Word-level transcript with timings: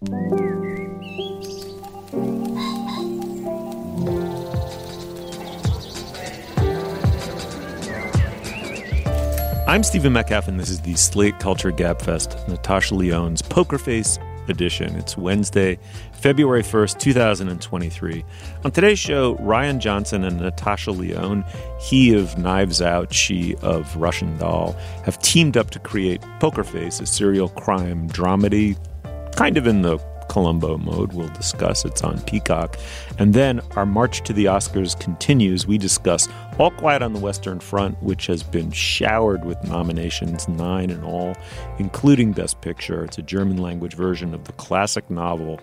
I'm 0.00 0.12
Stephen 9.82 10.12
Metcalf, 10.12 10.46
and 10.46 10.60
this 10.60 10.70
is 10.70 10.80
the 10.82 10.94
Slate 10.94 11.40
Culture 11.40 11.72
Gabfest, 11.72 12.46
Natasha 12.46 12.94
Lyonne's 12.94 13.42
Poker 13.42 13.76
Face 13.76 14.20
edition. 14.46 14.94
It's 14.94 15.18
Wednesday, 15.18 15.80
February 16.12 16.62
1st, 16.62 17.00
2023. 17.00 18.24
On 18.64 18.70
today's 18.70 19.00
show, 19.00 19.34
Rian 19.38 19.80
Johnson 19.80 20.22
and 20.22 20.38
Natasha 20.38 20.92
Lyonne, 20.92 21.44
he 21.80 22.14
of 22.14 22.38
Knives 22.38 22.80
Out, 22.80 23.12
she 23.12 23.56
of 23.62 23.96
Russian 23.96 24.38
Doll, 24.38 24.76
have 25.04 25.20
teamed 25.22 25.56
up 25.56 25.70
to 25.70 25.80
create 25.80 26.22
Poker 26.38 26.62
Face, 26.62 27.00
a 27.00 27.06
serial 27.06 27.48
crime 27.48 28.08
dramedy, 28.10 28.76
kind 29.36 29.56
of 29.56 29.66
in 29.66 29.82
the 29.82 29.98
Columbo 30.28 30.76
mode. 30.78 31.14
We'll 31.14 31.28
discuss. 31.28 31.84
It's 31.84 32.02
on 32.04 32.20
Peacock. 32.22 32.76
And 33.18 33.34
then 33.34 33.60
our 33.76 33.86
march 33.86 34.22
to 34.24 34.32
the 34.32 34.44
Oscars 34.44 34.98
continues. 34.98 35.66
We 35.66 35.78
discuss 35.78 36.28
All 36.58 36.70
Quiet 36.70 37.02
on 37.02 37.12
the 37.14 37.18
Western 37.18 37.60
Front, 37.60 38.00
which 38.02 38.26
has 38.26 38.42
been 38.42 38.70
showered 38.70 39.44
with 39.44 39.62
nominations, 39.64 40.46
nine 40.48 40.90
in 40.90 41.02
all, 41.02 41.34
including 41.78 42.32
Best 42.32 42.60
Picture. 42.60 43.04
It's 43.04 43.18
a 43.18 43.22
German 43.22 43.56
language 43.56 43.94
version 43.94 44.34
of 44.34 44.44
the 44.44 44.52
classic 44.52 45.08
novel 45.10 45.60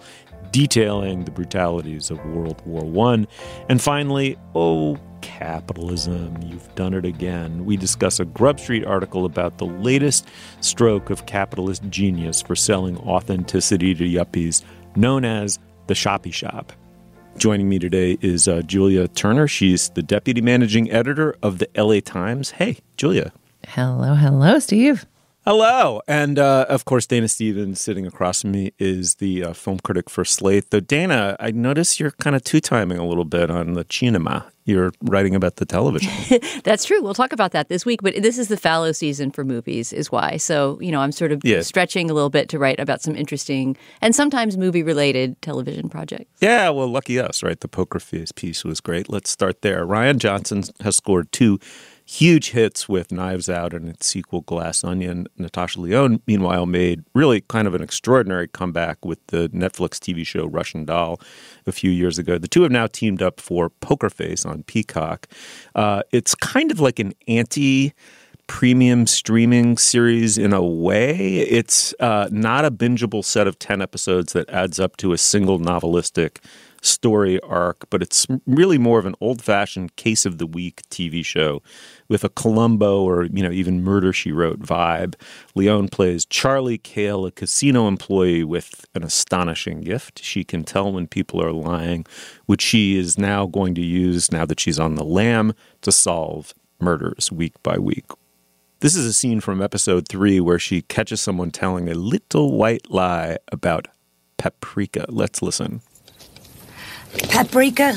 detailing 0.52 1.26
the 1.26 1.32
brutalities 1.32 2.10
of 2.10 2.24
World 2.28 2.62
War 2.66 3.12
I. 3.12 3.26
And 3.70 3.82
finally, 3.82 4.38
oh, 4.56 4.98
capitalism, 5.26 6.38
you've 6.44 6.74
done 6.76 6.94
it 6.94 7.04
again. 7.04 7.66
We 7.66 7.78
discuss 7.78 8.20
a 8.20 8.26
Grub 8.26 8.60
Street 8.60 8.86
article 8.86 9.26
about 9.26 9.58
the 9.58 9.66
latest 9.66 10.28
stroke 10.62 11.10
of 11.10 11.26
capitalist 11.26 11.82
genius 11.90 12.44
for 12.44 12.56
selling 12.56 12.96
authenticity 13.00 13.96
to 13.96 14.04
yuppies, 14.04 14.64
known 14.96 15.26
as 15.26 15.58
the 15.88 15.96
Shoppy 15.96 16.32
Shop. 16.32 16.72
Joining 17.38 17.68
me 17.68 17.80
today 17.80 18.20
is 18.22 18.48
uh, 18.48 18.62
Julia 18.62 19.08
Turner. 19.08 19.48
She's 19.48 19.90
the 19.90 20.04
deputy 20.04 20.42
managing 20.42 20.92
editor 20.92 21.36
of 21.42 21.58
the 21.58 21.68
LA 21.76 22.00
Times. 22.00 22.52
Hey, 22.52 22.78
Julia. 22.96 23.34
Hello, 23.68 24.14
hello, 24.14 24.60
Steve. 24.60 25.08
Hello. 25.46 26.02
And 26.08 26.40
uh, 26.40 26.66
of 26.70 26.86
course, 26.86 27.06
Dana 27.06 27.28
Stevens 27.28 27.80
sitting 27.80 28.08
across 28.08 28.42
from 28.42 28.52
me 28.52 28.74
is 28.80 29.16
the 29.16 29.44
uh, 29.44 29.54
film 29.54 29.78
critic 29.78 30.10
for 30.10 30.26
Slate. 30.26 30.72
Though, 30.72 30.80
Dana, 30.80 31.36
I 31.40 31.52
notice 31.52 32.00
you're 32.00 32.10
kind 32.10 32.36
of 32.36 32.44
two 32.44 32.60
timing 32.60 32.98
a 32.98 33.06
little 33.06 33.26
bit 33.26 33.52
on 33.52 33.74
the 33.74 33.86
cinema. 33.88 34.48
You're 34.64 34.92
writing 35.04 35.36
about 35.36 35.58
the 35.58 35.66
television. 35.68 36.12
That's 36.64 36.86
true. 36.86 37.00
We'll 37.04 37.14
talk 37.14 37.32
about 37.32 37.52
that 37.52 37.70
this 37.70 37.86
week. 37.86 38.02
But 38.02 38.16
this 38.24 38.40
is 38.40 38.48
the 38.48 38.58
fallow 38.58 38.92
season 38.92 39.30
for 39.30 39.44
movies, 39.44 39.94
is 39.94 40.12
why. 40.12 40.38
So, 40.38 40.80
you 40.82 40.92
know, 40.92 41.02
I'm 41.02 41.12
sort 41.12 41.32
of 41.32 41.44
stretching 41.64 42.10
a 42.10 42.16
little 42.16 42.32
bit 42.32 42.50
to 42.50 42.58
write 42.58 42.80
about 42.80 43.04
some 43.04 43.16
interesting 43.16 43.78
and 44.02 44.16
sometimes 44.16 44.58
movie 44.58 44.82
related 44.82 45.40
television 45.44 45.90
projects. 45.90 46.32
Yeah, 46.42 46.70
well, 46.70 46.88
lucky 46.88 47.20
us, 47.20 47.44
right? 47.44 47.60
The 47.60 47.68
Poker 47.68 48.00
Face 48.00 48.32
piece 48.32 48.64
was 48.64 48.82
great. 48.82 49.10
Let's 49.10 49.30
start 49.30 49.62
there. 49.62 49.86
Ryan 49.86 50.18
Johnson 50.18 50.64
has 50.82 50.96
scored 50.96 51.32
two 51.32 51.60
huge 52.06 52.52
hits 52.52 52.88
with 52.88 53.12
Knives 53.12 53.50
Out 53.50 53.74
and 53.74 53.90
its 53.90 54.06
sequel 54.06 54.42
Glass 54.42 54.84
Onion. 54.84 55.28
Natasha 55.38 55.82
Lyonne, 55.82 56.22
meanwhile, 56.28 56.66
made 56.66 57.04
really 57.14 57.42
kind 57.42 57.68
of 57.68 57.74
an 57.74 57.82
extraordinary 57.82 58.48
comeback 58.48 59.04
with 59.04 59.26
the 59.28 59.50
Netflix 59.50 59.98
TV 59.98 60.26
show 60.26 60.46
Russian 60.46 60.86
Doll 60.86 61.20
a 61.66 61.72
few 61.72 61.90
years 61.90 62.20
ago. 62.20 62.38
The 62.38 62.48
two 62.48 62.62
have 62.62 62.72
now 62.72 62.88
teamed 62.88 63.22
up 63.22 63.40
for 63.40 63.70
Poker 63.70 64.10
Face 64.10 64.46
on 64.46 64.64
Peacock. 64.64 65.28
Uh, 65.74 66.04
it's 66.12 66.36
kind 66.36 66.72
of 66.72 66.80
like 66.80 67.00
an 67.00 67.14
anti 67.28 67.94
premium 68.48 69.08
streaming 69.08 69.78
series 69.78 70.38
in 70.38 70.54
a 70.54 70.64
way. 70.64 71.38
It's 71.38 71.94
uh, 72.00 72.30
not 72.32 72.66
a 72.66 72.72
bingeable 72.72 73.24
set 73.24 73.48
of 73.48 73.58
10 73.58 73.82
episodes 73.82 74.34
that 74.34 74.50
adds 74.50 74.80
up 74.80 74.98
to 74.98 75.14
a 75.14 75.18
single 75.18 75.60
novelistic 75.60 76.38
story 76.86 77.40
arc, 77.42 77.90
but 77.90 78.02
it's 78.02 78.28
really 78.46 78.78
more 78.78 79.00
of 79.00 79.06
an 79.06 79.16
old 79.20 79.42
fashioned 79.42 79.96
case 79.96 80.26
of 80.26 80.38
the 80.38 80.46
week 80.46 80.82
TV 80.90 81.24
show 81.26 81.62
with 82.08 82.24
a 82.24 82.30
Columbo 82.30 83.04
or, 83.04 83.26
you 83.26 83.44
know, 83.44 83.52
even 83.52 83.84
Murder 83.84 84.14
She 84.14 84.32
Wrote 84.32 84.60
vibe. 84.60 85.16
Lyonne 85.56 85.90
plays 85.90 86.26
Charlie 86.26 86.78
Cale, 86.78 87.26
a 87.26 87.32
casino 87.32 87.88
employee 87.88 88.44
with 88.44 88.86
an 88.94 89.04
astonishing 89.04 89.82
gift. 89.82 90.24
She 90.24 90.44
can 90.44 90.64
tell 90.64 90.92
when 90.92 91.08
people 91.08 91.42
are 91.42 91.52
lying, 91.52 92.06
which 92.46 92.62
she 92.62 92.98
is 92.98 93.18
now 93.18 93.46
going 93.46 93.76
to 93.76 93.82
use 93.82 94.32
now 94.32 94.46
that 94.46 94.60
she's 94.60 94.80
on 94.80 94.96
the 94.96 95.06
lam 95.06 95.54
to 95.82 95.92
solve 95.92 96.54
murders 96.80 97.32
week 97.32 97.62
by 97.64 97.78
week. 97.78 98.06
This 98.82 98.96
is 98.96 99.06
a 99.06 99.14
scene 99.14 99.40
from 99.40 99.62
episode 99.62 100.08
three 100.08 100.40
where 100.40 100.60
she 100.60 100.82
catches 100.84 101.22
someone 101.22 101.50
telling 101.50 101.90
a 101.90 101.96
little 101.96 102.52
white 102.52 102.92
lie 102.92 103.38
about 103.52 103.88
paprika. 104.38 105.06
Let's 105.10 105.42
listen. 105.42 105.82
Paprika? 107.24 107.96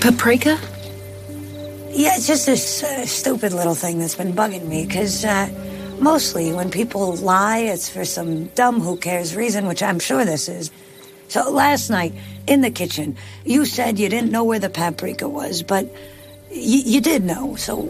Paprika? 0.00 0.58
Yeah, 1.90 2.16
it's 2.16 2.26
just 2.26 2.46
this 2.46 2.82
uh, 2.82 3.06
stupid 3.06 3.52
little 3.52 3.74
thing 3.74 3.98
that's 3.98 4.14
been 4.14 4.32
bugging 4.32 4.66
me, 4.68 4.84
because 4.86 5.24
uh, 5.24 5.48
mostly 5.98 6.52
when 6.52 6.70
people 6.70 7.16
lie, 7.16 7.58
it's 7.58 7.88
for 7.88 8.04
some 8.04 8.46
dumb 8.48 8.80
who 8.80 8.96
cares 8.96 9.34
reason, 9.34 9.66
which 9.66 9.82
I'm 9.82 9.98
sure 9.98 10.24
this 10.24 10.48
is. 10.48 10.70
So 11.28 11.50
last 11.50 11.90
night, 11.90 12.12
in 12.46 12.60
the 12.60 12.70
kitchen, 12.70 13.16
you 13.44 13.64
said 13.64 13.98
you 13.98 14.08
didn't 14.08 14.30
know 14.30 14.44
where 14.44 14.58
the 14.58 14.68
paprika 14.70 15.28
was, 15.28 15.62
but 15.62 15.86
y- 16.50 16.82
you 16.84 17.00
did 17.00 17.24
know, 17.24 17.56
so 17.56 17.82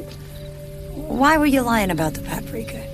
why 0.94 1.37
were 1.37 1.47
you 1.47 1.62
lying 1.62 1.91
about 1.91 2.14
the 2.14 2.22
paprika? 2.22 2.86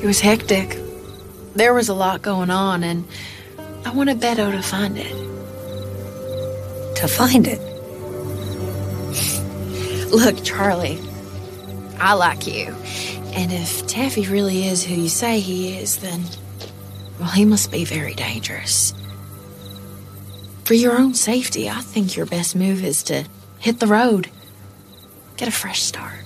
It 0.00 0.06
was 0.06 0.20
hectic. 0.20 0.78
There 1.54 1.74
was 1.74 1.88
a 1.88 1.94
lot 1.94 2.22
going 2.22 2.50
on, 2.50 2.84
and 2.84 3.06
I 3.84 3.90
wanted 3.90 4.20
Beto 4.20 4.52
to 4.52 4.62
find 4.62 4.96
it. 4.96 5.10
To 6.96 7.08
find 7.08 7.46
it? 7.48 7.60
Look, 10.12 10.44
Charlie, 10.44 10.98
I 11.98 12.14
like 12.14 12.46
you. 12.46 12.74
And 13.34 13.52
if 13.52 13.86
Taffy 13.86 14.26
really 14.26 14.66
is 14.66 14.84
who 14.84 14.94
you 14.94 15.08
say 15.08 15.40
he 15.40 15.76
is, 15.78 15.98
then, 15.98 16.22
well, 17.18 17.30
he 17.30 17.44
must 17.44 17.70
be 17.70 17.84
very 17.84 18.14
dangerous. 18.14 18.94
For 20.64 20.74
your 20.74 20.96
own 20.98 21.14
safety, 21.14 21.68
I 21.68 21.80
think 21.80 22.16
your 22.16 22.26
best 22.26 22.54
move 22.54 22.84
is 22.84 23.02
to 23.04 23.24
hit 23.58 23.80
the 23.80 23.86
road, 23.86 24.30
get 25.36 25.48
a 25.48 25.52
fresh 25.52 25.82
start. 25.82 26.17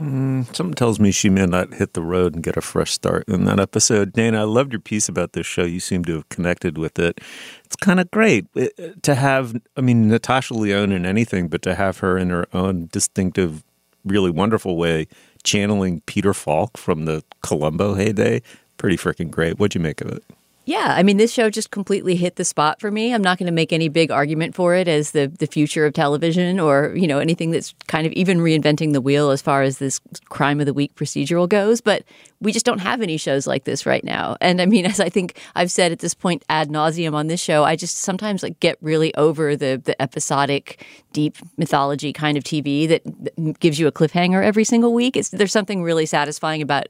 Mm, 0.00 0.54
something 0.54 0.74
tells 0.74 1.00
me 1.00 1.10
she 1.10 1.28
may 1.28 1.44
not 1.46 1.74
hit 1.74 1.94
the 1.94 2.02
road 2.02 2.34
and 2.34 2.44
get 2.44 2.56
a 2.56 2.60
fresh 2.60 2.92
start 2.92 3.24
in 3.28 3.44
that 3.46 3.58
episode. 3.58 4.12
Dana, 4.12 4.40
I 4.40 4.44
loved 4.44 4.72
your 4.72 4.80
piece 4.80 5.08
about 5.08 5.32
this 5.32 5.46
show. 5.46 5.64
You 5.64 5.80
seem 5.80 6.04
to 6.04 6.14
have 6.14 6.28
connected 6.28 6.78
with 6.78 6.98
it. 7.00 7.20
It's 7.64 7.74
kind 7.74 7.98
of 7.98 8.08
great 8.12 8.46
uh, 8.56 8.68
to 9.02 9.14
have, 9.16 9.60
I 9.76 9.80
mean, 9.80 10.08
Natasha 10.08 10.54
Lyonne 10.54 10.92
in 10.92 11.04
anything, 11.04 11.48
but 11.48 11.62
to 11.62 11.74
have 11.74 11.98
her 11.98 12.16
in 12.16 12.30
her 12.30 12.46
own 12.52 12.88
distinctive, 12.92 13.64
really 14.04 14.30
wonderful 14.30 14.76
way 14.76 15.08
channeling 15.42 16.00
Peter 16.02 16.34
Falk 16.34 16.76
from 16.76 17.04
the 17.04 17.24
Columbo 17.42 17.94
heyday. 17.94 18.42
Pretty 18.76 18.96
freaking 18.96 19.30
great. 19.30 19.58
What'd 19.58 19.74
you 19.74 19.80
make 19.80 20.00
of 20.00 20.10
it? 20.10 20.22
Yeah, 20.68 20.92
I 20.94 21.02
mean, 21.02 21.16
this 21.16 21.32
show 21.32 21.48
just 21.48 21.70
completely 21.70 22.14
hit 22.14 22.36
the 22.36 22.44
spot 22.44 22.78
for 22.78 22.90
me. 22.90 23.14
I'm 23.14 23.22
not 23.22 23.38
going 23.38 23.46
to 23.46 23.52
make 23.52 23.72
any 23.72 23.88
big 23.88 24.10
argument 24.10 24.54
for 24.54 24.74
it 24.74 24.86
as 24.86 25.12
the 25.12 25.26
the 25.26 25.46
future 25.46 25.86
of 25.86 25.94
television, 25.94 26.60
or 26.60 26.92
you 26.94 27.06
know 27.06 27.20
anything 27.20 27.52
that's 27.52 27.74
kind 27.86 28.06
of 28.06 28.12
even 28.12 28.40
reinventing 28.40 28.92
the 28.92 29.00
wheel 29.00 29.30
as 29.30 29.40
far 29.40 29.62
as 29.62 29.78
this 29.78 29.98
crime 30.28 30.60
of 30.60 30.66
the 30.66 30.74
week 30.74 30.94
procedural 30.94 31.48
goes. 31.48 31.80
But 31.80 32.04
we 32.42 32.52
just 32.52 32.66
don't 32.66 32.80
have 32.80 33.00
any 33.00 33.16
shows 33.16 33.46
like 33.46 33.64
this 33.64 33.86
right 33.86 34.04
now. 34.04 34.36
And 34.42 34.60
I 34.60 34.66
mean, 34.66 34.84
as 34.92 35.00
I 35.00 35.08
think 35.08 35.40
I've 35.54 35.70
said 35.70 35.90
at 35.90 36.00
this 36.00 36.12
point 36.12 36.44
ad 36.50 36.68
nauseum 36.68 37.14
on 37.14 37.28
this 37.28 37.40
show, 37.40 37.64
I 37.64 37.74
just 37.74 37.96
sometimes 37.96 38.42
like 38.42 38.60
get 38.60 38.76
really 38.82 39.14
over 39.14 39.56
the 39.56 39.80
the 39.82 40.00
episodic, 40.02 40.84
deep 41.14 41.38
mythology 41.56 42.12
kind 42.12 42.36
of 42.36 42.44
TV 42.44 42.86
that, 42.88 43.58
gives 43.60 43.78
you 43.80 43.86
a 43.86 43.92
cliffhanger 43.92 44.44
every 44.44 44.64
single 44.64 44.92
week. 44.92 45.16
It's 45.16 45.30
there's 45.30 45.50
something 45.50 45.82
really 45.82 46.04
satisfying 46.04 46.60
about 46.60 46.88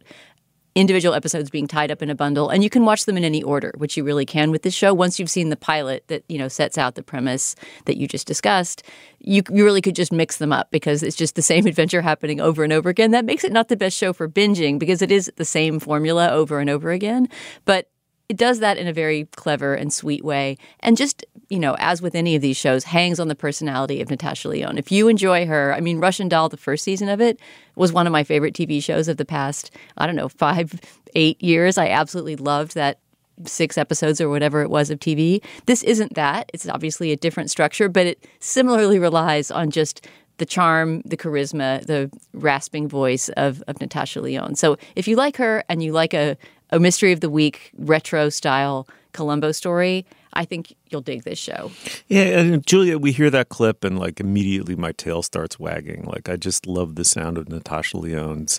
individual 0.78 1.14
episodes 1.14 1.50
being 1.50 1.66
tied 1.66 1.90
up 1.90 2.02
in 2.02 2.10
a 2.10 2.14
bundle 2.14 2.48
and 2.48 2.62
you 2.62 2.70
can 2.70 2.84
watch 2.84 3.04
them 3.04 3.16
in 3.16 3.24
any 3.24 3.42
order 3.42 3.72
which 3.76 3.96
you 3.96 4.04
really 4.04 4.26
can 4.26 4.50
with 4.50 4.62
this 4.62 4.74
show. 4.74 4.94
Once 4.94 5.18
you've 5.18 5.30
seen 5.30 5.48
the 5.48 5.56
pilot 5.56 6.04
that 6.08 6.24
you 6.28 6.38
know 6.38 6.48
sets 6.48 6.78
out 6.78 6.94
the 6.94 7.02
premise 7.02 7.54
that 7.86 7.96
you 7.96 8.06
just 8.06 8.26
discussed 8.26 8.82
you, 9.20 9.42
you 9.50 9.64
really 9.64 9.82
could 9.82 9.96
just 9.96 10.12
mix 10.12 10.36
them 10.38 10.52
up 10.52 10.70
because 10.70 11.02
it's 11.02 11.16
just 11.16 11.34
the 11.34 11.42
same 11.42 11.66
adventure 11.72 12.00
happening 12.00 12.40
over 12.40 12.62
and 12.62 12.72
over 12.72 12.88
again. 12.88 13.10
That 13.10 13.24
makes 13.24 13.44
it 13.44 13.52
not 13.52 13.68
the 13.68 13.76
best 13.76 13.96
show 13.96 14.12
for 14.12 14.28
binging 14.28 14.78
because 14.78 15.02
it 15.02 15.10
is 15.10 15.30
the 15.36 15.44
same 15.44 15.80
formula 15.80 16.28
over 16.30 16.60
and 16.60 16.70
over 16.70 16.90
again 16.90 17.28
but 17.64 17.88
it 18.28 18.36
does 18.36 18.60
that 18.60 18.76
in 18.76 18.86
a 18.86 18.92
very 18.92 19.24
clever 19.36 19.74
and 19.74 19.92
sweet 19.92 20.24
way. 20.24 20.58
And 20.80 20.96
just, 20.96 21.24
you 21.48 21.58
know, 21.58 21.76
as 21.78 22.02
with 22.02 22.14
any 22.14 22.36
of 22.36 22.42
these 22.42 22.56
shows, 22.56 22.84
hangs 22.84 23.18
on 23.18 23.28
the 23.28 23.34
personality 23.34 24.02
of 24.02 24.10
Natasha 24.10 24.48
Lyonne. 24.48 24.76
If 24.76 24.92
you 24.92 25.08
enjoy 25.08 25.46
her, 25.46 25.74
I 25.74 25.80
mean, 25.80 25.98
Russian 25.98 26.28
Doll, 26.28 26.48
the 26.48 26.56
first 26.56 26.84
season 26.84 27.08
of 27.08 27.20
it, 27.20 27.40
was 27.74 27.92
one 27.92 28.06
of 28.06 28.12
my 28.12 28.24
favorite 28.24 28.54
TV 28.54 28.82
shows 28.82 29.08
of 29.08 29.16
the 29.16 29.24
past, 29.24 29.70
I 29.96 30.06
don't 30.06 30.16
know, 30.16 30.28
five, 30.28 30.78
eight 31.14 31.42
years. 31.42 31.78
I 31.78 31.88
absolutely 31.88 32.36
loved 32.36 32.74
that 32.74 32.98
six 33.44 33.78
episodes 33.78 34.20
or 34.20 34.28
whatever 34.28 34.62
it 34.62 34.70
was 34.70 34.90
of 34.90 34.98
TV. 34.98 35.42
This 35.66 35.82
isn't 35.84 36.14
that. 36.14 36.50
It's 36.52 36.68
obviously 36.68 37.12
a 37.12 37.16
different 37.16 37.50
structure, 37.50 37.88
but 37.88 38.06
it 38.06 38.26
similarly 38.40 38.98
relies 38.98 39.50
on 39.50 39.70
just 39.70 40.06
the 40.38 40.46
charm, 40.46 41.02
the 41.04 41.16
charisma, 41.16 41.84
the 41.86 42.10
rasping 42.32 42.88
voice 42.88 43.28
of, 43.30 43.62
of 43.68 43.80
Natasha 43.80 44.20
Lyonne. 44.20 44.54
So 44.54 44.76
if 44.96 45.08
you 45.08 45.16
like 45.16 45.36
her 45.36 45.64
and 45.68 45.82
you 45.82 45.92
like 45.92 46.14
a, 46.14 46.36
a 46.70 46.78
mystery 46.78 47.12
of 47.12 47.20
the 47.20 47.30
week 47.30 47.70
retro 47.76 48.28
style 48.28 48.88
Columbo 49.12 49.52
story, 49.52 50.06
I 50.34 50.44
think 50.44 50.74
you'll 50.90 51.00
dig 51.00 51.24
this 51.24 51.38
show. 51.38 51.70
Yeah, 52.08 52.38
and 52.38 52.64
Julia, 52.66 52.98
we 52.98 53.12
hear 53.12 53.30
that 53.30 53.48
clip 53.48 53.84
and 53.84 53.98
like 53.98 54.20
immediately 54.20 54.76
my 54.76 54.92
tail 54.92 55.22
starts 55.22 55.58
wagging. 55.58 56.04
Like 56.04 56.28
I 56.28 56.36
just 56.36 56.66
love 56.66 56.94
the 56.94 57.04
sound 57.04 57.38
of 57.38 57.48
Natasha 57.48 57.96
Lyonne's 57.96 58.58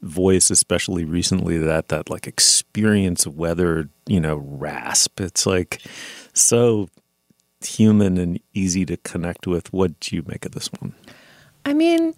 voice, 0.00 0.50
especially 0.50 1.04
recently. 1.04 1.58
That 1.58 1.88
that 1.88 2.10
like 2.10 2.26
experience 2.26 3.26
weathered, 3.26 3.90
you 4.06 4.20
know, 4.20 4.36
rasp. 4.36 5.20
It's 5.20 5.46
like 5.46 5.82
so 6.32 6.88
human 7.64 8.18
and 8.18 8.40
easy 8.54 8.84
to 8.86 8.96
connect 8.98 9.46
with. 9.46 9.72
What 9.72 10.00
do 10.00 10.16
you 10.16 10.24
make 10.26 10.44
of 10.44 10.52
this 10.52 10.70
one? 10.80 10.94
I 11.64 11.74
mean, 11.74 12.14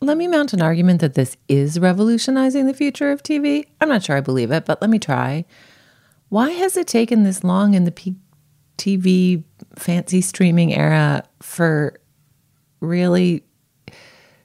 let 0.00 0.16
me 0.16 0.28
mount 0.28 0.52
an 0.52 0.62
argument 0.62 1.00
that 1.00 1.14
this 1.14 1.36
is 1.48 1.80
revolutionizing 1.80 2.66
the 2.66 2.74
future 2.74 3.10
of 3.10 3.22
TV. 3.22 3.66
I'm 3.80 3.88
not 3.88 4.02
sure 4.02 4.16
I 4.16 4.20
believe 4.20 4.50
it, 4.50 4.64
but 4.64 4.80
let 4.80 4.90
me 4.90 4.98
try. 4.98 5.44
Why 6.28 6.50
has 6.50 6.76
it 6.76 6.86
taken 6.86 7.22
this 7.22 7.44
long 7.44 7.74
in 7.74 7.84
the 7.84 7.92
peak 7.92 8.14
TV 8.78 9.42
fancy 9.76 10.20
streaming 10.20 10.74
era 10.74 11.24
for 11.40 11.98
really 12.80 13.42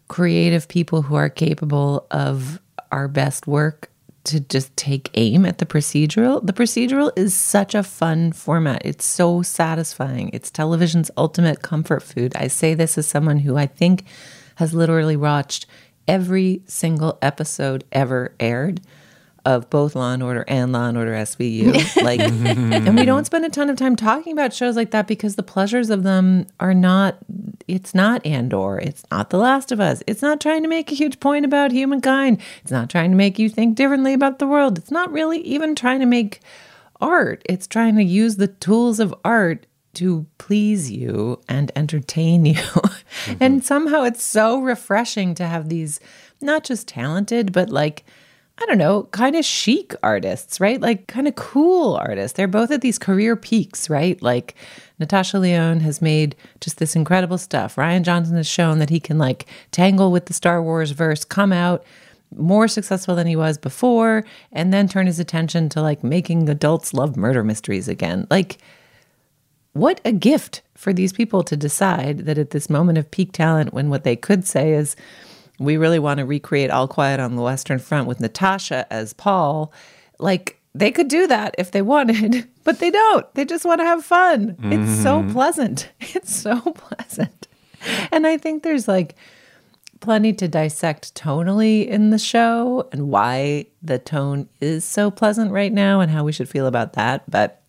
creative 0.08 0.68
people 0.68 1.02
who 1.02 1.16
are 1.16 1.30
capable 1.30 2.08
of 2.12 2.60
our 2.92 3.08
best 3.08 3.48
work 3.48 3.90
to 4.24 4.40
just 4.40 4.76
take 4.78 5.10
aim 5.16 5.46
at 5.46 5.58
the 5.58 5.66
procedural. 5.66 6.46
The 6.46 6.54
procedural 6.54 7.12
is 7.16 7.34
such 7.34 7.74
a 7.74 7.82
fun 7.82 8.34
format. 8.34 8.82
It's 8.86 9.06
so 9.06 9.42
satisfying. 9.42 10.30
It's 10.32 10.52
television's 10.52 11.10
ultimate 11.18 11.62
comfort 11.62 12.04
food. 12.04 12.36
I 12.36 12.48
say 12.48 12.74
this 12.74 12.98
as 12.98 13.08
someone 13.08 13.40
who 13.40 13.58
I 13.58 13.66
think 13.66 14.06
has 14.62 14.76
literally 14.76 15.16
watched 15.18 15.66
every 16.08 16.62
single 16.68 17.18
episode 17.20 17.84
ever 17.92 18.36
aired 18.40 18.80
of 19.44 19.68
both 19.72 19.96
Law 19.96 20.14
and 20.14 20.22
Order 20.22 20.46
and 20.48 20.72
Law 20.72 20.88
and 20.88 20.96
Order 20.96 21.14
SVU. 21.14 21.72
Like, 22.04 22.20
and 22.20 22.96
we 22.96 23.04
don't 23.04 23.26
spend 23.26 23.44
a 23.44 23.50
ton 23.50 23.72
of 23.72 23.76
time 23.76 23.96
talking 23.96 24.34
about 24.34 24.54
shows 24.54 24.76
like 24.76 24.92
that 24.92 25.08
because 25.08 25.36
the 25.36 25.42
pleasures 25.42 25.90
of 25.90 26.04
them 26.04 26.46
are 26.60 26.76
not. 26.76 27.18
It's 27.68 27.96
not 27.96 28.24
Andor. 28.24 28.78
It's 28.78 29.04
not 29.10 29.32
The 29.32 29.38
Last 29.40 29.72
of 29.72 29.80
Us. 29.80 30.04
It's 30.06 30.22
not 30.22 30.40
trying 30.40 30.62
to 30.62 30.70
make 30.70 30.92
a 30.92 30.96
huge 30.96 31.20
point 31.20 31.44
about 31.44 31.72
humankind. 31.72 32.40
It's 32.62 32.72
not 32.72 32.88
trying 32.88 33.10
to 33.10 33.18
make 33.18 33.40
you 33.40 33.50
think 33.50 33.76
differently 33.76 34.14
about 34.14 34.38
the 34.38 34.48
world. 34.48 34.78
It's 34.78 34.92
not 34.92 35.12
really 35.12 35.40
even 35.40 35.74
trying 35.74 36.02
to 36.02 36.06
make 36.06 36.40
art. 37.02 37.42
It's 37.46 37.66
trying 37.66 37.96
to 37.96 38.04
use 38.04 38.36
the 38.36 38.48
tools 38.48 39.00
of 39.00 39.16
art 39.26 39.66
to 39.94 40.26
please 40.38 40.90
you 40.92 41.42
and 41.48 41.72
entertain 41.76 42.46
you. 42.46 42.62
Mm-hmm. 43.26 43.44
and 43.44 43.64
somehow 43.64 44.04
it's 44.04 44.24
so 44.24 44.62
refreshing 44.62 45.36
to 45.36 45.46
have 45.46 45.68
these 45.68 46.00
not 46.40 46.64
just 46.64 46.88
talented, 46.88 47.52
but 47.52 47.70
like 47.70 48.04
I 48.58 48.66
don't 48.68 48.78
know, 48.78 49.04
kind 49.12 49.36
of 49.36 49.44
chic 49.44 49.96
artists, 50.04 50.60
right? 50.60 50.80
Like 50.80 51.08
kind 51.08 51.28
of 51.28 51.36
cool 51.36 51.96
artists. 51.96 52.38
They're 52.38 52.48
both 52.48 52.70
at 52.70 52.82
these 52.82 53.00
career 53.00 53.36
peaks, 53.36 53.90
right? 53.90 54.22
Like 54.22 54.56
Natasha 55.00 55.40
Lyonne 55.40 55.80
has 55.80 56.02
made 56.02 56.36
just 56.60 56.78
this 56.78 56.96
incredible 56.96 57.40
stuff. 57.40 57.76
Rian 57.76 58.04
Johnson 58.04 58.36
has 58.38 58.48
shown 58.48 58.80
that 58.80 58.90
he 58.92 59.00
can 59.00 59.18
like 59.18 59.48
tangle 59.72 60.12
with 60.12 60.28
the 60.28 60.34
Star 60.34 60.62
Wars 60.62 60.92
verse, 60.92 61.24
come 61.24 61.52
out 61.52 61.84
more 62.38 62.68
successful 62.68 63.16
than 63.16 63.28
he 63.28 63.36
was 63.36 63.58
before, 63.58 64.24
and 64.52 64.74
then 64.74 64.88
turn 64.88 65.08
his 65.08 65.20
attention 65.20 65.68
to 65.70 65.82
like 65.82 66.04
making 66.04 66.48
adults 66.48 66.94
love 66.94 67.18
murder 67.18 67.44
mysteries 67.44 67.88
again. 67.88 68.28
Like, 68.30 68.58
what 69.74 70.02
a 70.04 70.12
gift 70.12 70.62
for 70.76 70.94
these 70.94 71.14
people 71.14 71.44
to 71.44 71.56
decide 71.56 72.20
that 72.20 72.38
at 72.38 72.50
this 72.50 72.70
moment 72.70 72.98
of 72.98 73.10
peak 73.12 73.32
talent, 73.32 73.74
when 73.74 73.90
what 73.90 74.04
they 74.04 74.16
could 74.16 74.46
say 74.46 74.74
is, 74.74 74.96
we 75.60 75.78
really 75.78 76.00
want 76.00 76.18
to 76.18 76.26
recreate 76.26 76.72
All 76.72 76.88
Quiet 76.88 77.20
on 77.20 77.36
the 77.36 77.42
Western 77.42 77.80
Front 77.80 78.08
with 78.08 78.20
Natasha 78.20 78.92
as 78.92 79.14
Paul. 79.14 79.72
Like 80.18 80.60
they 80.74 80.92
could 80.92 81.08
do 81.08 81.28
that 81.28 81.54
if 81.58 81.72
they 81.72 81.82
wanted, 81.82 82.48
but 82.64 82.80
they 82.80 82.90
don't. 82.90 83.32
They 83.36 83.46
just 83.46 83.66
want 83.66 83.80
to 83.80 83.86
have 83.86 84.04
fun. 84.04 84.56
Mm-hmm. 84.56 84.74
It's 84.74 85.04
so 85.04 85.20
mm-hmm. 85.20 85.32
pleasant. 85.32 85.92
It's 86.16 86.36
so 86.36 86.60
pleasant. 86.60 87.48
And 88.12 88.28
I 88.28 88.38
think 88.38 88.64
there's 88.64 88.88
like 88.88 89.16
plenty 90.02 90.34
to 90.34 90.48
dissect 90.48 91.14
tonally 91.16 91.88
in 91.88 92.10
the 92.10 92.18
show 92.18 92.88
and 92.92 93.10
why 93.10 93.68
the 93.82 94.00
tone 94.00 94.50
is 94.60 94.84
so 94.84 95.12
pleasant 95.12 95.52
right 95.52 95.72
now 95.72 96.00
and 96.00 96.12
how 96.12 96.24
we 96.24 96.32
should 96.32 96.50
feel 96.50 96.68
about 96.68 96.94
that. 96.94 97.30
But 97.30 97.61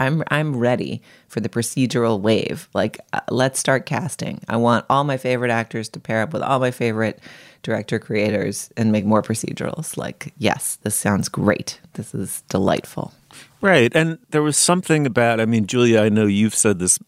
I'm 0.00 0.24
I'm 0.28 0.56
ready 0.56 1.02
for 1.28 1.40
the 1.40 1.48
procedural 1.48 2.20
wave. 2.20 2.68
Like 2.74 2.98
uh, 3.12 3.20
let's 3.30 3.60
start 3.60 3.86
casting. 3.86 4.40
I 4.48 4.56
want 4.56 4.86
all 4.90 5.04
my 5.04 5.18
favorite 5.18 5.50
actors 5.50 5.88
to 5.90 6.00
pair 6.00 6.22
up 6.22 6.32
with 6.32 6.42
all 6.42 6.58
my 6.58 6.70
favorite 6.70 7.20
director 7.62 7.98
creators 7.98 8.70
and 8.78 8.90
make 8.90 9.04
more 9.04 9.22
procedurals. 9.22 9.98
Like, 9.98 10.32
yes, 10.38 10.78
this 10.82 10.96
sounds 10.96 11.28
great. 11.28 11.78
This 11.92 12.14
is 12.14 12.42
delightful. 12.48 13.12
Right. 13.60 13.94
And 13.94 14.18
there 14.30 14.42
was 14.42 14.56
something 14.56 15.06
about 15.06 15.38
I 15.38 15.44
mean, 15.44 15.66
Julia, 15.66 16.00
I 16.00 16.08
know 16.08 16.26
you've 16.26 16.54
said 16.54 16.78
this 16.78 16.98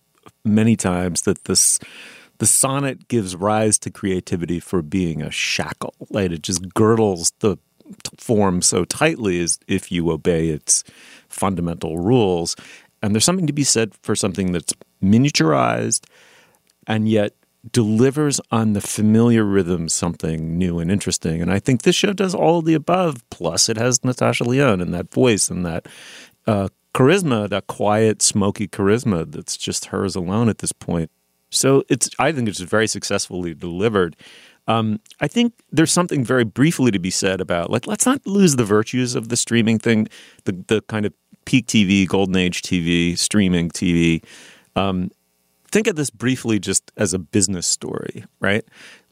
many 0.44 0.76
times 0.76 1.22
that 1.22 1.44
this 1.44 1.78
the 2.38 2.46
sonnet 2.46 3.08
gives 3.08 3.36
rise 3.36 3.78
to 3.78 3.90
creativity 3.90 4.60
for 4.60 4.82
being 4.82 5.22
a 5.22 5.30
shackle. 5.30 5.94
Right? 6.10 6.30
It 6.30 6.42
just 6.42 6.74
girdles 6.74 7.32
the 7.38 7.56
form 8.16 8.62
so 8.62 8.84
tightly 8.84 9.40
as 9.40 9.58
if 9.66 9.90
you 9.92 10.10
obey 10.10 10.48
its 10.48 10.84
fundamental 11.28 11.98
rules. 11.98 12.56
And 13.02 13.14
there's 13.14 13.24
something 13.24 13.46
to 13.46 13.52
be 13.52 13.64
said 13.64 13.94
for 14.02 14.14
something 14.14 14.52
that's 14.52 14.72
miniaturized 15.02 16.04
and 16.86 17.08
yet 17.08 17.34
delivers 17.70 18.40
on 18.50 18.72
the 18.72 18.80
familiar 18.80 19.44
rhythm 19.44 19.88
something 19.88 20.58
new 20.58 20.80
and 20.80 20.90
interesting. 20.90 21.40
And 21.40 21.52
I 21.52 21.58
think 21.58 21.82
this 21.82 21.94
show 21.94 22.12
does 22.12 22.34
all 22.34 22.58
of 22.58 22.64
the 22.64 22.74
above. 22.74 23.28
Plus, 23.30 23.68
it 23.68 23.76
has 23.76 24.04
Natasha 24.04 24.44
Lyonne 24.44 24.80
and 24.80 24.92
that 24.94 25.12
voice 25.12 25.48
and 25.48 25.64
that 25.64 25.86
uh, 26.46 26.68
charisma, 26.94 27.48
that 27.48 27.68
quiet, 27.68 28.20
smoky 28.20 28.66
charisma 28.66 29.30
that's 29.30 29.56
just 29.56 29.86
hers 29.86 30.16
alone 30.16 30.48
at 30.48 30.58
this 30.58 30.72
point. 30.72 31.10
So 31.50 31.84
it's, 31.88 32.10
I 32.18 32.32
think 32.32 32.48
it's 32.48 32.60
very 32.60 32.86
successfully 32.86 33.54
delivered. 33.54 34.16
Um, 34.68 35.00
I 35.20 35.28
think 35.28 35.54
there's 35.72 35.92
something 35.92 36.24
very 36.24 36.44
briefly 36.44 36.90
to 36.92 36.98
be 36.98 37.10
said 37.10 37.40
about 37.40 37.70
like 37.70 37.86
let's 37.86 38.06
not 38.06 38.24
lose 38.26 38.56
the 38.56 38.64
virtues 38.64 39.14
of 39.14 39.28
the 39.28 39.36
streaming 39.36 39.78
thing, 39.78 40.08
the 40.44 40.52
the 40.68 40.82
kind 40.82 41.04
of 41.04 41.12
peak 41.44 41.66
TV, 41.66 42.06
golden 42.06 42.36
age 42.36 42.62
TV, 42.62 43.18
streaming 43.18 43.70
TV. 43.70 44.24
Um, 44.76 45.10
think 45.70 45.86
of 45.86 45.96
this 45.96 46.10
briefly 46.10 46.58
just 46.58 46.92
as 46.96 47.12
a 47.12 47.18
business 47.18 47.66
story, 47.66 48.24
right? 48.40 48.64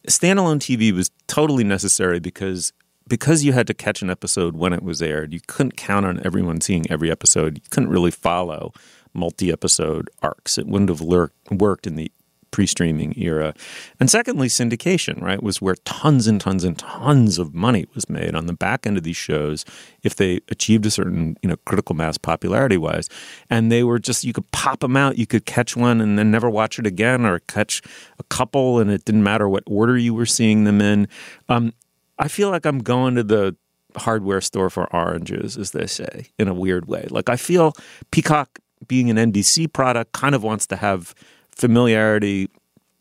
Standalone 0.07 0.59
TV 0.59 0.93
was 0.93 1.11
totally 1.27 1.65
necessary 1.65 2.21
because 2.21 2.73
because 3.09 3.43
you 3.43 3.53
had 3.53 3.67
to 3.67 3.75
catch 3.75 4.03
an 4.03 4.11
episode 4.11 4.57
when 4.57 4.73
it 4.73 4.83
was 4.83 5.03
aired. 5.03 5.33
You 5.33 5.41
couldn't 5.47 5.77
count 5.77 6.07
on 6.07 6.25
everyone 6.25 6.61
seeing 6.61 6.89
every 6.91 7.11
episode. 7.11 7.59
You 7.59 7.65
couldn't 7.71 7.91
really 7.91 8.13
follow 8.13 8.73
multi-episode 9.13 10.09
arcs. 10.23 10.57
It 10.57 10.69
wouldn't 10.69 10.91
have 10.91 11.01
lurked, 11.01 11.51
worked 11.51 11.89
in 11.89 11.97
the 11.97 12.13
pre-streaming 12.51 13.15
era. 13.17 13.55
And 13.99 14.11
secondly, 14.11 14.49
syndication, 14.49 15.21
right, 15.21 15.43
was 15.43 15.61
where 15.61 15.77
tons 15.85 16.27
and 16.27 16.41
tons 16.41 16.65
and 16.65 16.79
tons 16.79 17.39
of 17.39 17.55
money 17.55 17.87
was 17.95 18.09
made 18.09 18.35
on 18.35 18.47
the 18.47 18.53
back 18.53 18.87
end 18.87 18.97
of 18.97 19.03
these 19.03 19.17
shows 19.17 19.65
if 20.03 20.17
they 20.17 20.41
achieved 20.49 20.87
a 20.87 20.91
certain, 20.91 21.37
you 21.43 21.49
know, 21.49 21.57
critical 21.67 21.95
mass 21.95 22.19
popularity 22.19 22.77
wise. 22.77 23.09
And 23.49 23.71
they 23.71 23.85
were 23.85 23.99
just 23.99 24.25
you 24.25 24.33
could 24.33 24.51
pop 24.53 24.81
them 24.81 24.97
out, 24.97 25.19
you 25.19 25.27
could 25.27 25.47
catch 25.47 25.77
one 25.77 26.01
and 26.01 26.19
then 26.19 26.31
never 26.31 26.51
watch 26.51 26.79
it 26.79 26.87
again 26.87 27.25
or 27.25 27.41
catch 27.41 27.83
a 28.19 28.23
couple 28.25 28.79
and 28.79 28.91
it 28.91 29.05
didn't 29.05 29.23
matter 29.23 29.49
what 29.49 29.65
order 29.67 29.97
you 29.97 30.15
were 30.15 30.27
seeing 30.27 30.65
them 30.65 30.81
in. 30.81 31.09
Um, 31.49 31.73
I 32.19 32.29
feel 32.29 32.51
like 32.51 32.67
I'm 32.67 32.81
going 32.81 33.15
to 33.15 33.23
the 33.23 33.57
hardware 33.97 34.41
store 34.41 34.71
for 34.71 34.93
oranges, 34.95 35.57
as 35.57 35.73
they 35.73 35.87
say, 35.87 36.29
in 36.39 36.49
a 36.49 36.55
weird 36.55 36.87
way. 36.87 37.07
Like 37.11 37.29
I 37.29 37.37
feel 37.37 37.75
Peacock 38.11 38.59
being 38.87 39.11
an 39.11 39.33
NBC 39.33 39.73
product 39.73 40.13
kind 40.13 40.35
of 40.35 40.43
wants 40.43 40.67
to 40.69 40.77
have 40.77 41.15
familiarity, 41.61 42.49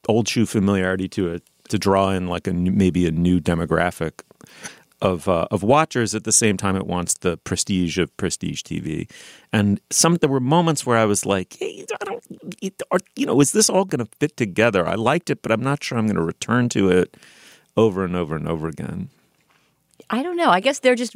old 0.08 0.28
shoe 0.28 0.46
familiarity 0.46 1.08
to 1.10 1.30
it 1.30 1.44
to 1.70 1.80
draw 1.80 2.10
in 2.10 2.28
like 2.28 2.48
a 2.48 2.54
maybe 2.54 3.08
a 3.08 3.12
new 3.12 3.40
demographic 3.40 4.22
of 5.02 5.30
uh, 5.30 5.48
of 5.50 5.64
watchers. 5.64 6.14
At 6.14 6.26
the 6.26 6.32
same 6.32 6.58
time, 6.58 6.76
it 6.76 6.86
wants 6.86 7.14
the 7.16 7.38
prestige 7.38 7.98
of 7.98 8.16
prestige 8.18 8.62
TV. 8.64 9.10
And 9.54 9.80
some 9.90 10.16
there 10.16 10.30
were 10.30 10.40
moments 10.40 10.86
where 10.86 10.98
I 10.98 11.06
was 11.06 11.26
like, 11.26 11.56
hey, 11.60 11.86
I 12.02 12.06
don't, 12.06 12.24
you 13.16 13.26
know, 13.26 13.40
is 13.40 13.54
this 13.54 13.70
all 13.70 13.86
going 13.86 14.06
to 14.06 14.12
fit 14.20 14.36
together? 14.36 14.86
I 14.86 14.96
liked 14.96 15.30
it, 15.30 15.42
but 15.42 15.52
I'm 15.52 15.64
not 15.64 15.84
sure 15.84 15.98
I'm 15.98 16.06
going 16.06 16.18
to 16.18 16.22
return 16.24 16.70
to 16.70 16.90
it 16.90 17.16
over 17.78 18.04
and 18.04 18.16
over 18.16 18.36
and 18.36 18.48
over 18.48 18.68
again. 18.68 19.10
I 20.12 20.24
don't 20.24 20.36
know. 20.36 20.50
I 20.50 20.60
guess 20.60 20.80
they're 20.80 20.96
just 20.96 21.16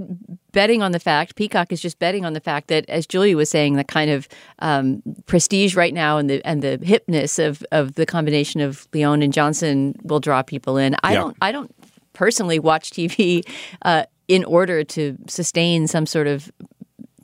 betting 0.52 0.84
on 0.84 0.92
the 0.92 1.00
fact. 1.00 1.36
Peacock 1.36 1.72
is 1.72 1.82
just 1.82 1.98
betting 2.00 2.26
on 2.26 2.34
the 2.34 2.40
fact 2.40 2.68
that, 2.68 2.88
as 2.90 3.08
Julia 3.08 3.36
was 3.36 3.50
saying, 3.50 3.76
the 3.76 3.84
kind 3.84 4.12
of 4.12 4.28
um, 4.60 5.02
prestige 5.26 5.76
right 5.76 5.94
now 5.94 6.18
and 6.18 6.30
the 6.30 6.46
and 6.46 6.62
the 6.62 6.78
hipness 6.80 7.44
of 7.44 7.64
of 7.72 7.96
the 7.96 8.06
combination 8.06 8.62
of 8.62 8.88
Lyonne 8.94 9.24
and 9.24 9.34
Johnson 9.34 9.96
will 10.04 10.20
draw 10.20 10.44
people 10.44 10.78
in. 10.78 10.96
I 11.04 11.14
yeah. 11.14 11.20
don't. 11.20 11.38
I 11.42 11.52
don't 11.52 11.74
personally 12.14 12.60
watch 12.60 12.92
TV 12.92 13.42
uh, 13.82 14.04
in 14.28 14.44
order 14.46 14.84
to 14.84 15.18
sustain 15.28 15.88
some 15.88 16.06
sort 16.06 16.28
of 16.28 16.52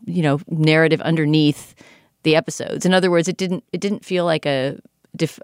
you 0.05 0.23
know 0.23 0.39
narrative 0.47 1.01
underneath 1.01 1.75
the 2.23 2.35
episodes. 2.35 2.85
In 2.85 2.93
other 2.93 3.11
words, 3.11 3.27
it 3.27 3.37
didn't 3.37 3.63
it 3.71 3.79
didn't 3.79 4.03
feel 4.03 4.25
like 4.25 4.45
a 4.45 4.79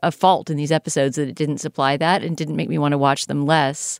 a 0.03 0.11
fault 0.11 0.49
in 0.49 0.57
these 0.57 0.71
episodes 0.71 1.15
that 1.15 1.27
it 1.27 1.35
didn't 1.35 1.57
supply 1.57 1.97
that 1.97 2.23
and 2.23 2.37
didn't 2.37 2.55
make 2.55 2.69
me 2.69 2.77
want 2.77 2.93
to 2.93 2.97
watch 2.97 3.27
them 3.27 3.45
less. 3.45 3.99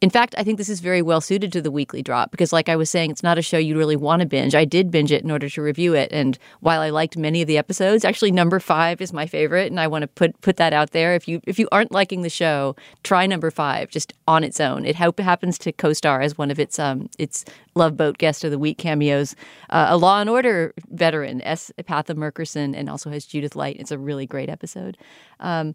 In 0.00 0.08
fact, 0.08 0.34
I 0.38 0.44
think 0.44 0.56
this 0.56 0.70
is 0.70 0.80
very 0.80 1.02
well 1.02 1.20
suited 1.20 1.52
to 1.52 1.60
the 1.60 1.70
weekly 1.70 2.02
drop 2.02 2.30
because, 2.30 2.54
like 2.54 2.70
I 2.70 2.76
was 2.76 2.88
saying, 2.88 3.10
it's 3.10 3.22
not 3.22 3.36
a 3.36 3.42
show 3.42 3.58
you 3.58 3.76
really 3.76 3.96
want 3.96 4.20
to 4.20 4.26
binge. 4.26 4.54
I 4.54 4.64
did 4.64 4.90
binge 4.90 5.12
it 5.12 5.22
in 5.22 5.30
order 5.30 5.50
to 5.50 5.62
review 5.62 5.92
it, 5.92 6.10
and 6.10 6.38
while 6.60 6.80
I 6.80 6.88
liked 6.88 7.18
many 7.18 7.42
of 7.42 7.46
the 7.46 7.58
episodes, 7.58 8.02
actually 8.02 8.32
number 8.32 8.60
five 8.60 9.02
is 9.02 9.12
my 9.12 9.26
favorite, 9.26 9.70
and 9.70 9.78
I 9.78 9.88
want 9.88 10.02
to 10.02 10.08
put 10.08 10.40
put 10.40 10.56
that 10.56 10.72
out 10.72 10.92
there. 10.92 11.14
If 11.14 11.28
you 11.28 11.42
if 11.46 11.58
you 11.58 11.68
aren't 11.70 11.92
liking 11.92 12.22
the 12.22 12.30
show, 12.30 12.76
try 13.02 13.26
number 13.26 13.50
five 13.50 13.90
just 13.90 14.14
on 14.26 14.42
its 14.42 14.58
own. 14.58 14.86
It 14.86 14.96
hope 14.96 15.20
happens 15.20 15.58
to 15.58 15.72
co-star 15.72 16.22
as 16.22 16.38
one 16.38 16.50
of 16.50 16.58
its 16.58 16.78
um 16.78 17.10
its 17.18 17.44
Love 17.74 17.98
Boat 17.98 18.16
Guest 18.16 18.42
of 18.42 18.50
the 18.50 18.58
Week 18.58 18.78
cameos, 18.78 19.36
uh, 19.68 19.88
a 19.90 19.98
Law 19.98 20.20
and 20.22 20.30
Order 20.30 20.72
veteran, 20.88 21.42
S. 21.42 21.70
Epatha 21.78 22.14
Merkerson, 22.14 22.74
and 22.74 22.88
also 22.88 23.10
has 23.10 23.26
Judith 23.26 23.54
Light. 23.54 23.76
It's 23.78 23.90
a 23.90 23.98
really 23.98 24.26
great 24.26 24.48
episode. 24.48 24.96
Um, 25.40 25.74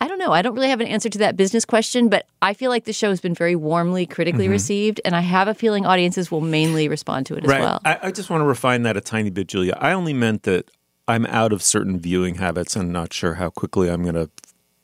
I 0.00 0.08
don't 0.08 0.18
know. 0.18 0.32
I 0.32 0.40
don't 0.40 0.54
really 0.54 0.70
have 0.70 0.80
an 0.80 0.86
answer 0.86 1.10
to 1.10 1.18
that 1.18 1.36
business 1.36 1.66
question, 1.66 2.08
but 2.08 2.26
I 2.40 2.54
feel 2.54 2.70
like 2.70 2.84
the 2.84 2.92
show 2.92 3.10
has 3.10 3.20
been 3.20 3.34
very 3.34 3.54
warmly 3.54 4.06
critically 4.06 4.44
mm-hmm. 4.44 4.52
received, 4.52 5.00
and 5.04 5.14
I 5.14 5.20
have 5.20 5.46
a 5.46 5.54
feeling 5.54 5.84
audiences 5.84 6.30
will 6.30 6.40
mainly 6.40 6.88
respond 6.88 7.26
to 7.26 7.34
it 7.34 7.46
right. 7.46 7.60
as 7.60 7.62
well. 7.62 7.80
I, 7.84 7.98
I 8.04 8.10
just 8.10 8.30
want 8.30 8.40
to 8.40 8.46
refine 8.46 8.82
that 8.84 8.96
a 8.96 9.02
tiny 9.02 9.28
bit, 9.28 9.48
Julia. 9.48 9.76
I 9.78 9.92
only 9.92 10.14
meant 10.14 10.44
that 10.44 10.70
I'm 11.06 11.26
out 11.26 11.52
of 11.52 11.62
certain 11.62 11.98
viewing 12.00 12.36
habits 12.36 12.76
and 12.76 12.92
not 12.92 13.12
sure 13.12 13.34
how 13.34 13.50
quickly 13.50 13.90
I'm 13.90 14.02
going 14.02 14.14
to 14.14 14.30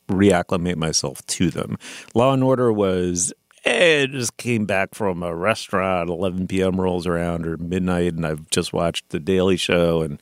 reacclimate 0.09 0.77
myself 0.77 1.25
to 1.27 1.51
them. 1.51 1.79
Law 2.15 2.35
and 2.35 2.45
Order 2.45 2.73
was 2.73 3.33
hey, 3.67 4.05
I 4.05 4.07
just 4.07 4.37
came 4.37 4.65
back 4.65 4.95
from 4.95 5.25
a 5.25 5.35
restaurant, 5.35 6.09
11 6.09 6.47
p.m. 6.47 6.81
rolls 6.81 7.05
around 7.05 7.47
or 7.47 7.57
midnight, 7.57 8.15
and 8.15 8.25
I've 8.25 8.49
just 8.51 8.73
watched 8.73 9.09
The 9.09 9.19
Daily 9.19 9.57
Show 9.57 10.03
and 10.03 10.21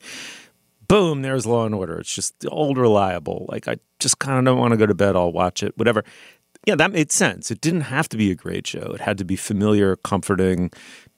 boom, 0.87 1.21
there's 1.21 1.45
Law 1.45 1.65
and 1.65 1.75
Order. 1.75 1.99
It's 1.99 2.13
just 2.13 2.45
old 2.49 2.77
reliable. 2.77 3.45
Like 3.49 3.67
I 3.67 3.77
just 3.99 4.19
kind 4.19 4.39
of 4.39 4.45
don't 4.45 4.59
want 4.59 4.71
to 4.71 4.77
go 4.77 4.85
to 4.85 4.93
bed. 4.93 5.15
I'll 5.15 5.31
watch 5.31 5.63
it, 5.63 5.77
whatever. 5.77 6.03
Yeah, 6.65 6.75
that 6.75 6.91
made 6.91 7.11
sense. 7.11 7.51
It 7.51 7.61
didn't 7.61 7.81
have 7.81 8.09
to 8.09 8.17
be 8.17 8.31
a 8.31 8.35
great 8.35 8.65
show. 8.65 8.91
It 8.93 9.01
had 9.01 9.19
to 9.19 9.25
be 9.25 9.35
familiar, 9.35 9.95
comforting. 9.97 10.71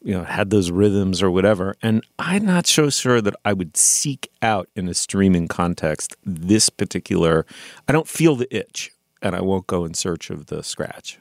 You 0.04 0.14
know, 0.14 0.24
had 0.24 0.52
those 0.52 0.72
rhythms 0.72 1.24
or 1.24 1.32
whatever. 1.32 1.76
And 1.82 2.06
I'm 2.20 2.46
not 2.46 2.68
so 2.68 2.90
sure 2.90 3.20
that 3.20 3.36
I 3.44 3.54
would 3.54 3.76
seek 3.76 4.30
out 4.42 4.70
in 4.76 4.88
a 4.88 4.94
streaming 4.94 5.48
context 5.48 6.16
this 6.24 6.70
particular. 6.70 7.46
I 7.88 7.94
don't 7.94 8.08
feel 8.08 8.36
the 8.36 8.54
itch, 8.56 8.92
and 9.22 9.36
I 9.36 9.42
won't 9.42 9.68
go 9.68 9.86
in 9.86 9.96
search 9.96 10.30
of 10.30 10.46
the 10.46 10.64
scratch. 10.64 11.20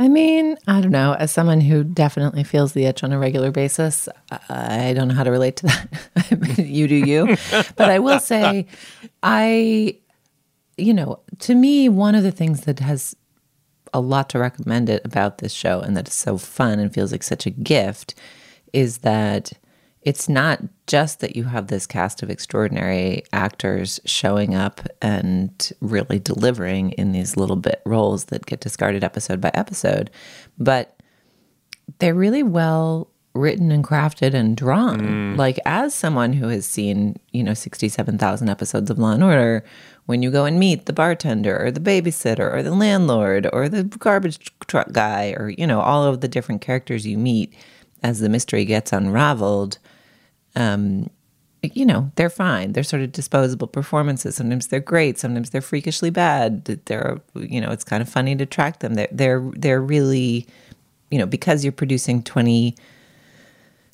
I 0.00 0.08
mean, 0.08 0.56
I 0.66 0.80
don't 0.80 0.92
know. 0.92 1.12
As 1.12 1.30
someone 1.30 1.60
who 1.60 1.84
definitely 1.84 2.42
feels 2.42 2.72
the 2.72 2.86
itch 2.86 3.04
on 3.04 3.12
a 3.12 3.18
regular 3.18 3.50
basis, 3.50 4.08
I 4.48 4.94
don't 4.96 5.08
know 5.08 5.14
how 5.14 5.24
to 5.24 5.30
relate 5.30 5.56
to 5.56 5.66
that. 5.66 6.58
you 6.58 6.88
do 6.88 6.94
you. 6.94 7.36
But 7.76 7.90
I 7.90 7.98
will 7.98 8.18
say, 8.18 8.66
I, 9.22 9.98
you 10.78 10.94
know, 10.94 11.20
to 11.40 11.54
me, 11.54 11.90
one 11.90 12.14
of 12.14 12.22
the 12.22 12.32
things 12.32 12.62
that 12.62 12.78
has 12.78 13.14
a 13.92 14.00
lot 14.00 14.30
to 14.30 14.38
recommend 14.38 14.88
it 14.88 15.04
about 15.04 15.36
this 15.38 15.52
show 15.52 15.80
and 15.80 15.94
that 15.98 16.08
is 16.08 16.14
so 16.14 16.38
fun 16.38 16.78
and 16.78 16.94
feels 16.94 17.12
like 17.12 17.22
such 17.22 17.44
a 17.44 17.50
gift 17.50 18.14
is 18.72 18.98
that 18.98 19.52
it's 20.02 20.28
not 20.28 20.60
just 20.86 21.20
that 21.20 21.36
you 21.36 21.44
have 21.44 21.66
this 21.66 21.86
cast 21.86 22.22
of 22.22 22.30
extraordinary 22.30 23.22
actors 23.32 24.00
showing 24.06 24.54
up 24.54 24.80
and 25.02 25.72
really 25.80 26.18
delivering 26.18 26.92
in 26.92 27.12
these 27.12 27.36
little 27.36 27.56
bit 27.56 27.82
roles 27.84 28.26
that 28.26 28.46
get 28.46 28.60
discarded 28.60 29.04
episode 29.04 29.40
by 29.40 29.50
episode, 29.52 30.10
but 30.58 30.98
they're 31.98 32.14
really 32.14 32.42
well 32.42 33.10
written 33.34 33.70
and 33.70 33.84
crafted 33.84 34.34
and 34.34 34.56
drawn. 34.56 35.00
Mm. 35.00 35.36
Like 35.36 35.58
as 35.64 35.94
someone 35.94 36.32
who 36.32 36.48
has 36.48 36.66
seen, 36.66 37.16
you 37.32 37.44
know, 37.44 37.54
67,000 37.54 38.48
episodes 38.48 38.90
of 38.90 38.98
Law 38.98 39.12
and 39.12 39.22
Order, 39.22 39.64
when 40.06 40.22
you 40.22 40.30
go 40.30 40.44
and 40.44 40.58
meet 40.58 40.86
the 40.86 40.92
bartender 40.92 41.62
or 41.62 41.70
the 41.70 41.80
babysitter 41.80 42.52
or 42.52 42.62
the 42.62 42.74
landlord 42.74 43.48
or 43.52 43.68
the 43.68 43.84
garbage 43.84 44.50
truck 44.66 44.90
guy 44.92 45.34
or, 45.36 45.50
you 45.50 45.66
know, 45.66 45.80
all 45.80 46.04
of 46.04 46.20
the 46.20 46.28
different 46.28 46.60
characters 46.60 47.06
you 47.06 47.18
meet 47.18 47.54
as 48.02 48.20
the 48.20 48.28
mystery 48.28 48.64
gets 48.64 48.92
unraveled, 48.92 49.78
um, 50.56 51.08
you 51.62 51.84
know, 51.84 52.10
they're 52.16 52.30
fine. 52.30 52.72
They're 52.72 52.82
sort 52.82 53.02
of 53.02 53.12
disposable 53.12 53.66
performances. 53.66 54.36
Sometimes 54.36 54.68
they're 54.68 54.80
great. 54.80 55.18
Sometimes 55.18 55.50
they're 55.50 55.60
freakishly 55.60 56.10
bad. 56.10 56.64
They're, 56.64 57.20
you 57.34 57.60
know, 57.60 57.70
it's 57.70 57.84
kind 57.84 58.02
of 58.02 58.08
funny 58.08 58.34
to 58.36 58.46
track 58.46 58.78
them. 58.80 58.94
They're, 58.94 59.08
they're, 59.12 59.50
they're 59.54 59.80
really, 59.80 60.46
you 61.10 61.18
know, 61.18 61.26
because 61.26 61.64
you're 61.64 61.72
producing 61.72 62.22
20, 62.22 62.74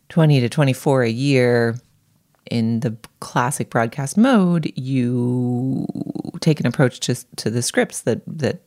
20 0.08 0.40
to 0.40 0.48
24 0.48 1.02
a 1.02 1.10
year 1.10 1.76
in 2.50 2.80
the 2.80 2.96
classic 3.18 3.70
broadcast 3.70 4.16
mode, 4.16 4.72
you 4.76 5.86
take 6.40 6.60
an 6.60 6.66
approach 6.66 7.00
to, 7.00 7.16
to 7.36 7.50
the 7.50 7.62
scripts 7.62 8.02
that, 8.02 8.20
that, 8.26 8.60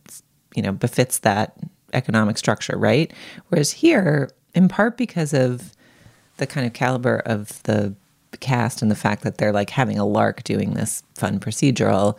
you 0.55 0.61
know, 0.61 0.73
befits 0.73 1.19
that 1.19 1.55
economic 1.93 2.37
structure, 2.37 2.77
right? 2.77 3.13
Whereas 3.47 3.71
here, 3.71 4.29
in 4.53 4.67
part 4.67 4.97
because 4.97 5.33
of 5.33 5.71
the 6.39 6.47
kind 6.47 6.65
of 6.65 6.73
caliber 6.73 7.19
of 7.19 7.61
the 7.63 7.95
cast 8.39 8.81
and 8.81 8.91
the 8.91 8.95
fact 8.95 9.23
that 9.23 9.37
they're 9.37 9.53
like 9.53 9.69
having 9.69 9.97
a 9.97 10.05
lark 10.05 10.43
doing 10.43 10.73
this 10.73 11.03
fun 11.15 11.39
procedural. 11.39 12.17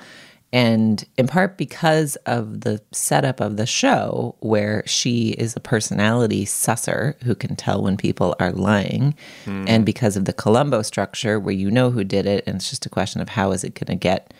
And 0.52 1.04
in 1.16 1.28
part 1.28 1.56
because 1.56 2.16
of 2.26 2.62
the 2.62 2.82
setup 2.90 3.38
of 3.40 3.56
the 3.56 3.66
show, 3.66 4.34
where 4.40 4.82
she 4.84 5.30
is 5.30 5.54
a 5.54 5.60
personality 5.60 6.44
susser 6.44 7.20
who 7.22 7.36
can 7.36 7.54
tell 7.54 7.82
when 7.82 7.96
people 7.96 8.34
are 8.40 8.50
lying, 8.50 9.14
mm. 9.44 9.64
and 9.68 9.86
because 9.86 10.16
of 10.16 10.24
the 10.24 10.32
Columbo 10.32 10.82
structure, 10.82 11.38
where 11.38 11.54
you 11.54 11.70
know 11.70 11.90
who 11.90 12.02
did 12.02 12.26
it, 12.26 12.42
and 12.48 12.56
it's 12.56 12.70
just 12.70 12.84
a 12.84 12.90
question 12.90 13.20
of 13.20 13.28
how 13.28 13.52
is 13.52 13.62
it 13.62 13.74
going 13.74 13.96
to 13.96 14.02
get 14.02 14.34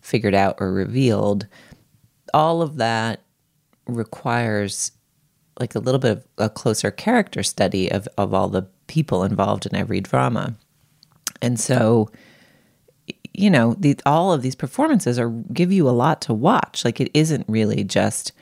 figured 0.00 0.34
out 0.34 0.56
or 0.60 0.72
revealed, 0.72 1.48
all 2.32 2.62
of 2.62 2.76
that 2.76 3.22
requires 3.86 4.92
like 5.58 5.74
a 5.74 5.80
little 5.80 5.98
bit 5.98 6.18
of 6.18 6.24
a 6.38 6.50
closer 6.50 6.90
character 6.90 7.42
study 7.42 7.90
of, 7.90 8.08
of 8.16 8.32
all 8.32 8.48
the 8.48 8.62
people 8.86 9.24
involved 9.24 9.66
in 9.66 9.74
every 9.74 10.00
drama. 10.00 10.54
And 11.42 11.58
so, 11.58 12.10
you 13.32 13.50
know, 13.50 13.74
the, 13.74 13.98
all 14.06 14.32
of 14.32 14.42
these 14.42 14.56
performances 14.56 15.18
are 15.18 15.30
give 15.30 15.72
you 15.72 15.88
a 15.88 15.90
lot 15.90 16.22
to 16.22 16.34
watch. 16.34 16.84
Like 16.84 17.00
it 17.00 17.10
isn't 17.14 17.44
really 17.48 17.84
just, 17.84 18.32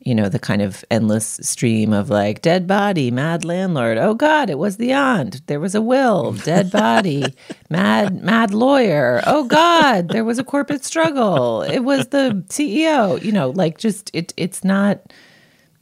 you 0.00 0.14
know, 0.14 0.28
the 0.28 0.38
kind 0.38 0.62
of 0.62 0.84
endless 0.90 1.40
stream 1.42 1.92
of 1.92 2.10
like 2.10 2.42
dead 2.42 2.66
body, 2.66 3.10
mad 3.10 3.44
landlord. 3.44 3.98
Oh 3.98 4.14
God, 4.14 4.50
it 4.50 4.58
was 4.58 4.76
the 4.76 4.92
aunt. 4.92 5.46
There 5.46 5.60
was 5.60 5.74
a 5.74 5.82
will, 5.82 6.32
dead 6.44 6.70
body, 6.70 7.24
mad 7.70 8.22
mad 8.22 8.54
lawyer. 8.54 9.20
Oh 9.26 9.44
God, 9.44 10.08
there 10.08 10.24
was 10.24 10.38
a 10.38 10.44
corporate 10.44 10.84
struggle. 10.84 11.62
It 11.62 11.80
was 11.80 12.08
the 12.08 12.44
CEO. 12.48 13.22
You 13.22 13.32
know, 13.32 13.50
like 13.50 13.78
just 13.78 14.10
it. 14.12 14.32
It's 14.36 14.62
not 14.62 15.12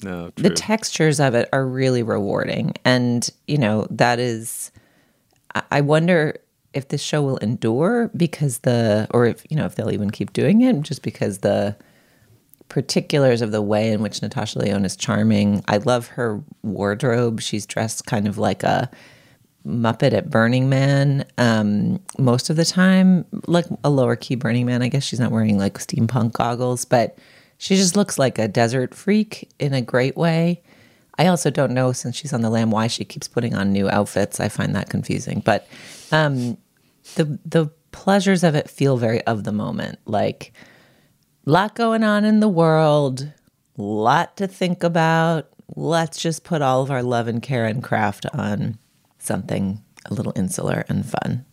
no, 0.05 0.31
the 0.37 0.51
textures 0.51 1.21
of 1.21 1.35
it 1.35 1.49
are 1.53 1.67
really 1.67 2.03
rewarding. 2.03 2.75
And, 2.85 3.29
you 3.47 3.59
know, 3.59 3.87
that 3.91 4.19
is, 4.19 4.71
I 5.71 5.81
wonder 5.81 6.37
if 6.75 6.89
this 6.89 7.03
show 7.03 7.23
will 7.23 7.37
endure 7.39 8.11
because 8.17 8.59
the 8.59 9.07
or 9.13 9.27
if 9.27 9.45
you 9.49 9.57
know 9.57 9.65
if 9.65 9.77
they'll 9.77 9.93
even 9.93 10.11
keep 10.11 10.33
doing 10.33 10.61
it 10.63 10.83
just 10.83 11.03
because 11.03 11.39
the 11.39 11.77
particulars 12.69 13.43
of 13.43 13.53
the 13.53 13.63
way 13.63 13.93
in 13.93 14.03
which 14.03 14.21
Natasha 14.21 14.59
Lyonne 14.59 14.85
is 14.85 14.97
charming. 14.97 15.63
I 15.69 15.77
love 15.77 16.09
her 16.09 16.43
wardrobe. 16.63 17.41
She's 17.41 17.67
dressed 17.67 18.07
kind 18.07 18.27
of 18.27 18.39
like 18.39 18.63
a 18.63 18.91
Muppet 19.67 20.13
at 20.13 20.29
Burning 20.29 20.69
Man 20.69 21.25
um, 21.39 22.01
most 22.19 22.51
of 22.51 22.57
the 22.57 22.65
time, 22.65 23.25
like 23.47 23.67
a 23.83 23.91
lower 23.91 24.17
key 24.17 24.35
Burning 24.35 24.67
Man. 24.67 24.83
I 24.83 24.89
guess 24.89 25.05
she's 25.05 25.21
not 25.21 25.31
wearing 25.31 25.59
like 25.59 25.75
steampunk 25.75 26.33
goggles, 26.33 26.85
but 26.85 27.17
she 27.59 27.77
just 27.77 27.97
looks 27.97 28.19
like 28.19 28.39
a 28.39 28.49
desert 28.49 28.95
freak 28.95 29.51
in 29.59 29.73
a 29.73 29.83
great 29.83 30.17
way. 30.17 30.63
I 31.17 31.27
also 31.27 31.51
don't 31.51 31.73
know 31.73 31.93
since 31.93 32.17
she's 32.17 32.33
on 32.33 32.41
the 32.41 32.51
lam 32.51 32.71
why 32.71 32.89
she 32.89 33.05
keeps 33.05 33.29
putting 33.29 33.55
on 33.55 33.73
new 33.73 33.89
outfits. 33.89 34.41
I 34.41 34.49
find 34.49 34.75
that 34.75 34.91
confusing, 34.91 35.41
but 35.45 35.67
um, 36.11 36.57
the 37.15 37.39
the 37.45 37.71
pleasures 37.93 38.43
of 38.43 38.55
it 38.55 38.69
feel 38.69 38.97
very 38.97 39.23
of 39.23 39.45
the 39.45 39.53
moment. 39.53 39.99
Like 40.07 40.53
lot 41.45 41.75
going 41.77 42.03
on 42.03 42.25
in 42.25 42.41
the 42.41 42.49
world, 42.49 43.33
lot 43.77 44.37
to 44.39 44.47
think 44.47 44.83
about. 44.83 45.49
Let's 45.77 46.19
just 46.21 46.45
put 46.45 46.63
all 46.63 46.83
of 46.83 46.91
our 46.91 47.03
love 47.03 47.29
and 47.29 47.43
care 47.43 47.67
and 47.67 47.83
craft 47.83 48.27
on 48.35 48.79
something 49.19 49.83
a 50.05 50.15
little 50.15 50.33
insular 50.37 50.85
and 50.89 51.07
fun. 51.07 51.45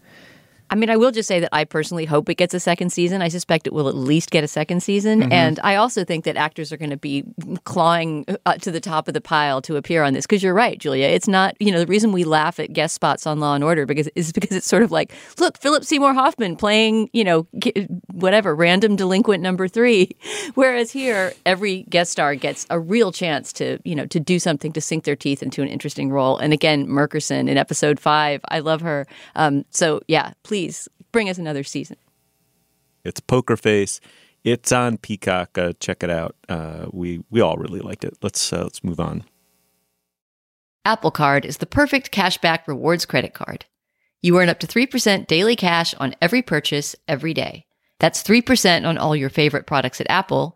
I 0.72 0.76
mean, 0.76 0.90
I 0.90 0.96
will 0.96 1.12
just 1.12 1.28
say 1.28 1.42
that 1.42 1.50
I 1.52 1.66
personally 1.66 2.06
hope 2.06 2.30
it 2.30 2.36
gets 2.36 2.54
a 2.54 2.60
second 2.60 2.92
season. 2.92 3.22
I 3.22 3.28
suspect 3.28 3.68
it 3.68 3.74
will 3.74 3.90
at 3.90 3.96
least 3.96 4.32
get 4.32 4.42
a 4.42 4.48
second 4.48 4.82
season. 4.82 5.20
Mm-hmm. 5.20 5.34
And 5.34 5.60
I 5.64 5.76
also 5.76 6.06
think 6.06 6.24
that 6.24 6.38
actors 6.38 6.72
are 6.72 6.78
going 6.78 6.92
to 6.92 6.98
be 6.98 7.26
clawing 7.66 8.26
uh, 8.46 8.56
to 8.56 8.72
the 8.72 8.80
top 8.80 9.10
of 9.10 9.14
the 9.14 9.20
pile 9.20 9.62
to 9.64 9.76
appear 9.76 10.02
on 10.02 10.14
this. 10.14 10.26
Because 10.26 10.42
you're 10.42 10.54
right, 10.54 10.80
Julia. 10.80 11.08
It's 11.08 11.28
not, 11.28 11.58
you 11.60 11.74
know, 11.74 11.80
the 11.80 11.88
reason 11.88 12.14
we 12.14 12.24
laugh 12.24 12.58
at 12.58 12.72
guest 12.72 12.96
spots 12.96 13.28
on 13.28 13.42
Law 13.42 13.54
and 13.54 13.66
Order 13.66 13.86
because 13.86 14.08
is 14.16 14.32
because 14.32 14.56
it's 14.56 14.66
sort 14.66 14.82
of 14.82 14.92
like, 14.92 15.12
look, 15.40 15.58
Philip 15.58 15.84
Seymour 15.84 16.14
Hoffman 16.14 16.56
playing, 16.56 17.10
you 17.12 17.26
know, 17.26 17.48
whatever, 18.14 18.56
random 18.56 18.96
delinquent 18.96 19.44
number 19.44 19.68
three. 19.68 20.12
Whereas 20.56 20.90
here, 20.90 21.34
every 21.46 21.84
guest 21.90 22.14
star 22.14 22.34
gets 22.36 22.66
a 22.70 22.80
real 22.80 23.12
chance 23.12 23.52
to, 23.54 23.78
you 23.84 23.94
know, 23.94 24.06
to 24.06 24.22
do 24.22 24.40
something 24.40 24.72
to 24.72 24.80
sink 24.80 25.04
their 25.04 25.18
teeth 25.18 25.44
into 25.44 25.62
an 25.62 25.68
interesting 25.68 26.12
role. 26.12 26.38
And 26.38 26.54
again, 26.54 26.88
Merkerson 26.88 27.50
in 27.50 27.58
episode 27.58 28.00
five, 28.00 28.40
I 28.48 28.60
love 28.60 28.80
her. 28.80 29.06
Um, 29.36 29.66
so 29.70 30.00
yeah, 30.08 30.32
please 30.44 30.61
please 30.62 30.88
bring 31.12 31.28
us 31.30 31.38
another 31.38 31.64
season. 31.64 31.98
It's 33.04 33.20
Poker 33.20 33.58
Face. 33.58 34.00
It's 34.44 34.72
on 34.72 34.98
Peacock. 34.98 35.58
Uh, 35.58 35.74
check 35.80 36.04
it 36.04 36.10
out. 36.10 36.36
Uh, 36.48 36.86
we 36.92 37.24
we 37.32 37.42
all 37.42 37.58
really 37.58 37.80
liked 37.80 38.04
it. 38.04 38.16
Let's 38.22 38.54
uh, 38.54 38.64
let's 38.64 38.84
move 38.84 39.00
on. 39.00 39.24
Apple 40.86 41.12
Card 41.12 41.46
is 41.46 41.58
the 41.58 41.66
perfect 41.66 42.12
cashback 42.12 42.68
rewards 42.68 43.06
credit 43.06 43.34
card. 43.34 43.66
You 44.24 44.40
earn 44.40 44.50
up 44.50 44.60
to 44.60 44.68
3% 44.68 45.28
daily 45.28 45.56
cash 45.56 45.94
on 45.96 46.16
every 46.22 46.44
purchase 46.44 46.96
every 47.08 47.34
day. 47.34 47.66
That's 48.00 48.24
3% 48.24 48.88
on 48.88 48.98
all 48.98 49.16
your 49.16 49.30
favorite 49.30 49.66
products 49.68 50.02
at 50.02 50.10
Apple, 50.10 50.56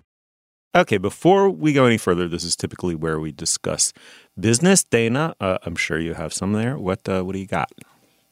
Okay, 0.73 0.97
before 0.97 1.49
we 1.49 1.73
go 1.73 1.85
any 1.85 1.97
further, 1.97 2.29
this 2.29 2.45
is 2.45 2.55
typically 2.55 2.95
where 2.95 3.19
we 3.19 3.33
discuss 3.33 3.91
business. 4.39 4.85
Dana, 4.85 5.35
uh, 5.41 5.57
I'm 5.63 5.75
sure 5.75 5.99
you 5.99 6.13
have 6.13 6.33
some 6.33 6.53
there. 6.53 6.77
What 6.77 7.09
uh, 7.09 7.23
what 7.23 7.33
do 7.33 7.39
you 7.39 7.47
got? 7.47 7.69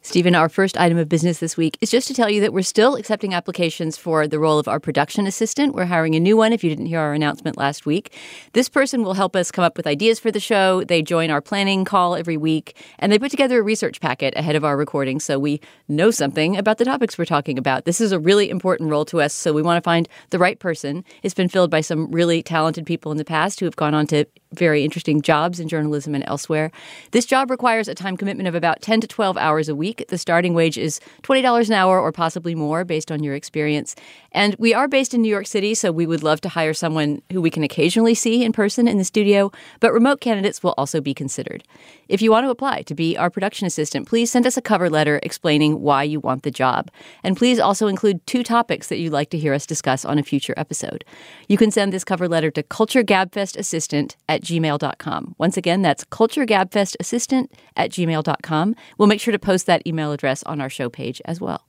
Stephen, 0.09 0.33
our 0.33 0.49
first 0.49 0.75
item 0.75 0.97
of 0.97 1.07
business 1.07 1.37
this 1.37 1.55
week 1.55 1.77
is 1.81 1.91
just 1.91 2.07
to 2.07 2.15
tell 2.15 2.31
you 2.31 2.41
that 2.41 2.51
we're 2.51 2.63
still 2.63 2.95
accepting 2.95 3.35
applications 3.35 3.95
for 3.95 4.27
the 4.27 4.39
role 4.39 4.57
of 4.57 4.67
our 4.67 4.79
production 4.79 5.27
assistant. 5.27 5.75
We're 5.75 5.85
hiring 5.85 6.15
a 6.15 6.19
new 6.19 6.35
one 6.35 6.51
if 6.51 6.63
you 6.63 6.69
didn't 6.71 6.87
hear 6.87 6.99
our 6.99 7.13
announcement 7.13 7.57
last 7.57 7.85
week. 7.85 8.11
This 8.53 8.69
person 8.69 9.03
will 9.03 9.13
help 9.13 9.35
us 9.35 9.51
come 9.51 9.63
up 9.63 9.77
with 9.77 9.85
ideas 9.85 10.19
for 10.19 10.31
the 10.31 10.39
show. 10.39 10.83
They 10.83 11.03
join 11.03 11.29
our 11.29 11.41
planning 11.41 11.85
call 11.85 12.15
every 12.15 12.37
week, 12.37 12.75
and 12.97 13.11
they 13.11 13.19
put 13.19 13.29
together 13.29 13.59
a 13.59 13.61
research 13.61 14.01
packet 14.01 14.33
ahead 14.35 14.55
of 14.55 14.65
our 14.65 14.75
recording 14.75 15.19
so 15.19 15.37
we 15.37 15.61
know 15.87 16.09
something 16.09 16.57
about 16.57 16.79
the 16.79 16.85
topics 16.85 17.15
we're 17.15 17.25
talking 17.25 17.59
about. 17.59 17.85
This 17.85 18.01
is 18.01 18.11
a 18.11 18.19
really 18.19 18.49
important 18.49 18.89
role 18.89 19.05
to 19.05 19.21
us, 19.21 19.31
so 19.31 19.53
we 19.53 19.61
want 19.61 19.77
to 19.77 19.87
find 19.87 20.09
the 20.31 20.39
right 20.39 20.57
person. 20.57 21.05
It's 21.21 21.35
been 21.35 21.49
filled 21.49 21.69
by 21.69 21.81
some 21.81 22.09
really 22.09 22.41
talented 22.41 22.87
people 22.87 23.11
in 23.11 23.19
the 23.19 23.25
past 23.25 23.59
who 23.59 23.67
have 23.67 23.75
gone 23.75 23.93
on 23.93 24.07
to 24.07 24.25
very 24.53 24.83
interesting 24.83 25.21
jobs 25.21 25.59
in 25.59 25.67
journalism 25.67 26.15
and 26.15 26.23
elsewhere. 26.25 26.71
This 27.11 27.27
job 27.27 27.51
requires 27.51 27.87
a 27.87 27.93
time 27.93 28.17
commitment 28.17 28.47
of 28.47 28.55
about 28.55 28.81
10 28.81 29.01
to 29.01 29.07
12 29.07 29.37
hours 29.37 29.69
a 29.69 29.75
week. 29.75 29.98
The 30.07 30.17
starting 30.17 30.53
wage 30.53 30.77
is 30.77 30.99
$20 31.23 31.67
an 31.67 31.73
hour 31.73 31.99
or 31.99 32.11
possibly 32.11 32.55
more 32.55 32.83
based 32.85 33.11
on 33.11 33.23
your 33.23 33.35
experience. 33.35 33.95
And 34.31 34.55
we 34.59 34.73
are 34.73 34.87
based 34.87 35.13
in 35.13 35.21
New 35.21 35.29
York 35.29 35.47
City, 35.47 35.73
so 35.73 35.91
we 35.91 36.05
would 36.05 36.23
love 36.23 36.41
to 36.41 36.49
hire 36.49 36.73
someone 36.73 37.21
who 37.31 37.41
we 37.41 37.49
can 37.49 37.63
occasionally 37.63 38.13
see 38.13 38.43
in 38.43 38.51
person 38.51 38.87
in 38.87 38.97
the 38.97 39.03
studio, 39.03 39.51
but 39.79 39.93
remote 39.93 40.21
candidates 40.21 40.61
will 40.61 40.75
also 40.77 41.01
be 41.01 41.13
considered. 41.13 41.63
If 42.07 42.21
you 42.21 42.31
want 42.31 42.45
to 42.45 42.49
apply 42.49 42.83
to 42.83 42.95
be 42.95 43.17
our 43.17 43.29
production 43.29 43.67
assistant, 43.67 44.07
please 44.07 44.31
send 44.31 44.45
us 44.45 44.57
a 44.57 44.61
cover 44.61 44.89
letter 44.89 45.19
explaining 45.23 45.81
why 45.81 46.03
you 46.03 46.19
want 46.19 46.43
the 46.43 46.51
job. 46.51 46.91
And 47.23 47.37
please 47.37 47.59
also 47.59 47.87
include 47.87 48.25
two 48.27 48.43
topics 48.43 48.87
that 48.87 48.97
you'd 48.97 49.13
like 49.13 49.29
to 49.31 49.37
hear 49.37 49.53
us 49.53 49.65
discuss 49.65 50.05
on 50.05 50.19
a 50.19 50.23
future 50.23 50.53
episode. 50.57 51.05
You 51.47 51.57
can 51.57 51.71
send 51.71 51.93
this 51.93 52.03
cover 52.03 52.27
letter 52.27 52.51
to 52.51 52.63
culturegabfestassistant 52.63 54.15
at 54.27 54.41
gmail.com. 54.41 55.35
Once 55.37 55.57
again, 55.57 55.81
that's 55.81 56.05
culturegabfestassistant 56.05 57.47
at 57.77 57.91
gmail.com. 57.91 58.75
We'll 58.97 59.07
make 59.07 59.21
sure 59.21 59.31
to 59.31 59.39
post 59.39 59.65
that 59.65 59.85
email 59.87 60.11
address 60.11 60.43
on 60.43 60.61
our 60.61 60.69
show 60.69 60.89
page 60.89 61.21
as 61.25 61.39
well. 61.39 61.68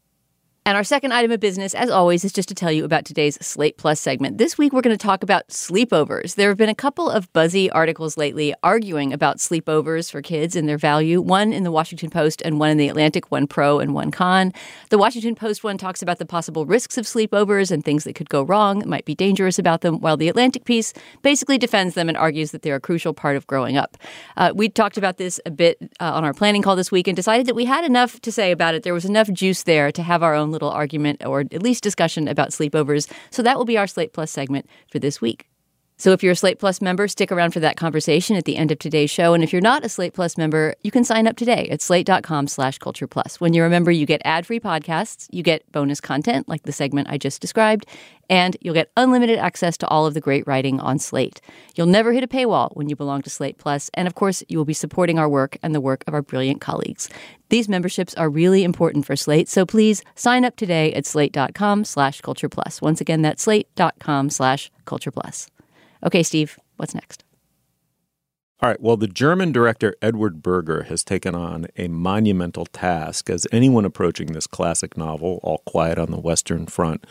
And 0.67 0.77
our 0.77 0.85
second 0.85 1.13
item 1.13 1.31
of 1.31 1.41
business, 1.41 1.75
as 1.75 1.89
always, 1.89 2.23
is 2.23 2.35
just 2.35 2.49
to 2.51 2.55
tell 2.55 2.71
you 2.71 2.85
about 2.85 3.07
today's 3.07 3.35
Slate 3.45 3.79
Plus 3.79 3.99
segment. 3.99 4.37
This 4.37 4.59
week, 4.59 4.75
we're 4.75 4.83
going 4.83 4.97
to 4.97 5.03
talk 5.03 5.23
about 5.23 5.49
sleepovers. 5.49 6.35
There 6.35 6.51
have 6.51 6.59
been 6.59 6.69
a 6.69 6.75
couple 6.75 7.09
of 7.09 7.33
buzzy 7.33 7.71
articles 7.71 8.19
lately 8.19 8.55
arguing 8.63 9.11
about 9.15 9.39
sleepovers 9.39 10.11
for 10.11 10.21
kids 10.21 10.55
and 10.55 10.69
their 10.69 10.77
value, 10.77 11.23
one 11.23 11.55
in 11.55 11.63
the 11.63 11.73
Washington 11.73 12.11
Post 12.11 12.43
and 12.45 12.61
one 12.61 12.69
in 12.69 12.77
the 12.77 12.89
Atlantic, 12.89 13.31
one 13.31 13.47
pro 13.47 13.79
and 13.79 13.95
one 13.95 14.11
con. 14.11 14.53
The 14.91 14.99
Washington 14.99 15.35
Post 15.35 15.65
one 15.65 15.79
talks 15.79 16.03
about 16.03 16.19
the 16.19 16.27
possible 16.27 16.67
risks 16.67 16.99
of 16.99 17.07
sleepovers 17.07 17.71
and 17.71 17.83
things 17.83 18.05
that 18.05 18.15
could 18.15 18.29
go 18.29 18.43
wrong 18.43 18.83
might 18.87 19.07
be 19.07 19.15
dangerous 19.15 19.59
about 19.59 19.81
them, 19.81 19.99
while 19.99 20.19
the 20.19 20.29
Atlantic 20.29 20.65
piece 20.65 20.93
basically 21.23 21.57
defends 21.57 21.95
them 21.95 22.07
and 22.09 22.19
argues 22.19 22.51
that 22.51 22.61
they're 22.61 22.77
a 22.77 22.81
crucial 22.81 23.15
part 23.15 23.37
of 23.37 23.47
growing 23.47 23.79
up. 23.79 23.97
Uh, 24.37 24.53
we 24.55 24.69
talked 24.69 24.99
about 24.99 25.17
this 25.17 25.41
a 25.47 25.51
bit 25.51 25.79
uh, 26.01 26.13
on 26.13 26.23
our 26.23 26.35
planning 26.35 26.61
call 26.61 26.77
this 26.77 26.93
week 26.93 27.09
and 27.09 27.17
decided 27.17 27.47
that 27.47 27.55
we 27.55 27.65
had 27.65 27.83
enough 27.83 28.21
to 28.21 28.31
say 28.31 28.53
about 28.53 28.75
it. 28.75 28.83
There 28.83 28.95
was 28.95 29.07
enough 29.07 29.33
juice 29.33 29.63
there 29.63 29.91
to 29.91 30.03
have 30.03 30.23
our 30.23 30.35
own 30.35 30.50
little 30.51 30.71
argument 30.71 31.25
or 31.25 31.41
at 31.41 31.63
least 31.63 31.83
discussion 31.83 32.29
about 32.29 32.51
sleepovers. 32.51 33.11
So 33.31 33.43
that 33.43 33.57
will 33.59 33.65
be 33.65 33.79
our 33.79 33.87
Slate 33.87 34.13
Plus 34.13 34.31
segment 34.31 34.67
for 34.91 34.99
this 34.99 35.21
week. 35.21 35.50
So 36.01 36.13
if 36.13 36.23
you're 36.23 36.33
a 36.33 36.37
Slate 36.37 36.59
Plus 36.59 36.81
member, 36.81 37.07
stick 37.09 37.31
around 37.31 37.51
for 37.51 37.61
that 37.61 37.77
conversation 37.77 38.35
at 38.35 38.47
the 38.47 38.57
end 38.57 38.73
of 38.73 38.79
today's 38.79 39.11
show. 39.11 39.35
And 39.35 39.45
if 39.45 39.53
you're 39.53 39.61
not 39.61 39.85
a 39.85 39.89
Slate 39.91 40.15
Plus 40.15 40.39
member, 40.39 40.75
you 40.83 40.91
can 40.91 41.05
sign 41.05 41.27
up 41.27 41.37
today 41.37 41.69
at 41.69 41.83
slate.com 41.83 42.49
slash 42.49 42.79
culture 42.79 43.07
plus. 43.07 43.39
When 43.39 43.53
you're 43.53 43.67
a 43.67 43.71
member, 43.71 43.91
you 43.91 44.07
get 44.07 44.23
ad-free 44.25 44.61
podcasts, 44.61 45.29
you 45.31 45.43
get 45.43 45.71
bonus 45.73 46.01
content 46.01 46.49
like 46.49 46.63
the 46.63 46.73
segment 46.73 47.11
I 47.11 47.19
just 47.19 47.43
described, 47.43 47.85
and 48.31 48.57
you'll 48.63 48.73
get 48.73 48.91
unlimited 48.97 49.39
access 49.39 49.77
to 49.77 49.89
all 49.89 50.07
of 50.07 50.15
the 50.15 50.23
great 50.23 50.47
writing 50.47 50.81
on 50.81 50.99
Slate. 50.99 51.43
You'll 51.75 51.87
never 51.87 52.15
hit 52.15 52.25
a 52.25 52.29
paywall 52.29 52.75
when 52.75 52.89
you 52.89 52.97
belong 52.97 53.21
to 53.21 53.29
Slate 53.29 53.59
Plus, 53.59 53.91
and 53.93 54.09
of 54.09 54.15
course, 54.15 54.43
you 54.49 54.57
will 54.57 54.65
be 54.65 54.73
supporting 54.73 55.19
our 55.19 55.29
work 55.29 55.59
and 55.63 55.75
the 55.75 55.83
work 55.83 56.03
of 56.07 56.15
our 56.15 56.23
brilliant 56.23 56.63
colleagues. 56.63 57.11
These 57.51 57.69
memberships 57.69 58.15
are 58.15 58.31
really 58.31 58.65
important 58.65 59.05
for 59.05 59.17
Slate, 59.17 59.51
so 59.51 59.67
please 59.67 60.03
sign 60.15 60.47
up 60.47 60.57
today 60.57 60.95
at 60.95 61.05
slate.com 61.05 61.85
slash 61.85 62.23
culture 62.23 62.49
plus. 62.49 62.81
Once 62.81 63.03
again, 63.03 63.21
that's 63.21 63.43
slate.com 63.43 64.31
slash 64.31 64.71
culture 64.87 65.11
plus. 65.11 65.47
Okay, 66.05 66.23
Steve, 66.23 66.59
what's 66.77 66.95
next? 66.95 67.25
All 68.63 68.69
right. 68.69 68.81
Well, 68.81 68.99
the 68.99 69.07
German 69.07 69.53
director 69.53 69.95
Edward 70.03 70.43
Berger 70.43 70.83
has 70.85 71.03
taken 71.03 71.35
on 71.35 71.67
a 71.79 71.89
monumental 71.89 72.67
task, 72.67 73.31
as 73.31 73.47
anyone 73.51 73.87
approaching 73.87 74.33
this 74.33 74.47
classic 74.47 74.99
novel, 74.99 75.41
All 75.43 75.63
Quiet 75.65 75.99
on 75.99 76.11
the 76.11 76.21
Western 76.21 76.67
Front, 76.67 77.07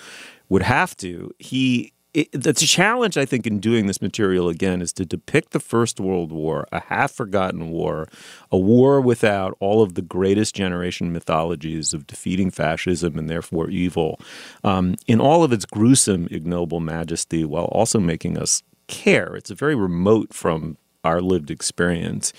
would 0.48 0.62
have 0.62 0.96
to. 0.98 1.32
He 1.40 1.94
it, 2.14 2.32
the 2.32 2.54
challenge 2.54 3.18
I 3.18 3.26
think 3.26 3.46
in 3.46 3.60
doing 3.60 3.86
this 3.86 4.02
material 4.02 4.50
again 4.50 4.82
is 4.82 4.92
to 4.94 5.06
depict 5.06 5.52
the 5.52 5.60
First 5.60 6.00
World 6.00 6.32
War, 6.32 6.68
a 6.72 6.80
half 6.80 7.12
forgotten 7.12 7.70
war, 7.70 8.08
a 8.52 8.58
war 8.58 9.00
without 9.00 9.56
all 9.60 9.84
of 9.84 9.94
the 9.94 10.02
greatest 10.02 10.56
generation 10.56 11.14
mythologies 11.14 11.94
of 11.94 12.08
defeating 12.08 12.50
fascism 12.50 13.20
and 13.20 13.30
therefore 13.30 13.70
evil, 13.70 14.20
um, 14.64 14.96
in 15.06 15.22
all 15.22 15.44
of 15.44 15.54
its 15.54 15.66
gruesome, 15.66 16.28
ignoble 16.32 16.80
majesty, 16.80 17.46
while 17.46 17.66
also 17.66 18.00
making 18.00 18.38
us 18.38 18.64
care. 18.90 19.36
It's 19.36 19.52
very 19.52 19.76
remote 19.76 20.34
from 20.34 20.78
our 21.06 21.22
lived 21.22 21.50
experience. 21.50 22.34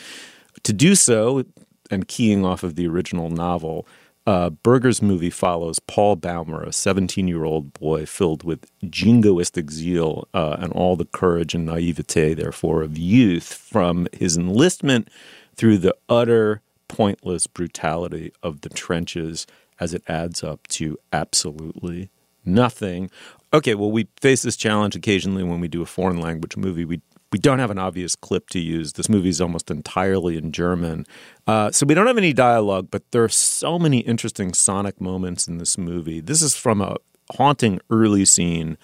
To 0.65 0.75
do 0.75 0.95
so, 0.95 1.45
and 1.91 2.07
keying 2.07 2.45
off 2.45 2.63
of 2.63 2.77
the 2.77 2.87
original 2.87 3.31
novel, 3.31 3.87
uh, 4.27 4.51
Berger's 4.51 5.01
movie 5.01 5.31
follows 5.31 5.79
Paul 5.81 6.17
Baumer, 6.17 6.63
a 6.63 6.73
17 6.73 7.27
year 7.27 7.45
old 7.45 7.73
boy 7.73 8.07
filled 8.07 8.45
with 8.45 8.71
jingoistic 8.85 9.71
zeal 9.71 10.29
uh, 10.35 10.57
and 10.59 10.73
all 10.73 10.95
the 10.95 11.07
courage 11.07 11.55
and 11.55 11.67
naivete, 11.67 12.35
therefore, 12.35 12.83
of 12.83 12.99
youth 12.99 13.55
from 13.55 14.07
his 14.13 14.37
enlistment 14.37 15.09
through 15.57 15.79
the 15.79 15.97
utter 16.09 16.61
pointless 16.87 17.47
brutality 17.47 18.33
of 18.43 18.61
the 18.61 18.69
trenches 18.69 19.47
as 19.79 19.95
it 19.95 20.03
adds 20.07 20.45
up 20.45 20.67
to 20.69 20.99
absolutely 21.13 22.11
nothing. 22.45 23.11
Okay, 23.53 23.75
well, 23.75 23.91
we 23.91 24.07
face 24.21 24.43
this 24.43 24.57
challenge 24.57 24.95
occasionally 24.95 25.43
when 25.43 25.61
we 25.61 25.69
do 25.69 25.83
a 25.83 25.87
foreign 25.87 26.21
language 26.21 26.57
movie. 26.57 26.85
We 26.85 27.01
we 27.33 27.39
don't 27.39 27.61
have 27.61 27.71
an 27.71 27.79
obvious 27.79 28.17
clip 28.17 28.49
to 28.51 28.59
use. 28.59 28.95
This 28.95 29.09
movie 29.09 29.29
is 29.29 29.41
almost 29.41 29.71
entirely 29.71 30.37
in 30.37 30.51
German. 30.51 31.07
Uh, 31.47 31.71
so 31.71 31.87
we 31.87 31.95
don't 31.95 32.09
have 32.09 32.19
any 32.19 32.33
dialogue, 32.33 32.89
but 32.91 33.09
there 33.13 33.23
are 33.23 33.29
so 33.29 33.79
many 33.79 34.01
interesting 34.01 34.53
sonic 34.53 35.01
moments 35.01 35.47
in 35.47 35.59
this 35.59 35.79
movie. 35.79 36.21
This 36.21 36.43
is 36.43 36.57
from 36.57 36.81
a 36.81 36.97
haunting 37.37 37.79
early 37.89 38.25
scene 38.25 38.77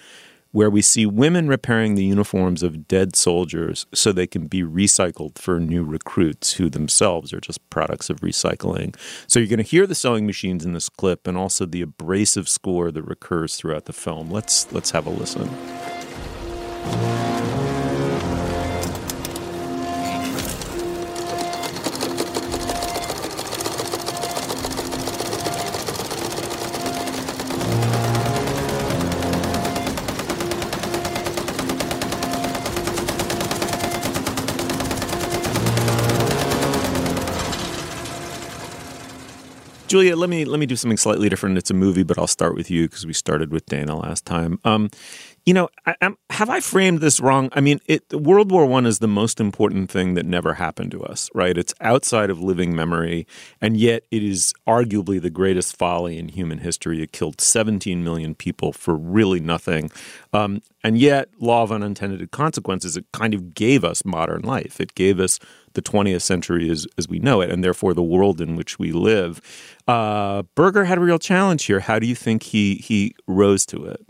where 0.51 0.69
we 0.69 0.81
see 0.81 1.05
women 1.05 1.47
repairing 1.47 1.95
the 1.95 2.03
uniforms 2.03 2.63
of 2.63 2.87
dead 2.87 3.15
soldiers 3.15 3.85
so 3.93 4.11
they 4.11 4.27
can 4.27 4.47
be 4.47 4.63
recycled 4.63 5.37
for 5.37 5.59
new 5.59 5.83
recruits 5.83 6.53
who 6.53 6.69
themselves 6.69 7.33
are 7.33 7.39
just 7.39 7.69
products 7.69 8.09
of 8.09 8.21
recycling. 8.21 8.95
So 9.27 9.39
you're 9.39 9.49
going 9.49 9.57
to 9.57 9.63
hear 9.63 9.87
the 9.87 9.95
sewing 9.95 10.25
machines 10.25 10.65
in 10.65 10.73
this 10.73 10.89
clip 10.89 11.27
and 11.27 11.37
also 11.37 11.65
the 11.65 11.81
abrasive 11.81 12.47
score 12.49 12.91
that 12.91 13.03
recurs 13.03 13.55
throughout 13.55 13.85
the 13.85 13.93
film. 13.93 14.31
Let's 14.31 14.71
let's 14.71 14.91
have 14.91 15.05
a 15.05 15.09
listen. 15.09 15.49
Julia, 39.87 40.17
let 40.17 40.29
me 40.29 40.43
let 40.43 40.59
me 40.59 40.65
do 40.65 40.75
something 40.75 40.97
slightly 40.97 41.29
different. 41.29 41.57
It's 41.57 41.69
a 41.69 41.73
movie, 41.73 42.03
but 42.03 42.17
I'll 42.17 42.27
start 42.27 42.55
with 42.55 42.69
you 42.69 42.89
because 42.89 43.05
we 43.05 43.13
started 43.13 43.53
with 43.53 43.65
Dana 43.67 43.95
last 43.95 44.25
time. 44.25 44.59
Um, 44.65 44.89
you 45.45 45.53
know, 45.53 45.69
I, 45.85 45.95
have 46.29 46.49
I 46.49 46.59
framed 46.59 46.99
this 46.99 47.21
wrong? 47.21 47.47
I 47.53 47.61
mean, 47.61 47.79
it, 47.85 48.03
World 48.11 48.51
War 48.51 48.65
One 48.65 48.85
is 48.85 48.99
the 48.99 49.07
most 49.07 49.39
important 49.39 49.89
thing 49.89 50.15
that 50.15 50.25
never 50.25 50.55
happened 50.55 50.91
to 50.91 51.03
us, 51.03 51.29
right? 51.33 51.57
It's 51.57 51.73
outside 51.79 52.29
of 52.29 52.41
living 52.41 52.75
memory, 52.75 53.25
and 53.61 53.77
yet 53.77 54.03
it 54.11 54.23
is 54.23 54.53
arguably 54.67 55.21
the 55.21 55.29
greatest 55.29 55.77
folly 55.77 56.17
in 56.17 56.27
human 56.27 56.57
history. 56.57 57.01
It 57.01 57.13
killed 57.13 57.39
17 57.39 58.03
million 58.03 58.35
people 58.35 58.73
for 58.73 58.93
really 58.93 59.39
nothing, 59.39 59.89
um, 60.33 60.61
and 60.83 60.97
yet, 60.97 61.29
law 61.39 61.63
of 61.63 61.71
unintended 61.71 62.29
consequences. 62.31 62.97
It 62.97 63.05
kind 63.13 63.33
of 63.33 63.53
gave 63.53 63.85
us 63.85 64.03
modern 64.03 64.41
life. 64.41 64.81
It 64.81 64.95
gave 64.95 65.17
us 65.17 65.39
the 65.77 65.81
20th 65.83 66.23
century 66.23 66.69
as, 66.69 66.87
as 66.97 67.07
we 67.07 67.19
know 67.19 67.39
it, 67.39 67.51
and 67.51 67.63
therefore 67.63 67.93
the 67.93 68.03
world 68.03 68.41
in 68.41 68.55
which 68.55 68.79
we 68.79 68.91
live. 68.91 69.39
Uh, 69.87 70.41
Berger 70.55 70.85
had 70.85 70.97
a 70.97 71.01
real 71.01 71.19
challenge 71.19 71.65
here. 71.65 71.79
How 71.79 71.99
do 71.99 72.07
you 72.07 72.15
think 72.15 72.43
he 72.43 72.75
he 72.75 73.15
rose 73.27 73.65
to 73.67 73.85
it? 73.85 74.05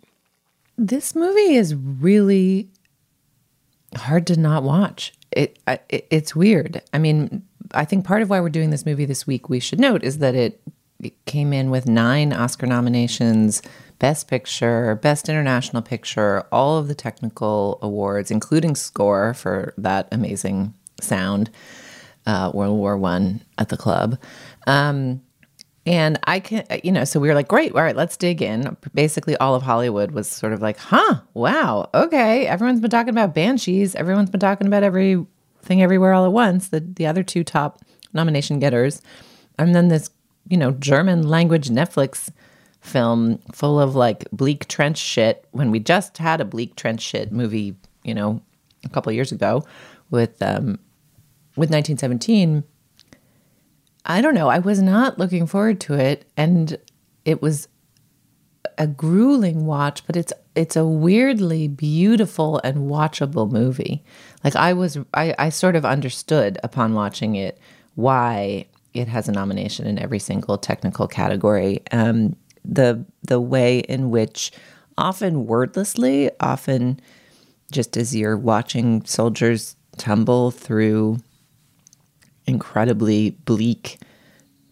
This 0.78 1.14
movie 1.14 1.56
is 1.56 1.76
really 1.76 2.70
hard 3.96 4.26
to 4.28 4.40
not 4.40 4.64
watch. 4.64 5.14
It, 5.32 5.60
it 5.68 6.08
it's 6.10 6.36
weird. 6.36 6.82
I 6.94 7.00
mean, 7.00 7.44
I 7.74 7.84
think 7.84 8.06
part 8.06 8.22
of 8.22 8.30
why 8.30 8.40
we're 8.40 8.50
doing 8.50 8.70
this 8.70 8.86
movie 8.86 9.06
this 9.06 9.28
week, 9.28 9.50
we 9.50 9.60
should 9.60 9.80
note, 9.80 10.04
is 10.04 10.20
that 10.20 10.36
it, 10.36 10.62
it 11.02 11.14
came 11.26 11.52
in 11.52 11.70
with 11.70 11.86
nine 11.86 12.32
Oscar 12.32 12.66
nominations, 12.66 13.62
Best 14.00 14.30
Picture, 14.30 14.96
Best 14.96 15.28
International 15.28 15.82
Picture, 15.82 16.46
all 16.50 16.78
of 16.78 16.88
the 16.88 16.96
technical 16.96 17.78
awards, 17.82 18.32
including 18.32 18.76
score 18.76 19.34
for 19.34 19.74
that 19.78 20.08
amazing 20.14 20.74
sound, 21.02 21.50
uh, 22.26 22.52
World 22.54 22.78
War 22.78 22.98
One 22.98 23.42
at 23.58 23.70
the 23.70 23.78
club. 23.78 24.18
Um, 24.66 25.22
and 25.88 26.20
I 26.26 26.42
can, 26.42 26.66
you 26.84 26.92
know, 26.92 27.06
so 27.06 27.18
we 27.18 27.30
were 27.30 27.34
like, 27.34 27.48
great, 27.48 27.74
all 27.74 27.82
right, 27.82 27.96
let's 27.96 28.18
dig 28.18 28.42
in. 28.42 28.76
Basically, 28.94 29.38
all 29.38 29.56
of 29.56 29.64
Hollywood 29.64 30.12
was 30.12 30.28
sort 30.28 30.52
of 30.52 30.62
like, 30.62 30.78
huh, 30.78 31.22
wow, 31.34 31.90
okay. 31.94 32.46
Everyone's 32.46 32.82
been 32.82 32.90
talking 32.90 33.12
about 33.12 33.34
Banshees. 33.34 33.96
Everyone's 33.96 34.30
been 34.30 34.42
talking 34.42 34.68
about 34.68 34.84
everything 34.84 35.82
everywhere 35.82 36.12
all 36.12 36.26
at 36.26 36.34
once. 36.34 36.68
The 36.68 36.82
the 36.82 37.08
other 37.08 37.24
two 37.24 37.46
top 37.46 37.82
nomination 38.14 38.60
getters, 38.60 39.02
and 39.58 39.74
then 39.74 39.88
this, 39.88 40.10
you 40.50 40.58
know, 40.58 40.72
German 40.72 41.30
language 41.30 41.70
Netflix 41.70 42.30
film 42.82 43.40
full 43.54 43.80
of 43.80 43.96
like 43.96 44.30
bleak 44.32 44.68
trench 44.68 44.98
shit. 44.98 45.48
When 45.52 45.72
we 45.72 45.80
just 45.80 46.18
had 46.18 46.42
a 46.42 46.46
bleak 46.46 46.76
trench 46.76 47.02
shit 47.02 47.32
movie, 47.32 47.78
you 48.04 48.14
know, 48.14 48.42
a 48.84 48.90
couple 48.90 49.14
years 49.14 49.32
ago 49.32 49.66
with 50.12 50.42
um 50.42 50.80
with 51.58 51.72
1917 51.72 52.64
I 54.08 54.22
don't 54.22 54.34
know. 54.34 54.48
I 54.48 54.60
was 54.60 54.82
not 54.82 55.20
looking 55.20 55.46
forward 55.46 55.82
to 55.82 55.94
it, 55.94 56.26
and 56.38 56.78
it 57.26 57.42
was 57.42 57.68
a 58.78 58.88
grueling 58.88 59.66
watch, 59.66 60.08
but 60.08 60.16
it's 60.16 60.32
it's 60.56 60.78
a 60.78 60.86
weirdly 60.86 61.68
beautiful 61.68 62.60
and 62.64 62.90
watchable 62.90 63.52
movie. 63.52 64.04
Like 64.44 64.56
I 64.56 64.74
was, 64.74 64.98
I, 65.14 65.36
I 65.38 65.50
sort 65.50 65.76
of 65.76 65.86
understood 65.86 66.58
upon 66.64 66.94
watching 66.94 67.36
it 67.36 67.60
why 67.96 68.68
it 68.94 69.10
has 69.10 69.28
a 69.28 69.34
nomination 69.34 69.86
in 69.86 70.00
every 70.00 70.20
single 70.20 70.58
technical 70.58 71.08
category. 71.08 71.82
Um, 71.92 72.36
the 72.64 73.06
the 73.24 73.42
way 73.42 73.80
in 73.80 74.10
which, 74.10 74.54
often 74.98 75.48
wordlessly, 75.48 76.32
often 76.40 77.02
just 77.74 77.98
as 77.98 78.16
you're 78.16 78.38
watching 78.38 79.04
soldiers 79.04 79.76
tumble 79.98 80.52
through 80.52 81.18
incredibly 82.48 83.32
bleak, 83.46 84.00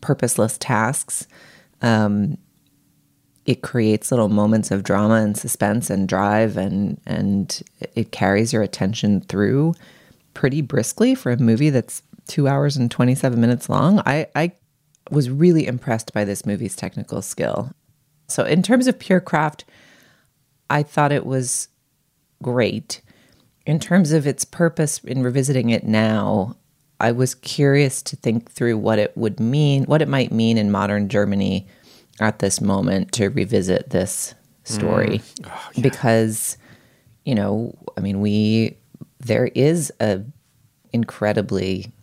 purposeless 0.02 0.58
tasks. 0.58 1.28
Um, 1.82 2.38
it 3.46 3.62
creates 3.62 4.12
little 4.12 4.30
moments 4.30 4.72
of 4.72 4.84
drama 4.84 5.16
and 5.16 5.38
suspense 5.38 5.90
and 5.90 6.08
drive, 6.08 6.58
and 6.58 7.00
and 7.06 7.62
it 7.94 8.12
carries 8.12 8.52
your 8.52 8.64
attention 8.64 9.22
through 9.22 9.76
pretty 10.34 10.62
briskly 10.62 11.14
for 11.14 11.32
a 11.32 11.38
movie 11.38 11.70
that's 11.70 12.02
two 12.28 12.48
hours 12.48 12.76
and 12.76 12.90
twenty 12.90 13.14
seven 13.14 13.40
minutes 13.40 13.70
long. 13.70 14.00
I 14.06 14.28
I 14.36 14.54
was 15.12 15.30
really 15.30 15.68
impressed 15.68 16.14
by 16.14 16.24
this 16.24 16.46
movie's 16.46 16.76
technical 16.76 17.22
skill. 17.22 17.72
So 18.28 18.44
in 18.44 18.64
terms 18.64 18.88
of 18.88 18.98
pure 18.98 19.22
craft, 19.22 19.66
I 20.70 20.82
thought 20.82 21.12
it 21.12 21.26
was 21.26 21.68
great. 22.42 23.02
In 23.68 23.80
terms 23.80 24.12
of 24.12 24.26
its 24.26 24.46
purpose 24.46 25.00
in 25.04 25.22
revisiting 25.22 25.70
it 25.70 25.84
now, 25.84 26.56
I 27.06 27.12
was 27.12 27.36
curious 27.36 28.02
to 28.02 28.16
think 28.16 28.52
through 28.52 28.80
what 28.80 28.98
it 28.98 29.16
would 29.16 29.40
mean, 29.40 29.84
what 29.84 30.02
it 30.02 30.08
might 30.08 30.32
mean 30.32 30.58
in 30.58 30.72
modern 30.72 31.08
Germany 31.08 31.68
at 32.20 32.40
this 32.40 32.60
moment 32.60 33.12
to 33.12 33.28
revisit 33.30 33.92
this 33.92 34.34
story. 34.64 35.20
Mm. 35.20 35.52
Oh, 35.52 35.70
yeah. 35.76 35.82
Because, 35.84 36.58
you 37.24 37.36
know, 37.36 37.78
I 37.96 38.02
mean, 38.02 38.22
we, 38.22 38.78
there 39.20 39.52
is 39.54 39.94
a 40.00 40.24
incredibly 40.94 41.94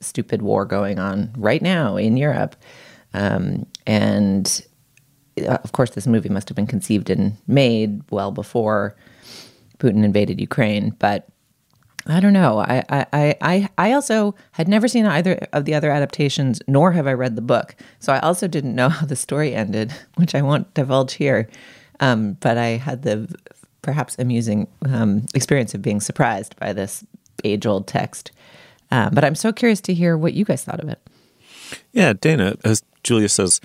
stupid 0.00 0.42
war 0.42 0.64
going 0.64 0.98
on 0.98 1.32
right 1.36 1.62
now 1.62 1.96
in 1.96 2.16
Europe. 2.16 2.56
Um, 3.14 3.64
and 3.86 4.66
uh, 5.38 5.58
of 5.62 5.70
course, 5.70 5.90
this 5.90 6.08
movie 6.08 6.30
must 6.30 6.48
have 6.48 6.56
been 6.56 6.66
conceived 6.66 7.10
and 7.10 7.36
made 7.46 8.02
well 8.10 8.32
before 8.32 8.96
Putin 9.78 10.02
invaded 10.02 10.40
Ukraine. 10.40 10.96
But 10.98 11.28
I 12.06 12.20
don't 12.20 12.32
know. 12.32 12.58
I, 12.58 12.84
I, 12.88 13.36
I, 13.40 13.68
I 13.78 13.92
also 13.92 14.34
had 14.52 14.68
never 14.68 14.88
seen 14.88 15.06
either 15.06 15.46
of 15.52 15.64
the 15.64 15.74
other 15.74 15.90
adaptations, 15.90 16.60
nor 16.66 16.92
have 16.92 17.06
I 17.06 17.12
read 17.12 17.36
the 17.36 17.42
book. 17.42 17.76
So 18.00 18.12
I 18.12 18.18
also 18.20 18.48
didn't 18.48 18.74
know 18.74 18.88
how 18.90 19.06
the 19.06 19.16
story 19.16 19.54
ended, 19.54 19.92
which 20.16 20.34
I 20.34 20.42
won't 20.42 20.72
divulge 20.74 21.14
here. 21.14 21.48
Um, 22.00 22.34
but 22.40 22.58
I 22.58 22.76
had 22.78 23.02
the 23.02 23.32
perhaps 23.82 24.16
amusing 24.18 24.68
um, 24.86 25.26
experience 25.34 25.74
of 25.74 25.82
being 25.82 26.00
surprised 26.00 26.56
by 26.56 26.72
this 26.72 27.04
age 27.44 27.66
old 27.66 27.86
text. 27.86 28.32
Uh, 28.90 29.10
but 29.10 29.24
I'm 29.24 29.34
so 29.34 29.52
curious 29.52 29.80
to 29.82 29.94
hear 29.94 30.16
what 30.16 30.34
you 30.34 30.44
guys 30.44 30.64
thought 30.64 30.80
of 30.80 30.88
it. 30.88 31.00
Yeah, 31.92 32.12
Dana, 32.12 32.56
as 32.64 32.82
Julia 33.02 33.28
says, 33.28 33.60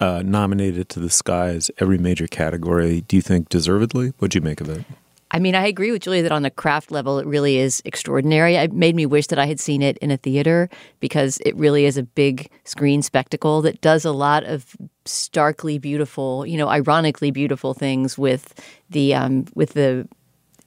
uh, 0.00 0.22
nominated 0.24 0.88
to 0.90 1.00
the 1.00 1.10
skies 1.10 1.70
every 1.78 1.98
major 1.98 2.26
category. 2.26 3.02
Do 3.02 3.16
you 3.16 3.22
think 3.22 3.48
deservedly? 3.48 4.12
What'd 4.18 4.34
you 4.34 4.40
make 4.40 4.60
of 4.60 4.68
it? 4.68 4.84
I 5.38 5.40
mean, 5.40 5.54
I 5.54 5.68
agree 5.68 5.92
with 5.92 6.02
Julia 6.02 6.24
that 6.24 6.32
on 6.32 6.42
the 6.42 6.50
craft 6.50 6.90
level, 6.90 7.20
it 7.20 7.26
really 7.26 7.58
is 7.58 7.80
extraordinary. 7.84 8.56
It 8.56 8.72
made 8.72 8.96
me 8.96 9.06
wish 9.06 9.28
that 9.28 9.38
I 9.38 9.46
had 9.46 9.60
seen 9.60 9.82
it 9.82 9.96
in 9.98 10.10
a 10.10 10.16
theater 10.16 10.68
because 10.98 11.38
it 11.46 11.54
really 11.54 11.84
is 11.84 11.96
a 11.96 12.02
big 12.02 12.50
screen 12.64 13.02
spectacle 13.02 13.62
that 13.62 13.80
does 13.80 14.04
a 14.04 14.10
lot 14.10 14.42
of 14.42 14.74
starkly 15.04 15.78
beautiful, 15.78 16.44
you 16.44 16.58
know, 16.58 16.68
ironically 16.68 17.30
beautiful 17.30 17.72
things 17.72 18.18
with 18.18 18.52
the 18.90 19.14
um, 19.14 19.44
with 19.54 19.74
the 19.74 20.08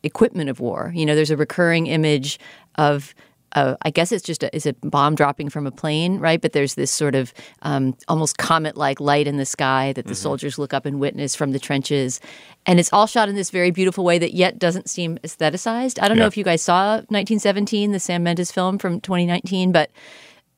equipment 0.04 0.50
of 0.50 0.62
war. 0.62 0.94
You 0.96 1.06
know, 1.06 1.16
there's 1.16 1.32
a 1.32 1.36
recurring 1.36 1.88
image 1.88 2.40
of 2.76 3.14
uh, 3.54 3.76
I 3.82 3.90
guess 3.90 4.12
it's 4.12 4.24
just 4.24 4.44
a, 4.44 4.56
is 4.56 4.66
a 4.66 4.74
bomb 4.74 5.16
dropping 5.16 5.50
from 5.50 5.68
a 5.68 5.72
plane, 5.72 6.20
right? 6.20 6.42
But 6.42 6.54
there's 6.54 6.76
this 6.76 6.92
sort 6.92 7.16
of 7.16 7.34
um, 7.62 7.96
almost 8.08 8.38
comet-like 8.38 9.00
light 9.00 9.28
in 9.28 9.38
the 9.38 9.46
sky 9.46 9.94
that 9.94 10.06
the 10.06 10.14
mm-hmm. 10.14 10.22
soldiers 10.22 10.58
look 10.58 10.74
up 10.74 10.86
and 10.86 11.00
witness 11.00 11.36
from 11.36 11.52
the 11.52 11.60
trenches, 11.60 12.20
and 12.66 12.80
it's 12.80 12.92
all 12.94 13.08
shot 13.08 13.30
in 13.30 13.36
this 13.36 13.50
very 13.50 13.72
beautiful 13.72 14.04
way 14.04 14.18
that 14.18 14.34
yet 14.34 14.60
doesn't 14.60 14.90
seem 14.90 15.18
aestheticized. 15.20 16.02
I 16.02 16.08
don't 16.08 16.18
yeah. 16.18 16.24
know 16.24 16.28
if 16.28 16.38
you 16.38 16.44
guys 16.44 16.62
saw 16.62 16.96
1917, 16.96 17.92
the 17.92 18.00
Sam 18.00 18.24
Mendes 18.24 18.52
film 18.52 18.78
from 18.78 19.02
2019, 19.02 19.72
but 19.72 19.92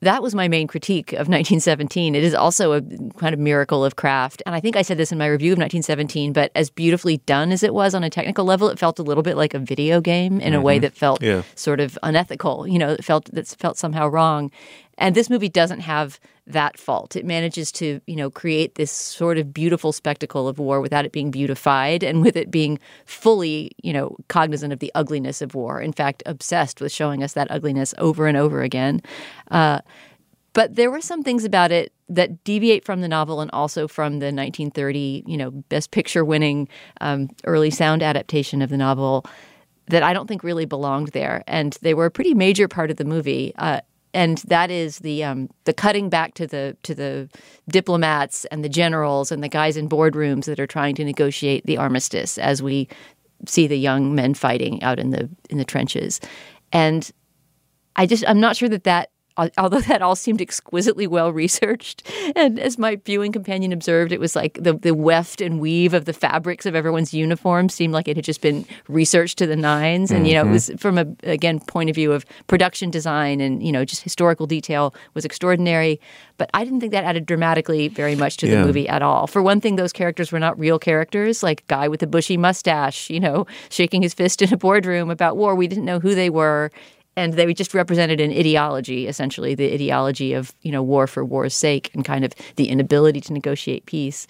that 0.04 0.22
was 0.22 0.36
my 0.36 0.48
main 0.48 0.68
critique 0.68 1.13
of 1.13 1.28
1917. 1.30 2.16
It 2.16 2.24
is 2.24 2.34
also 2.34 2.74
a 2.74 2.82
kind 3.18 3.34
of 3.34 3.39
miracle 3.39 3.84
of 3.84 3.96
craft. 3.96 4.44
And 4.46 4.56
I 4.56 4.60
think 4.60 4.76
I 4.76 4.82
said 4.82 4.98
this 4.98 5.12
in 5.12 5.18
my 5.18 5.28
review 5.28 5.52
of 5.54 5.58
1917, 5.58 6.34
but 6.34 6.52
as 6.56 6.70
beautifully 6.70 7.18
done 7.20 7.52
as 7.52 7.63
it 7.63 7.74
was 7.74 7.96
on 7.96 8.04
a 8.04 8.10
technical 8.10 8.46
level, 8.46 8.70
it 8.70 8.80
felt 8.80 9.00
a 9.00 9.04
little 9.04 9.24
bit 9.24 9.38
like 9.38 9.54
a 9.54 9.60
video 9.60 10.02
game 10.02 10.39
in 10.39 10.54
mm-hmm. 10.54 10.56
a 10.56 10.62
way 10.62 10.76
mm-hmm. 10.76 10.82
that 10.82 10.94
felt 10.94 11.22
yeah. 11.22 11.44
sort 11.56 11.80
of 11.80 11.98
unethical. 12.04 12.68
You 12.68 12.80
know, 12.80 12.92
it 12.92 13.04
felt 13.04 13.26
that 13.34 13.48
felt 13.48 13.78
somehow 13.78 14.08
wrong. 14.08 14.52
And 14.98 15.16
this 15.16 15.30
movie 15.30 15.50
doesn't 15.50 15.80
have 15.82 16.20
that 16.45 16.77
fault. 16.77 17.15
It 17.15 17.25
manages 17.25 17.71
to, 17.73 18.01
you 18.06 18.15
know, 18.15 18.29
create 18.29 18.75
this 18.75 18.91
sort 18.91 19.38
of 19.38 19.53
beautiful 19.53 19.91
spectacle 19.91 20.47
of 20.47 20.60
war 20.60 20.82
without 20.82 21.06
it 21.06 21.12
being 21.12 21.32
beautified 21.32 22.03
and 22.03 22.21
with 22.21 22.36
it 22.36 22.51
being 22.51 22.79
fully, 23.06 23.71
you 23.82 23.93
know, 23.93 24.17
cognizant 24.27 24.73
of 24.73 24.79
the 24.79 24.91
ugliness 24.95 25.41
of 25.41 25.56
war. 25.56 25.79
In 25.82 25.93
fact, 25.93 26.21
obsessed 26.25 26.82
with 26.82 26.91
showing 26.91 27.23
us 27.23 27.34
that 27.34 27.49
ugliness 27.49 27.93
over 27.97 28.27
and 28.27 28.36
over 28.36 28.62
again. 28.62 29.01
Uh, 29.51 29.79
but 30.53 30.75
there 30.75 30.91
were 30.91 31.01
some 31.01 31.23
things 31.23 31.45
about 31.45 31.71
it 31.71 31.93
that 32.10 32.43
deviate 32.43 32.86
from 32.86 33.01
the 33.01 33.08
novel 33.08 33.41
and 33.41 33.49
also 33.51 33.88
from 33.88 34.19
the 34.19 34.25
1930, 34.25 35.23
you 35.25 35.38
know, 35.38 35.51
Best 35.51 35.91
Picture 35.91 36.23
winning 36.23 36.67
um, 37.01 37.29
early 37.45 37.71
sound 37.71 38.03
adaptation 38.03 38.62
of 38.62 38.69
the 38.69 38.77
novel 38.77 39.25
that 39.88 40.03
I 40.03 40.13
don't 40.13 40.27
think 40.27 40.43
really 40.43 40.65
belonged 40.65 41.10
there. 41.10 41.43
And 41.47 41.77
they 41.82 41.93
were 41.93 42.06
a 42.06 42.12
pretty 42.12 42.34
major 42.34 42.67
part 42.67 42.91
of 42.91 42.97
the 42.97 43.06
movie. 43.06 43.53
Uh, 43.58 43.82
and 44.13 44.38
that 44.39 44.69
is 44.69 44.99
the 44.99 45.23
um, 45.23 45.49
the 45.65 45.73
cutting 45.73 46.10
back 46.10 46.34
to 46.36 46.47
the 46.47 46.78
to 46.84 46.93
the 46.93 47.30
diplomats 47.69 48.45
and 48.45 48.63
the 48.63 48.69
generals 48.69 49.32
and 49.32 49.43
the 49.43 49.49
guys 49.49 49.78
in 49.78 49.89
boardrooms 49.89 50.45
that 50.45 50.60
are 50.60 50.67
trying 50.67 50.95
to 50.95 51.04
negotiate 51.04 51.65
the 51.65 51.78
armistice 51.78 52.38
as 52.38 52.62
we 52.62 52.88
see 53.45 53.67
the 53.67 53.78
young 53.78 54.15
men 54.15 54.34
fighting 54.34 54.82
out 54.84 54.99
in 54.99 55.10
the 55.10 55.30
in 55.49 55.58
the 55.58 55.65
trenches, 55.65 56.19
and 56.71 57.12
I 57.95 58.06
just 58.06 58.23
I'm 58.28 58.39
not 58.39 58.56
sure 58.56 58.69
that 58.69 58.84
that 58.84 59.10
although 59.38 59.80
that 59.82 60.02
all 60.02 60.15
seemed 60.15 60.41
exquisitely 60.41 61.08
well 61.08 61.32
researched. 61.32 62.04
And 62.36 62.60
as 62.60 62.78
my 62.78 62.96
viewing 62.96 63.32
companion 63.32 63.72
observed, 63.72 64.12
it 64.12 64.19
was 64.19 64.36
like 64.36 64.58
the, 64.60 64.74
the 64.74 64.93
weft 64.93 65.39
and 65.39 65.60
weave 65.60 65.93
of 65.93 66.06
the 66.06 66.13
fabrics 66.13 66.65
of 66.65 66.74
everyone's 66.74 67.13
uniforms 67.13 67.74
seemed 67.74 67.93
like 67.93 68.08
it 68.08 68.15
had 68.15 68.26
just 68.26 68.41
been 68.41 68.65
researched 68.88 69.38
to 69.39 69.46
the 69.46 69.56
nines. 69.56 70.10
And, 70.10 70.26
you 70.26 70.34
know, 70.34 70.41
it 70.41 70.43
mm-hmm. 70.46 70.54
was 70.54 70.72
from 70.78 70.98
a, 70.98 71.06
again, 71.24 71.60
point 71.60 71.89
of 71.89 71.96
view 71.96 72.12
of 72.12 72.26
production 72.48 72.89
design 72.89 73.39
and, 73.39 73.62
you 73.62 73.72
know, 73.72 73.86
just 73.86 74.02
historical 74.04 74.48
detail 74.48 74.96
was 75.13 75.26
extraordinary. 75.26 76.00
But 76.38 76.50
I 76.54 76.63
didn't 76.63 76.80
think 76.80 76.91
that 76.93 77.04
added 77.04 77.26
dramatically 77.26 77.88
very 77.88 78.15
much 78.15 78.38
to 78.38 78.48
the 78.48 78.54
yeah. 78.54 78.65
movie 78.65 78.88
at 78.88 79.02
all. 79.02 79.28
For 79.28 79.43
one 79.43 79.62
thing, 79.62 79.76
those 79.76 79.93
characters 79.93 80.32
were 80.32 80.39
not 80.39 80.58
real 80.58 80.80
characters, 80.80 81.43
like 81.43 81.67
guy 81.67 81.88
with 81.88 82.02
a 82.02 82.08
bushy 82.08 82.38
mustache, 82.38 83.10
you 83.10 83.19
know, 83.19 83.46
shaking 83.69 84.02
his 84.02 84.13
fist 84.13 84.41
in 84.41 84.54
a 84.54 84.58
boardroom 84.58 85.12
about 85.12 85.38
war. 85.38 85.56
We 85.56 85.67
didn't 85.67 85.86
know 85.86 86.00
who 86.00 86.15
they 86.15 86.30
were 86.30 86.72
and 87.15 87.34
they 87.34 87.54
just 87.54 87.73
represented 87.73 88.19
an 88.19 88.32
ideology, 88.32 89.08
essentially 89.08 89.56
the 89.56 89.73
ideology 89.73 90.34
of 90.34 90.54
you 90.62 90.71
know 90.71 90.84
war 90.84 91.08
for 91.08 91.23
war's 91.23 91.54
sake 91.54 91.91
and 91.93 92.06
kind 92.06 92.26
of 92.26 92.34
the 92.56 92.69
inability 92.69 93.21
to 93.21 93.34
negotiate 93.34 93.86
peace. 93.86 94.28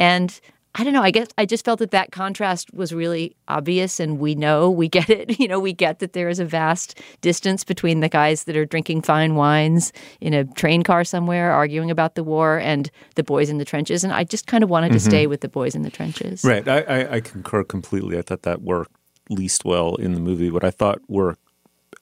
And 0.00 0.40
I 0.76 0.82
don't 0.82 0.92
know. 0.92 1.02
I 1.02 1.12
guess 1.12 1.28
I 1.38 1.46
just 1.46 1.64
felt 1.64 1.78
that 1.78 1.92
that 1.92 2.10
contrast 2.10 2.74
was 2.74 2.92
really 2.92 3.36
obvious, 3.46 4.00
and 4.00 4.18
we 4.18 4.34
know 4.34 4.68
we 4.68 4.88
get 4.88 5.08
it. 5.08 5.38
You 5.44 5.48
know, 5.48 5.60
we 5.60 5.72
get 5.74 5.98
that 5.98 6.14
there 6.14 6.28
is 6.30 6.38
a 6.38 6.44
vast 6.44 7.00
distance 7.20 7.64
between 7.64 8.00
the 8.00 8.08
guys 8.08 8.44
that 8.44 8.56
are 8.56 8.64
drinking 8.64 9.02
fine 9.02 9.34
wines 9.34 9.92
in 10.20 10.32
a 10.32 10.44
train 10.44 10.82
car 10.82 11.04
somewhere, 11.04 11.52
arguing 11.52 11.90
about 11.90 12.14
the 12.14 12.24
war, 12.24 12.58
and 12.58 12.90
the 13.14 13.22
boys 13.22 13.50
in 13.50 13.58
the 13.58 13.64
trenches. 13.64 14.04
And 14.04 14.12
I 14.12 14.24
just 14.24 14.46
kind 14.46 14.64
of 14.64 14.70
wanted 14.70 14.92
to 14.92 14.98
mm-hmm. 14.98 15.10
stay 15.10 15.26
with 15.26 15.42
the 15.42 15.48
boys 15.48 15.74
in 15.74 15.82
the 15.82 15.90
trenches. 15.90 16.44
Right. 16.44 16.66
I, 16.66 16.80
I, 16.80 17.14
I 17.16 17.20
concur 17.20 17.62
completely. 17.62 18.16
I 18.16 18.22
thought 18.22 18.42
that 18.42 18.62
worked 18.62 18.96
least 19.28 19.64
well 19.64 19.96
in 19.96 20.14
the 20.14 20.20
movie. 20.20 20.50
What 20.50 20.64
I 20.64 20.70
thought 20.70 21.00
worked 21.08 21.43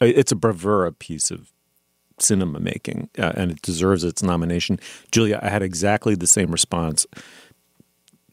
it's 0.05 0.33
a 0.33 0.37
bravura 0.37 0.93
piece 0.93 1.31
of 1.31 1.53
cinema 2.19 2.61
making, 2.61 3.11
uh, 3.19 3.33
and 3.35 3.51
it 3.51 3.63
deserves 3.63 4.05
its 4.05 4.23
nomination. 4.23 4.79
Julia, 5.11 5.41
I 5.43 5.49
had 5.49 5.63
exactly 5.63 6.15
the 6.15 6.27
same 6.27 6.51
response 6.51 7.07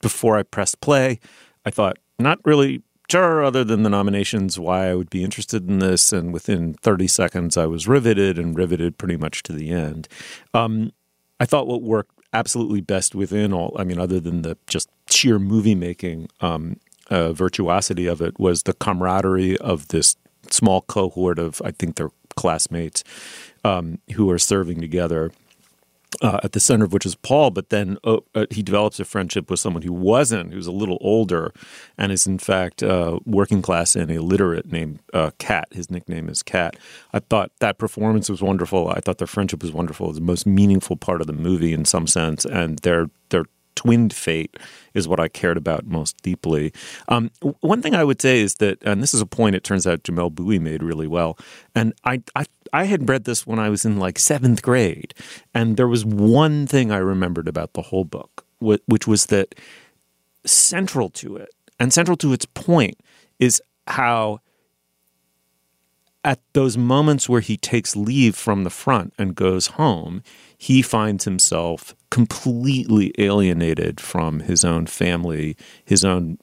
before 0.02 0.38
I 0.38 0.44
pressed 0.44 0.82
play. 0.82 1.20
I 1.66 1.72
thought 1.72 1.98
not 2.18 2.40
really 2.46 2.84
sure, 3.10 3.44
other 3.44 3.64
than 3.64 3.84
the 3.84 3.90
nominations, 3.90 4.60
why 4.60 4.90
I 4.90 4.96
would 4.96 5.10
be 5.10 5.24
interested 5.24 5.68
in 5.68 5.80
this, 5.80 6.14
and 6.14 6.32
within 6.32 6.76
30 6.76 7.08
seconds, 7.08 7.58
I 7.58 7.66
was 7.66 7.88
riveted 7.88 8.38
and 8.38 8.58
riveted 8.58 8.98
pretty 8.98 9.18
much 9.18 9.44
to 9.44 9.54
the 9.54 9.72
end. 9.72 10.08
Um, 10.54 10.92
I 11.40 11.46
thought 11.46 11.68
what 11.68 11.82
worked 11.82 12.20
absolutely 12.34 12.82
best 12.82 13.16
within 13.16 13.54
all, 13.54 13.76
I 13.78 13.84
mean, 13.84 14.00
other 14.00 14.20
than 14.20 14.44
the 14.44 14.58
just 14.68 14.90
sheer 15.10 15.40
movie 15.40 15.76
making 15.76 16.30
um, 16.42 16.80
uh, 17.10 17.34
virtuosity 17.34 18.06
of 18.06 18.22
it, 18.22 18.40
was 18.40 18.64
the 18.64 18.74
camaraderie 18.74 19.58
of 19.58 19.88
this 19.88 20.16
small 20.52 20.82
cohort 20.82 21.40
of 21.40 21.62
I 21.64 21.72
think 21.72 21.96
they're 21.96 22.12
classmates 22.40 23.04
um, 23.66 24.00
who 24.14 24.30
are 24.32 24.40
serving 24.40 24.80
together. 24.80 25.32
Uh, 26.24 26.40
at 26.44 26.54
the 26.54 26.60
center 26.60 26.84
of 26.86 26.92
which 26.92 27.06
is 27.06 27.14
Paul, 27.14 27.52
but 27.52 27.70
then 27.70 28.00
uh, 28.04 28.18
uh, 28.34 28.48
he 28.50 28.64
develops 28.64 29.00
a 29.00 29.06
friendship 29.06 29.48
with 29.48 29.60
someone 29.60 29.84
who 29.84 29.94
wasn't, 29.94 30.52
who's 30.52 30.66
a 30.66 30.72
little 30.72 30.98
older, 31.02 31.54
and 32.00 32.12
is 32.12 32.26
in 32.26 32.40
fact 32.40 32.82
uh, 32.82 33.20
working 33.28 33.62
class 33.62 33.96
and 33.96 34.10
illiterate, 34.10 34.72
named 34.72 35.00
Kat. 35.38 35.68
Uh, 35.72 35.76
His 35.76 35.92
nickname 35.92 36.28
is 36.28 36.42
Kat. 36.42 36.76
I 37.14 37.20
thought 37.20 37.52
that 37.60 37.78
performance 37.78 38.28
was 38.28 38.42
wonderful. 38.42 38.90
I 38.90 39.02
thought 39.02 39.20
their 39.20 39.28
friendship 39.28 39.62
was 39.62 39.72
wonderful. 39.72 40.08
It 40.08 40.10
was 40.10 40.18
the 40.18 40.24
most 40.24 40.48
meaningful 40.48 40.98
part 40.98 41.22
of 41.22 41.28
the 41.28 41.34
movie 41.34 41.74
in 41.74 41.86
some 41.86 42.08
sense, 42.08 42.44
and 42.44 42.80
their 42.80 43.12
their 43.30 43.46
twinned 43.76 44.14
fate 44.14 44.58
is 44.94 45.08
what 45.08 45.20
I 45.20 45.28
cared 45.28 45.58
about 45.58 45.86
most 45.86 46.18
deeply. 46.22 46.74
Um, 47.08 47.32
one 47.62 47.82
thing 47.82 47.96
I 47.96 48.04
would 48.04 48.22
say 48.22 48.40
is 48.40 48.56
that, 48.56 48.78
and 48.84 49.02
this 49.02 49.14
is 49.14 49.22
a 49.22 49.26
point 49.26 49.56
it 49.56 49.64
turns 49.64 49.88
out 49.88 50.04
Jamelle 50.04 50.34
Bouie 50.34 50.60
made 50.60 50.84
really 50.84 51.08
well, 51.08 51.38
and 51.76 51.94
I, 52.04 52.22
I 52.36 52.46
I 52.72 52.84
had 52.86 53.10
read 53.10 53.24
this 53.24 53.48
when 53.48 53.60
I 53.60 53.70
was 53.70 53.86
in 53.86 53.98
like 53.98 54.20
seventh 54.20 54.62
grade, 54.62 55.14
and 55.54 55.78
there 55.78 55.88
was 55.88 56.06
one 56.06 56.68
thing 56.68 56.92
I 56.92 56.98
remembered 56.98 57.48
about 57.48 57.74
the 57.74 57.82
whole 57.82 58.06
book, 58.06 58.46
which 58.60 59.08
was 59.08 59.28
that 59.28 59.56
central 60.46 61.10
to 61.10 61.36
it 61.36 61.50
and 61.80 61.94
central 61.94 62.18
to 62.18 62.34
its 62.34 62.46
point 62.46 63.00
is 63.40 63.62
how 63.88 64.40
at 66.24 66.40
those 66.54 66.78
moments 66.78 67.30
where 67.30 67.42
he 67.42 67.58
takes 67.58 67.96
leave 67.96 68.36
from 68.36 68.64
the 68.64 68.70
front 68.70 69.14
and 69.18 69.36
goes 69.36 69.68
home, 69.68 70.22
he 70.58 70.82
finds 70.82 71.24
himself 71.24 71.96
completely 72.10 73.14
alienated 73.18 74.02
from 74.02 74.42
his 74.42 74.66
own 74.66 74.86
family, 74.86 75.56
his 75.86 76.04
own 76.04 76.38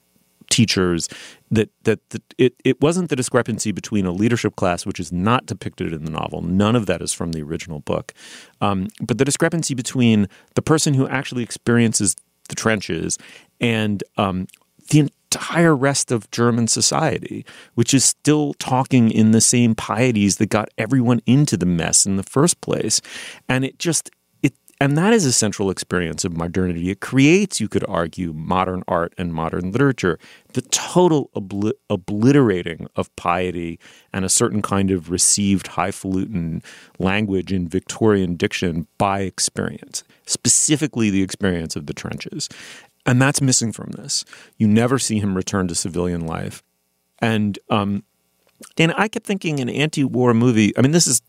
teachers 0.48 1.08
that 1.50 1.70
that, 1.82 2.08
that 2.10 2.22
it, 2.38 2.54
it 2.64 2.80
wasn't 2.80 3.10
the 3.10 3.16
discrepancy 3.16 3.72
between 3.72 4.06
a 4.06 4.12
leadership 4.12 4.56
class 4.56 4.86
which 4.86 5.00
is 5.00 5.12
not 5.12 5.44
depicted 5.44 5.92
in 5.92 6.04
the 6.04 6.10
novel. 6.10 6.40
None 6.40 6.76
of 6.76 6.86
that 6.86 7.02
is 7.02 7.12
from 7.12 7.32
the 7.32 7.42
original 7.42 7.80
book. 7.80 8.14
Um, 8.60 8.88
but 9.00 9.18
the 9.18 9.24
discrepancy 9.24 9.74
between 9.74 10.28
the 10.54 10.62
person 10.62 10.94
who 10.94 11.06
actually 11.08 11.42
experiences 11.42 12.16
the 12.48 12.54
trenches 12.54 13.18
and 13.60 14.02
um, 14.16 14.46
the 14.90 15.10
entire 15.32 15.74
rest 15.74 16.12
of 16.12 16.30
German 16.30 16.68
society, 16.68 17.44
which 17.74 17.92
is 17.92 18.04
still 18.04 18.54
talking 18.54 19.10
in 19.10 19.32
the 19.32 19.40
same 19.40 19.74
pieties 19.74 20.36
that 20.36 20.50
got 20.50 20.68
everyone 20.78 21.20
into 21.26 21.56
the 21.56 21.66
mess 21.66 22.06
in 22.06 22.16
the 22.16 22.22
first 22.22 22.60
place. 22.60 23.00
And 23.48 23.64
it 23.64 23.78
just, 23.78 24.10
it, 24.42 24.54
and 24.80 24.96
that 24.96 25.12
is 25.12 25.24
a 25.24 25.32
central 25.32 25.68
experience 25.68 26.24
of 26.24 26.36
modernity. 26.36 26.90
It 26.90 27.00
creates, 27.00 27.60
you 27.60 27.68
could 27.68 27.84
argue, 27.88 28.32
modern 28.32 28.84
art 28.86 29.14
and 29.18 29.34
modern 29.34 29.72
literature. 29.72 30.18
The 30.52 30.62
total 30.62 31.30
obli- 31.34 31.74
obliterating 31.90 32.88
of 32.94 33.14
piety 33.16 33.80
and 34.12 34.24
a 34.24 34.28
certain 34.30 34.62
kind 34.62 34.90
of 34.90 35.10
received 35.10 35.66
highfalutin 35.66 36.62
language 36.98 37.52
in 37.52 37.68
Victorian 37.68 38.36
diction 38.36 38.86
by 38.96 39.20
experience, 39.20 40.04
specifically 40.24 41.10
the 41.10 41.22
experience 41.22 41.74
of 41.74 41.86
the 41.86 41.94
trenches. 41.94 42.48
And 43.06 43.22
that's 43.22 43.40
missing 43.40 43.72
from 43.72 43.92
this. 43.92 44.24
You 44.58 44.66
never 44.66 44.98
see 44.98 45.18
him 45.20 45.36
return 45.36 45.68
to 45.68 45.74
civilian 45.74 46.26
life. 46.26 46.62
And 47.20 47.58
um, 47.70 48.04
Dan, 48.74 48.92
I 48.92 49.08
kept 49.08 49.26
thinking 49.26 49.60
an 49.60 49.68
anti-war 49.68 50.34
movie. 50.34 50.76
I 50.76 50.82
mean, 50.82 50.92
this 50.92 51.06
is 51.06 51.22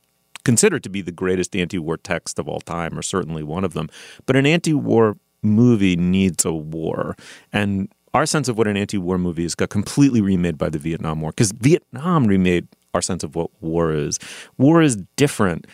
considered 0.43 0.83
to 0.83 0.89
be 0.89 1.01
the 1.01 1.11
greatest 1.11 1.55
anti-war 1.55 1.97
text 1.97 2.39
of 2.39 2.47
all 2.47 2.61
time, 2.61 2.97
or 2.97 3.01
certainly 3.01 3.43
one 3.43 3.63
of 3.63 3.73
them. 3.73 3.89
But 4.25 4.35
an 4.35 4.45
anti-war 4.45 5.17
movie 5.41 5.95
needs 5.95 6.45
a 6.45 6.53
war, 6.53 7.15
and 7.53 7.91
our 8.13 8.25
sense 8.25 8.47
of 8.47 8.57
what 8.57 8.67
an 8.67 8.77
anti-war 8.77 9.17
movie 9.17 9.45
is 9.45 9.55
got 9.55 9.69
completely 9.69 10.21
remade 10.21 10.57
by 10.57 10.69
the 10.69 10.79
Vietnam 10.79 11.21
War 11.21 11.31
because 11.31 11.51
Vietnam 11.51 12.25
remade 12.25 12.67
our 12.93 13.01
sense 13.01 13.23
of 13.23 13.35
what 13.35 13.51
war 13.61 13.93
is. 13.93 14.19
War 14.57 14.81
is 14.81 14.95
different 15.15 15.67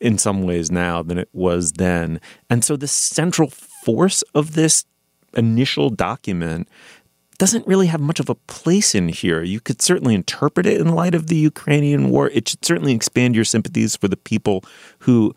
in 0.00 0.16
some 0.16 0.42
ways 0.44 0.70
now 0.70 1.02
than 1.02 1.18
it 1.18 1.28
was 1.32 1.72
then, 1.72 2.20
and 2.48 2.64
so 2.64 2.76
the 2.76 2.88
central 2.88 3.50
force 3.50 4.22
of 4.34 4.54
this 4.54 4.84
initial 5.34 5.90
document 5.90 6.68
doesn't 7.38 7.66
really 7.66 7.86
have 7.86 8.00
much 8.00 8.20
of 8.20 8.28
a 8.28 8.34
place 8.34 8.94
in 8.94 9.08
here. 9.08 9.42
You 9.42 9.60
could 9.60 9.80
certainly 9.80 10.14
interpret 10.14 10.66
it 10.66 10.78
in 10.78 10.94
light 10.94 11.14
of 11.14 11.28
the 11.28 11.36
Ukrainian 11.36 12.10
war. 12.10 12.28
It 12.28 12.48
should 12.48 12.64
certainly 12.64 12.92
expand 12.92 13.34
your 13.34 13.46
sympathies 13.46 13.96
for 13.96 14.08
the 14.08 14.16
people 14.16 14.62
who 15.00 15.32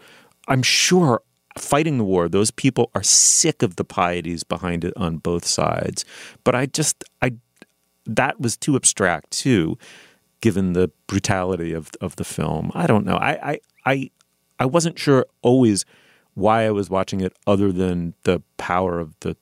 I'm 0.50 0.64
sure 0.64 1.22
fighting 1.58 1.98
the 1.98 2.04
war, 2.04 2.28
those 2.28 2.52
people 2.52 2.90
are 2.96 3.04
sick 3.04 3.62
of 3.62 3.76
the 3.76 3.84
pieties 3.84 4.44
behind 4.44 4.84
it 4.84 4.94
on 4.98 5.18
both 5.18 5.46
sides. 5.46 6.06
But 6.44 6.56
I 6.56 6.66
just 6.66 7.04
I 7.22 7.34
that 8.06 8.40
was 8.40 8.58
too 8.58 8.76
abstract 8.76 9.32
too, 9.32 9.78
given 10.42 10.74
the 10.74 10.92
brutality 11.08 11.74
of 11.74 11.92
of 12.02 12.16
the 12.16 12.24
film. 12.24 12.72
I 12.74 12.88
don't 12.88 13.06
know. 13.06 13.18
I 13.18 13.52
I 13.52 13.60
I, 13.86 14.12
I 14.60 14.66
wasn't 14.66 14.98
sure 14.98 15.26
always 15.42 15.86
why 16.34 16.66
I 16.66 16.72
was 16.72 16.90
watching 16.90 17.22
it 17.22 17.34
other 17.46 17.72
than 17.72 18.16
the 18.24 18.42
power 18.58 19.00
of 19.00 19.16
the 19.20 19.38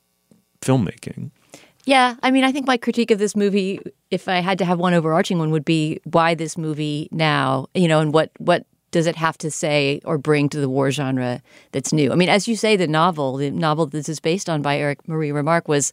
filmmaking. 0.62 1.30
Yeah, 1.84 2.14
I 2.22 2.30
mean, 2.30 2.44
I 2.44 2.52
think 2.52 2.66
my 2.66 2.76
critique 2.76 3.10
of 3.10 3.18
this 3.18 3.34
movie, 3.34 3.80
if 4.10 4.28
I 4.28 4.36
had 4.36 4.58
to 4.58 4.64
have 4.64 4.78
one 4.78 4.94
overarching 4.94 5.38
one, 5.38 5.50
would 5.50 5.64
be 5.64 6.00
why 6.04 6.34
this 6.34 6.56
movie 6.56 7.08
now, 7.10 7.66
you 7.74 7.88
know, 7.88 8.00
and 8.00 8.12
what 8.14 8.30
what 8.38 8.66
does 8.92 9.06
it 9.06 9.16
have 9.16 9.36
to 9.38 9.50
say 9.50 10.00
or 10.04 10.18
bring 10.18 10.48
to 10.50 10.60
the 10.60 10.68
war 10.68 10.90
genre 10.90 11.42
that's 11.72 11.92
new? 11.92 12.12
I 12.12 12.14
mean, 12.14 12.28
as 12.28 12.46
you 12.46 12.54
say, 12.54 12.76
the 12.76 12.86
novel, 12.86 13.36
the 13.38 13.50
novel 13.50 13.86
this 13.86 14.08
is 14.08 14.20
based 14.20 14.48
on 14.48 14.62
by 14.62 14.78
Erich 14.78 15.08
Maria 15.08 15.34
Remarque 15.34 15.66
was, 15.66 15.92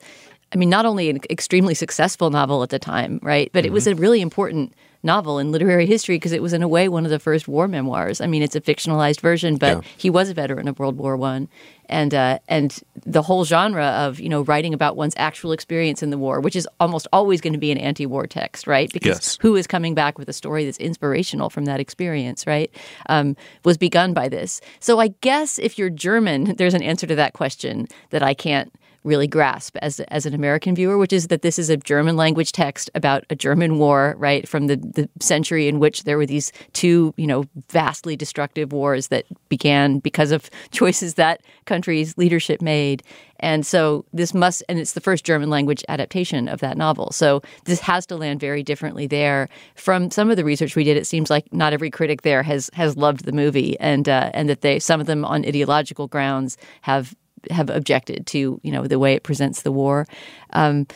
I 0.54 0.58
mean, 0.58 0.70
not 0.70 0.86
only 0.86 1.10
an 1.10 1.20
extremely 1.30 1.74
successful 1.74 2.30
novel 2.30 2.62
at 2.62 2.70
the 2.70 2.78
time, 2.78 3.20
right, 3.24 3.50
but 3.54 3.60
mm-hmm. 3.60 3.68
it 3.68 3.74
was 3.74 3.86
mm-hmm. 3.86 3.98
a 3.98 4.02
really 4.02 4.22
important 4.22 4.74
novel 5.04 5.40
in 5.40 5.52
literary 5.52 5.86
history 5.86 6.16
because 6.16 6.32
it 6.32 6.42
was 6.42 6.54
in 6.54 6.62
a 6.62 6.68
way 6.68 6.90
one 6.90 7.06
of 7.06 7.12
the 7.12 7.20
first 7.20 7.48
war 7.48 7.68
memoirs. 7.68 8.22
I 8.22 8.28
mean, 8.28 8.42
it's 8.42 8.56
a 8.56 8.62
fictionalized 8.62 9.22
version, 9.22 9.58
but 9.58 9.78
yeah. 9.78 9.90
he 9.98 10.10
was 10.10 10.30
a 10.30 10.34
veteran 10.34 10.68
of 10.68 10.80
World 10.80 10.98
War 10.98 11.16
One, 11.16 11.48
and 11.86 12.14
uh, 12.14 12.40
and 12.48 12.78
the 13.06 13.22
whole 13.22 13.46
genre 13.46 13.86
of 13.86 14.20
you 14.20 14.30
know 14.30 14.42
writing 14.42 14.74
about 14.74 14.96
one's 14.96 15.14
actual 15.18 15.52
experience 15.52 16.04
in 16.04 16.10
the 16.10 16.18
war, 16.18 16.40
which 16.40 16.56
is 16.56 16.68
almost 16.80 17.08
always 17.14 17.42
going 17.42 17.54
to 17.54 17.60
be 17.60 17.72
an 17.72 17.78
anti-war 17.78 18.28
text, 18.28 18.68
right? 18.68 18.92
Because 18.92 19.18
yes. 19.18 19.38
who 19.42 19.56
is 19.56 19.68
coming 19.68 19.96
back 19.96 20.18
with 20.18 20.30
a 20.30 20.34
story 20.34 20.66
that's 20.66 20.78
inspirational 20.78 21.50
from 21.50 21.66
that 21.66 21.80
experience, 21.80 22.46
right? 22.46 22.72
Um, 23.08 23.36
was 23.64 23.78
begun 23.78 24.14
by 24.14 24.30
this. 24.30 24.62
So 24.80 25.00
I 25.00 25.10
guess 25.22 25.60
if 25.60 25.78
you're 25.78 25.90
German, 25.90 26.56
there's 26.58 26.74
an 26.74 26.84
answer 26.84 27.08
to 27.08 27.16
that 27.16 27.34
question 27.34 27.88
that 28.12 28.24
I 28.24 28.34
can't 28.34 28.72
really 29.10 29.28
grasp 29.28 29.76
as 29.82 30.00
as 30.08 30.26
an 30.26 30.34
American 30.34 30.76
viewer, 30.76 30.98
which 30.98 31.12
is 31.12 31.28
that 31.28 31.42
this 31.42 31.60
is 31.60 31.70
a 31.70 31.76
German 31.76 32.16
language 32.16 32.52
text 32.54 32.90
about 32.96 33.26
a 33.30 33.36
German 33.36 33.78
war, 33.78 34.16
right, 34.18 34.48
from 34.48 34.68
the, 34.68 34.78
the 34.78 35.10
century 35.20 35.68
in 35.68 35.80
which 35.80 36.04
there 36.04 36.18
were 36.18 36.26
these 36.26 36.54
two, 36.74 37.14
you 37.18 37.28
know, 37.28 37.44
vastly 37.70 38.16
destructive 38.16 38.72
wars 38.72 39.08
that 39.08 39.26
began 39.50 40.00
because 40.00 40.32
of 40.32 40.50
choices 40.72 41.16
that 41.16 41.42
country's 41.66 42.18
leadership 42.18 42.62
made. 42.62 43.04
And 43.40 43.66
so 43.66 44.06
this 44.14 44.34
must, 44.34 44.64
and 44.68 44.80
it's 44.80 44.94
the 44.94 45.02
first 45.02 45.24
German 45.24 45.50
language 45.50 45.84
adaptation 45.88 46.48
of 46.48 46.60
that 46.60 46.78
novel. 46.78 47.12
So 47.12 47.42
this 47.66 47.80
has 47.80 48.06
to 48.08 48.18
land 48.18 48.40
very 48.40 48.64
differently 48.64 49.08
there. 49.08 49.48
From 49.76 50.12
some 50.12 50.30
of 50.30 50.36
the 50.36 50.44
research 50.44 50.76
we 50.76 50.84
did, 50.84 50.98
it 50.98 51.08
seems 51.08 51.30
like 51.30 51.52
not 51.54 51.74
every 51.74 51.90
critic 51.90 52.24
there 52.24 52.44
has 52.44 52.70
has 52.74 52.98
loved 52.98 53.26
the 53.26 53.32
movie, 53.32 53.80
and 53.80 54.08
uh, 54.10 54.32
and 54.34 54.50
that 54.50 54.62
they 54.62 54.80
some 54.80 55.00
of 55.00 55.08
them 55.08 55.24
on 55.24 55.46
ideological 55.46 56.08
grounds 56.08 56.58
have 56.82 57.16
have 57.50 57.70
objected 57.70 58.28
to 58.28 58.60
you 58.64 58.72
know 58.72 58.88
the 58.88 59.00
way 59.00 59.14
it 59.14 59.24
presents 59.24 59.62
the 59.62 59.72
war. 59.72 60.06
Um, 60.52 60.88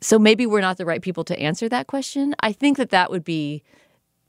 so 0.00 0.18
maybe 0.18 0.46
we're 0.46 0.60
not 0.60 0.76
the 0.76 0.84
right 0.84 1.02
people 1.02 1.24
to 1.24 1.38
answer 1.38 1.68
that 1.68 1.86
question. 1.86 2.34
I 2.40 2.52
think 2.52 2.76
that 2.76 2.90
that 2.90 3.10
would 3.10 3.24
be 3.24 3.62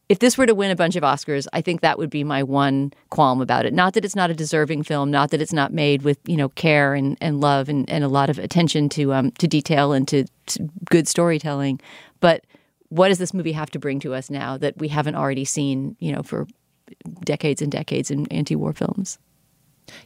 if 0.10 0.19
this 0.19 0.38
were 0.38 0.45
to 0.45 0.56
win 0.56 0.71
a 0.71 0.75
bunch 0.75 0.95
of 0.95 1.03
Oscars, 1.03 1.47
I 1.51 1.62
think 1.62 1.82
that 1.82 1.97
would 1.97 2.10
be 2.10 2.23
my 2.23 2.41
one 2.41 2.93
qualm 3.10 3.41
about 3.41 3.65
it. 3.65 3.73
Not 3.73 3.93
that 3.93 4.06
it's 4.06 4.15
not 4.15 4.30
a 4.30 4.34
deserving 4.34 4.84
film, 4.84 5.12
not 5.12 5.32
that 5.32 5.41
it's 5.41 5.51
not 5.51 5.73
made 5.73 6.03
with 6.03 6.17
you 6.25 6.38
know 6.38 6.49
care 6.49 6.93
and, 6.93 7.17
and 7.19 7.41
love 7.41 7.69
and, 7.69 7.89
and 7.89 8.03
a 8.03 8.08
lot 8.08 8.30
of 8.30 8.39
attention 8.39 8.89
to 8.89 9.13
um, 9.13 9.32
to 9.32 9.47
detail 9.47 9.93
and 9.93 10.08
to, 10.08 10.25
to 10.47 10.69
good 10.89 11.08
storytelling, 11.08 11.80
but 12.19 12.45
what 12.89 13.10
does 13.10 13.17
this 13.17 13.34
movie 13.34 13.51
have 13.51 13.69
to 13.71 13.80
bring 13.80 13.99
to 13.99 14.13
us 14.13 14.30
now 14.30 14.58
that 14.58 14.77
we 14.77 14.88
haven't 14.88 15.15
already 15.15 15.45
seen 15.45 15.97
you 15.99 16.12
know 16.13 16.23
for 16.23 16.47
decades 17.25 17.62
and 17.62 17.71
decades 17.71 18.10
in 18.10 18.27
anti-war 18.27 18.73
films? 18.73 19.19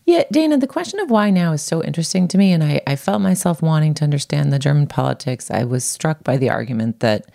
Yeah, 0.06 0.24
Dana, 0.32 0.58
the 0.58 0.68
question 0.68 1.00
of 1.00 1.10
why 1.10 1.30
now 1.30 1.54
is 1.54 1.62
so 1.62 1.84
interesting 1.84 2.28
to 2.30 2.38
me. 2.38 2.52
And 2.52 2.64
I, 2.64 2.82
I 2.86 2.96
felt 2.96 3.22
myself 3.22 3.62
wanting 3.62 3.94
to 3.96 4.04
understand 4.04 4.52
the 4.52 4.60
German 4.60 4.88
politics. 4.88 5.50
I 5.52 5.64
was 5.64 5.84
struck 5.84 6.24
by 6.24 6.38
the 6.38 6.50
argument 6.50 7.00
that, 7.00 7.26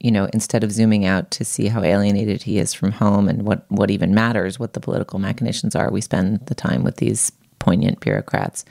you 0.00 0.10
know, 0.10 0.28
instead 0.32 0.62
of 0.62 0.72
zooming 0.72 1.04
out 1.04 1.30
to 1.32 1.44
see 1.44 1.66
how 1.68 1.82
alienated 1.82 2.42
he 2.42 2.58
is 2.58 2.74
from 2.74 2.92
home 2.92 3.28
and 3.28 3.42
what, 3.42 3.64
what 3.70 3.90
even 3.90 4.14
matters, 4.14 4.58
what 4.58 4.74
the 4.74 4.80
political 4.80 5.18
machinations 5.18 5.74
are, 5.74 5.90
we 5.90 6.00
spend 6.00 6.44
the 6.46 6.54
time 6.54 6.84
with 6.84 6.96
these 6.96 7.32
poignant 7.58 8.00
bureaucrats. 8.00 8.64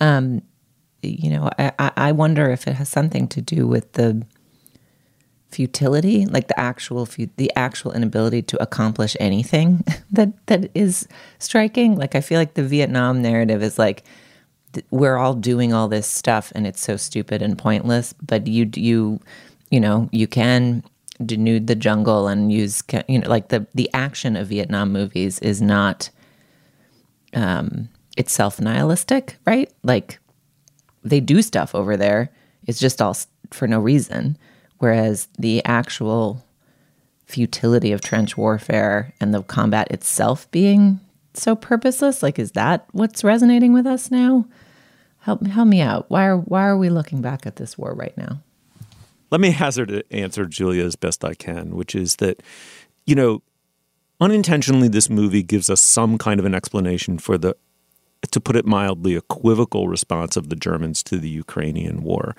Um, 0.00 0.42
you 1.02 1.30
know, 1.30 1.50
I, 1.58 1.92
I 1.96 2.12
wonder 2.12 2.50
if 2.50 2.66
it 2.66 2.74
has 2.74 2.88
something 2.88 3.28
to 3.28 3.42
do 3.42 3.66
with 3.66 3.92
the 3.92 4.24
futility, 5.54 6.26
like 6.26 6.48
the 6.48 6.58
actual 6.58 7.08
the 7.36 7.50
actual 7.56 7.92
inability 7.92 8.42
to 8.42 8.62
accomplish 8.62 9.16
anything 9.20 9.84
that 10.10 10.32
that 10.46 10.70
is 10.74 11.08
striking. 11.38 11.96
Like 11.96 12.14
I 12.14 12.20
feel 12.20 12.38
like 12.38 12.54
the 12.54 12.64
Vietnam 12.64 13.22
narrative 13.22 13.62
is 13.62 13.78
like 13.78 14.04
we're 14.90 15.16
all 15.16 15.34
doing 15.34 15.72
all 15.72 15.86
this 15.88 16.06
stuff 16.06 16.52
and 16.54 16.66
it's 16.66 16.80
so 16.80 16.96
stupid 16.96 17.42
and 17.42 17.56
pointless, 17.56 18.12
but 18.14 18.46
you 18.46 18.70
you 18.74 19.20
you 19.70 19.80
know, 19.80 20.08
you 20.12 20.26
can 20.26 20.82
denude 21.22 21.68
the 21.68 21.76
jungle 21.76 22.26
and 22.26 22.52
use 22.52 22.82
you 23.08 23.20
know 23.20 23.28
like 23.28 23.48
the 23.48 23.66
the 23.74 23.88
action 23.94 24.36
of 24.36 24.48
Vietnam 24.48 24.92
movies 24.92 25.38
is 25.38 25.62
not 25.62 26.10
um 27.34 27.88
it's 28.16 28.32
self-nihilistic, 28.32 29.36
right? 29.46 29.72
Like 29.82 30.18
they 31.04 31.20
do 31.20 31.42
stuff 31.42 31.74
over 31.74 31.96
there. 31.96 32.30
It's 32.66 32.80
just 32.80 33.00
all 33.00 33.16
for 33.50 33.68
no 33.68 33.78
reason. 33.78 34.36
Whereas 34.78 35.28
the 35.38 35.64
actual 35.64 36.44
futility 37.26 37.92
of 37.92 38.00
trench 38.00 38.36
warfare 38.36 39.12
and 39.20 39.32
the 39.32 39.42
combat 39.42 39.90
itself 39.90 40.50
being 40.50 41.00
so 41.34 41.56
purposeless, 41.56 42.22
like 42.22 42.38
is 42.38 42.52
that 42.52 42.86
what's 42.92 43.24
resonating 43.24 43.72
with 43.72 43.86
us 43.86 44.10
now? 44.10 44.46
Help 45.20 45.46
help 45.46 45.68
me 45.68 45.80
out. 45.80 46.06
Why 46.10 46.26
are 46.26 46.36
why 46.36 46.64
are 46.64 46.76
we 46.76 46.90
looking 46.90 47.22
back 47.22 47.46
at 47.46 47.56
this 47.56 47.78
war 47.78 47.94
right 47.94 48.16
now? 48.16 48.40
Let 49.30 49.40
me 49.40 49.50
hazard 49.50 49.90
an 49.90 50.02
answer 50.10 50.44
Julia 50.44 50.84
as 50.84 50.96
best 50.96 51.24
I 51.24 51.34
can, 51.34 51.74
which 51.74 51.94
is 51.94 52.16
that, 52.16 52.42
you 53.04 53.14
know, 53.14 53.42
unintentionally 54.20 54.86
this 54.86 55.10
movie 55.10 55.42
gives 55.42 55.68
us 55.68 55.80
some 55.80 56.18
kind 56.18 56.38
of 56.38 56.46
an 56.46 56.54
explanation 56.54 57.18
for 57.18 57.36
the 57.36 57.56
to 58.32 58.40
put 58.40 58.56
it 58.56 58.66
mildly, 58.66 59.14
equivocal 59.16 59.88
response 59.88 60.36
of 60.36 60.48
the 60.48 60.56
Germans 60.56 61.02
to 61.04 61.18
the 61.18 61.28
Ukrainian 61.28 62.02
war. 62.02 62.34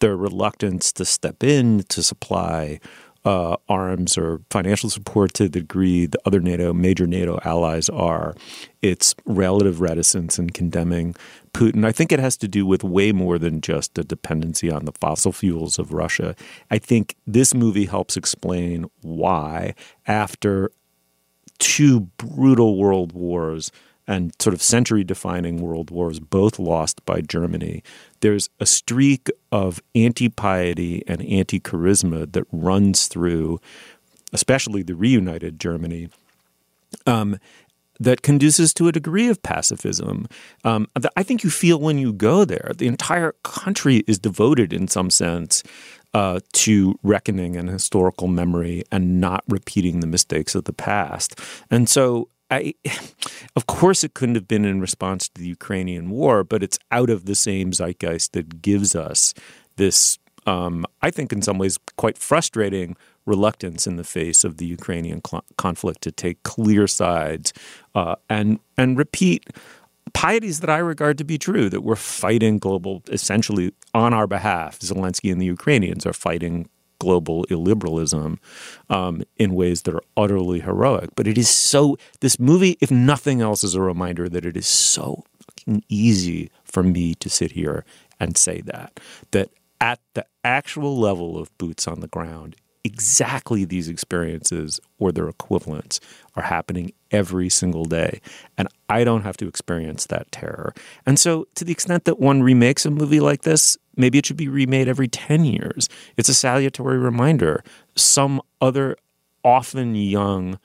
Their 0.00 0.16
reluctance 0.16 0.92
to 0.92 1.04
step 1.04 1.42
in 1.42 1.84
to 1.84 2.02
supply 2.02 2.80
uh, 3.24 3.56
arms 3.68 4.16
or 4.16 4.40
financial 4.50 4.88
support 4.88 5.34
to 5.34 5.44
the 5.44 5.60
degree 5.60 6.06
the 6.06 6.18
other 6.24 6.40
NATO, 6.40 6.72
major 6.72 7.06
NATO 7.06 7.38
allies 7.44 7.88
are, 7.90 8.34
its 8.80 9.14
relative 9.26 9.80
reticence 9.80 10.38
in 10.38 10.50
condemning 10.50 11.14
Putin. 11.52 11.84
I 11.84 11.92
think 11.92 12.12
it 12.12 12.18
has 12.18 12.36
to 12.38 12.48
do 12.48 12.64
with 12.64 12.82
way 12.82 13.12
more 13.12 13.38
than 13.38 13.60
just 13.60 13.98
a 13.98 14.04
dependency 14.04 14.70
on 14.70 14.84
the 14.84 14.92
fossil 14.92 15.32
fuels 15.32 15.78
of 15.78 15.92
Russia. 15.92 16.34
I 16.70 16.78
think 16.78 17.16
this 17.26 17.54
movie 17.54 17.86
helps 17.86 18.16
explain 18.16 18.86
why, 19.02 19.74
after 20.06 20.70
two 21.58 22.00
brutal 22.16 22.78
world 22.78 23.12
wars, 23.12 23.70
and 24.10 24.34
sort 24.40 24.52
of 24.52 24.60
century 24.60 25.04
defining 25.04 25.62
world 25.62 25.92
wars, 25.92 26.18
both 26.18 26.58
lost 26.58 27.02
by 27.06 27.20
Germany, 27.20 27.84
there's 28.20 28.50
a 28.58 28.66
streak 28.66 29.28
of 29.52 29.80
anti 29.94 30.28
piety 30.28 31.04
and 31.06 31.22
anti 31.22 31.60
charisma 31.60 32.30
that 32.32 32.44
runs 32.50 33.06
through, 33.06 33.60
especially 34.32 34.82
the 34.82 34.96
reunited 34.96 35.60
Germany. 35.60 36.10
Um, 37.06 37.38
that 38.00 38.22
conduces 38.22 38.72
to 38.72 38.88
a 38.88 38.92
degree 38.92 39.28
of 39.28 39.42
pacifism. 39.42 40.26
Um, 40.64 40.88
I 41.16 41.22
think 41.22 41.44
you 41.44 41.50
feel 41.50 41.78
when 41.78 41.98
you 41.98 42.14
go 42.14 42.46
there. 42.46 42.72
The 42.78 42.86
entire 42.86 43.32
country 43.42 44.04
is 44.06 44.18
devoted, 44.18 44.72
in 44.72 44.88
some 44.88 45.10
sense, 45.10 45.62
uh, 46.14 46.40
to 46.54 46.98
reckoning 47.02 47.56
and 47.56 47.68
historical 47.68 48.26
memory 48.26 48.84
and 48.90 49.20
not 49.20 49.44
repeating 49.48 50.00
the 50.00 50.06
mistakes 50.06 50.54
of 50.54 50.64
the 50.64 50.72
past. 50.72 51.38
And 51.70 51.90
so 51.90 52.30
I, 52.50 52.74
of 53.56 53.66
course, 53.66 54.04
it 54.04 54.14
couldn't 54.14 54.34
have 54.34 54.48
been 54.48 54.64
in 54.64 54.80
response 54.80 55.28
to 55.28 55.40
the 55.40 55.48
Ukrainian 55.48 56.10
war, 56.10 56.44
but 56.44 56.62
it's 56.62 56.78
out 56.90 57.10
of 57.10 57.26
the 57.26 57.34
same 57.34 57.72
zeitgeist 57.72 58.32
that 58.32 58.62
gives 58.62 58.94
us 58.94 59.34
this, 59.76 60.18
um, 60.46 60.84
I 61.02 61.10
think, 61.10 61.32
in 61.32 61.42
some 61.42 61.58
ways, 61.58 61.78
quite 61.96 62.18
frustrating 62.18 62.96
reluctance 63.26 63.86
in 63.86 63.96
the 63.96 64.04
face 64.04 64.44
of 64.44 64.56
the 64.56 64.66
Ukrainian 64.66 65.20
cl- 65.24 65.44
conflict 65.56 66.00
to 66.02 66.10
take 66.10 66.42
clear 66.42 66.86
sides 66.86 67.52
uh, 67.94 68.16
and 68.28 68.58
and 68.76 68.98
repeat 68.98 69.46
pieties 70.12 70.60
that 70.60 70.70
I 70.70 70.78
regard 70.78 71.18
to 71.18 71.24
be 71.24 71.38
true 71.38 71.68
that 71.70 71.82
we're 71.82 71.96
fighting 71.96 72.58
global, 72.58 73.02
essentially 73.08 73.72
on 73.94 74.12
our 74.12 74.26
behalf, 74.26 74.80
Zelensky 74.80 75.30
and 75.30 75.40
the 75.40 75.46
Ukrainians 75.46 76.04
are 76.06 76.12
fighting 76.12 76.68
global 77.00 77.44
illiberalism 77.46 78.38
um, 78.88 79.22
in 79.36 79.54
ways 79.54 79.82
that 79.82 79.94
are 79.94 80.04
utterly 80.16 80.60
heroic. 80.60 81.10
But 81.16 81.26
it 81.26 81.36
is 81.36 81.50
so, 81.50 81.98
this 82.20 82.38
movie, 82.38 82.76
if 82.80 82.92
nothing 82.92 83.40
else, 83.40 83.64
is 83.64 83.74
a 83.74 83.80
reminder 83.80 84.28
that 84.28 84.44
it 84.44 84.56
is 84.56 84.68
so 84.68 85.24
fucking 85.44 85.82
easy 85.88 86.50
for 86.62 86.84
me 86.84 87.14
to 87.16 87.28
sit 87.28 87.52
here 87.52 87.84
and 88.20 88.36
say 88.36 88.60
that. 88.60 89.00
That 89.32 89.50
at 89.80 89.98
the 90.14 90.26
actual 90.44 90.96
level 90.96 91.36
of 91.38 91.56
boots 91.58 91.88
on 91.88 92.00
the 92.00 92.08
ground, 92.08 92.54
exactly 92.84 93.64
these 93.64 93.88
experiences 93.88 94.80
or 94.98 95.12
their 95.12 95.28
equivalents 95.28 96.00
are 96.36 96.42
happening 96.42 96.92
every 97.10 97.48
single 97.48 97.84
day. 97.84 98.20
And 98.56 98.68
I 98.88 99.04
don't 99.04 99.22
have 99.22 99.36
to 99.38 99.48
experience 99.48 100.06
that 100.06 100.30
terror. 100.32 100.74
And 101.04 101.18
so, 101.18 101.46
to 101.56 101.64
the 101.64 101.72
extent 101.72 102.04
that 102.04 102.18
one 102.18 102.42
remakes 102.42 102.86
a 102.86 102.90
movie 102.90 103.20
like 103.20 103.42
this, 103.42 103.76
maybe 103.96 104.18
it 104.18 104.26
should 104.26 104.36
be 104.36 104.48
remade 104.48 104.88
every 104.88 105.08
10 105.08 105.44
years. 105.44 105.88
It's 106.16 106.28
a 106.28 106.34
salutary 106.34 106.98
reminder. 106.98 107.62
Some 107.96 108.40
other, 108.60 108.96
often 109.44 109.94
young 109.94 110.58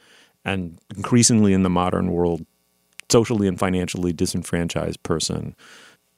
and 0.44 0.80
increasingly 0.96 1.54
in 1.54 1.64
the 1.64 1.70
modern 1.70 2.12
world, 2.12 2.46
socially 3.10 3.48
and 3.48 3.60
financially 3.60 4.14
disenfranchised 4.14 5.02
person 5.04 5.56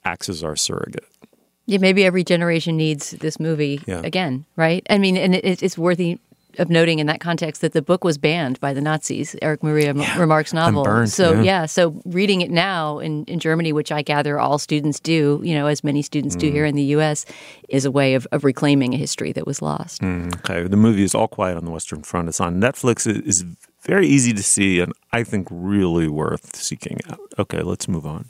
acts 0.04 0.30
as 0.30 0.43
our 0.43 0.56
surrogate. 0.56 1.06
Yeah, 1.68 1.78
maybe 1.80 2.03
every 2.05 2.24
generation 2.24 2.78
needs 2.78 3.11
this 3.11 3.39
movie 3.39 3.82
Yeah. 3.86 4.01
again, 4.03 4.45
right? 4.55 4.86
I 4.89 4.97
mean, 4.97 5.15
and 5.18 5.36
it, 5.36 5.61
it's 5.61 5.78
worthy 5.78 6.18
of 6.59 6.72
noting 6.72 6.97
in 6.97 7.05
that 7.05 7.20
context 7.20 7.61
that 7.61 7.74
the 7.74 7.84
book 7.84 8.03
was 8.03 8.18
banned 8.18 8.59
by 8.59 8.74
the 8.74 8.82
Nazis, 8.82 9.36
Erich 9.43 9.61
Maria 9.61 9.93
Remarque's 10.18 10.53
novel. 10.53 10.84
burned, 10.84 11.11
so 11.11 11.39
yeah. 11.41 11.68
so 11.68 12.01
reading 12.05 12.41
it 12.41 12.49
now 12.49 12.97
in, 12.97 13.26
in 13.26 13.38
Germany, 13.39 13.72
which 13.74 13.91
I 13.91 14.01
gather 14.01 14.39
all 14.39 14.57
students 14.57 14.99
do, 14.99 15.39
you 15.43 15.53
know, 15.53 15.68
as 15.68 15.84
many 15.84 16.01
students 16.01 16.36
do 16.36 16.49
Mm. 16.49 16.53
here 16.53 16.65
in 16.65 16.76
the 16.76 16.84
U.S., 16.97 17.26
is 17.70 17.86
a 17.86 17.91
way 17.91 18.15
of, 18.15 18.26
of 18.32 18.43
reclaiming 18.43 18.95
a 18.95 18.97
history 18.97 19.32
that 19.34 19.45
was 19.45 19.61
lost. 19.61 20.01
Okay, 20.01 20.63
the 20.68 20.78
movie 20.78 21.03
is 21.03 21.13
All 21.13 21.28
Quiet 21.28 21.57
on 21.57 21.65
the 21.65 21.72
Western 21.72 22.01
Front. 22.01 22.28
It's 22.30 22.41
on 22.41 22.59
Netflix. 22.59 23.05
It 23.05 23.28
is 23.28 23.45
very 23.84 24.07
easy 24.07 24.34
to 24.34 24.41
see 24.41 24.80
and 24.80 24.93
I 25.11 25.24
think 25.24 25.47
really 25.51 26.07
worth 26.07 26.55
seeking 26.55 26.97
out. 27.09 27.20
Okay, 27.38 27.61
let's 27.61 27.88
move 27.88 28.05
on. 28.07 28.30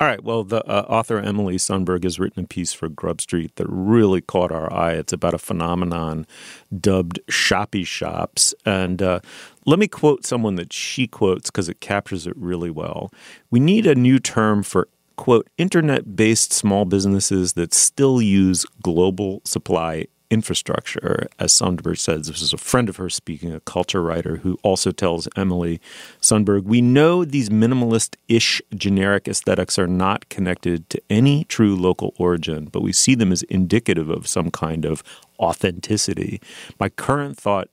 All 0.00 0.06
right. 0.06 0.24
Well, 0.24 0.44
the 0.44 0.64
uh, 0.66 0.86
author 0.88 1.18
Emily 1.18 1.56
Sundberg 1.56 2.04
has 2.04 2.18
written 2.18 2.44
a 2.44 2.46
piece 2.46 2.72
for 2.72 2.88
Grub 2.88 3.20
Street 3.20 3.54
that 3.56 3.66
really 3.68 4.22
caught 4.22 4.50
our 4.50 4.72
eye. 4.72 4.94
It's 4.94 5.12
about 5.12 5.34
a 5.34 5.38
phenomenon 5.38 6.26
dubbed 6.74 7.20
shoppy 7.28 7.84
shops. 7.84 8.54
And 8.64 9.02
uh, 9.02 9.20
let 9.66 9.78
me 9.78 9.88
quote 9.88 10.24
someone 10.24 10.54
that 10.54 10.72
she 10.72 11.06
quotes 11.06 11.50
because 11.50 11.68
it 11.68 11.80
captures 11.80 12.26
it 12.26 12.34
really 12.38 12.70
well. 12.70 13.12
We 13.50 13.60
need 13.60 13.86
a 13.86 13.94
new 13.94 14.18
term 14.18 14.62
for, 14.62 14.88
quote, 15.16 15.50
internet 15.58 16.16
based 16.16 16.54
small 16.54 16.86
businesses 16.86 17.52
that 17.52 17.74
still 17.74 18.22
use 18.22 18.64
global 18.82 19.42
supply 19.44 20.06
infrastructure, 20.30 21.28
as 21.38 21.52
Sundberg 21.52 21.98
says. 21.98 22.28
This 22.28 22.40
is 22.40 22.52
a 22.52 22.58
friend 22.58 22.88
of 22.88 22.96
hers 22.96 23.14
speaking, 23.14 23.52
a 23.52 23.60
culture 23.60 24.02
writer 24.02 24.36
who 24.36 24.58
also 24.62 24.92
tells 24.92 25.28
Emily 25.36 25.80
Sundberg, 26.20 26.64
we 26.64 26.80
know 26.80 27.24
these 27.24 27.50
minimalist 27.50 28.16
ish 28.28 28.62
generic 28.74 29.26
aesthetics 29.26 29.78
are 29.78 29.86
not 29.86 30.28
connected 30.28 30.88
to 30.90 31.02
any 31.10 31.44
true 31.44 31.74
local 31.74 32.14
origin, 32.16 32.66
but 32.66 32.82
we 32.82 32.92
see 32.92 33.14
them 33.14 33.32
as 33.32 33.42
indicative 33.44 34.08
of 34.08 34.26
some 34.26 34.50
kind 34.50 34.84
of 34.84 35.02
authenticity. 35.38 36.40
My 36.78 36.88
current 36.88 37.36
thought 37.36 37.68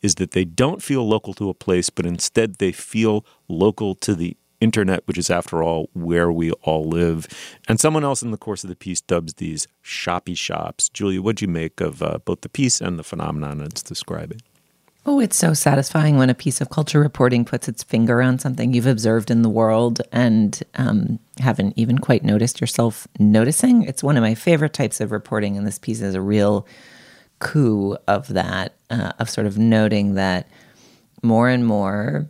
is 0.00 0.14
that 0.16 0.30
they 0.30 0.44
don't 0.44 0.82
feel 0.82 1.06
local 1.06 1.34
to 1.34 1.50
a 1.50 1.54
place, 1.54 1.90
but 1.90 2.06
instead 2.06 2.56
they 2.56 2.72
feel 2.72 3.24
local 3.48 3.94
to 3.96 4.14
the 4.14 4.36
internet, 4.60 5.06
which 5.06 5.18
is, 5.18 5.30
after 5.30 5.62
all, 5.62 5.88
where 5.92 6.30
we 6.32 6.50
all 6.62 6.88
live. 6.88 7.26
And 7.68 7.78
someone 7.78 8.04
else 8.04 8.22
in 8.22 8.30
the 8.30 8.36
course 8.36 8.64
of 8.64 8.70
the 8.70 8.76
piece 8.76 9.00
dubs 9.00 9.34
these 9.34 9.66
shoppy 9.82 10.34
shops. 10.34 10.88
Julia, 10.88 11.22
what'd 11.22 11.42
you 11.42 11.48
make 11.48 11.80
of 11.80 12.02
uh, 12.02 12.18
both 12.24 12.40
the 12.40 12.48
piece 12.48 12.80
and 12.80 12.98
the 12.98 13.04
phenomenon 13.04 13.60
it's 13.60 13.82
describing? 13.82 14.40
Oh, 15.06 15.20
it's 15.20 15.38
so 15.38 15.54
satisfying 15.54 16.18
when 16.18 16.28
a 16.28 16.34
piece 16.34 16.60
of 16.60 16.68
culture 16.68 17.00
reporting 17.00 17.46
puts 17.46 17.66
its 17.66 17.82
finger 17.82 18.20
on 18.20 18.38
something 18.38 18.74
you've 18.74 18.86
observed 18.86 19.30
in 19.30 19.40
the 19.40 19.48
world 19.48 20.02
and 20.12 20.62
um, 20.74 21.18
haven't 21.38 21.72
even 21.76 21.96
quite 21.96 22.22
noticed 22.22 22.60
yourself 22.60 23.08
noticing. 23.18 23.84
It's 23.84 24.02
one 24.02 24.18
of 24.18 24.22
my 24.22 24.34
favorite 24.34 24.74
types 24.74 25.00
of 25.00 25.10
reporting, 25.10 25.56
and 25.56 25.66
this 25.66 25.78
piece 25.78 26.02
is 26.02 26.14
a 26.14 26.20
real 26.20 26.66
coup 27.38 27.96
of 28.06 28.28
that, 28.28 28.74
uh, 28.90 29.12
of 29.18 29.30
sort 29.30 29.46
of 29.46 29.56
noting 29.56 30.14
that 30.14 30.46
more 31.22 31.48
and 31.48 31.64
more 31.64 32.28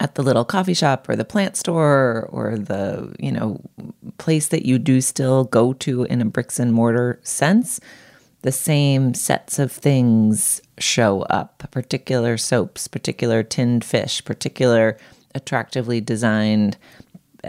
at 0.00 0.14
the 0.14 0.22
little 0.22 0.44
coffee 0.44 0.74
shop 0.74 1.08
or 1.08 1.14
the 1.14 1.24
plant 1.24 1.56
store 1.56 2.28
or 2.32 2.56
the 2.56 3.14
you 3.20 3.30
know 3.30 3.60
place 4.18 4.48
that 4.48 4.66
you 4.66 4.78
do 4.78 5.00
still 5.00 5.44
go 5.44 5.72
to 5.74 6.04
in 6.04 6.20
a 6.20 6.24
bricks 6.24 6.58
and 6.58 6.72
mortar 6.72 7.20
sense 7.22 7.78
the 8.42 8.50
same 8.50 9.12
sets 9.12 9.58
of 9.58 9.70
things 9.70 10.62
show 10.78 11.20
up. 11.24 11.70
Particular 11.70 12.38
soaps 12.38 12.88
particular 12.88 13.42
tinned 13.42 13.84
fish 13.84 14.24
particular 14.24 14.96
attractively 15.34 16.00
designed 16.00 16.76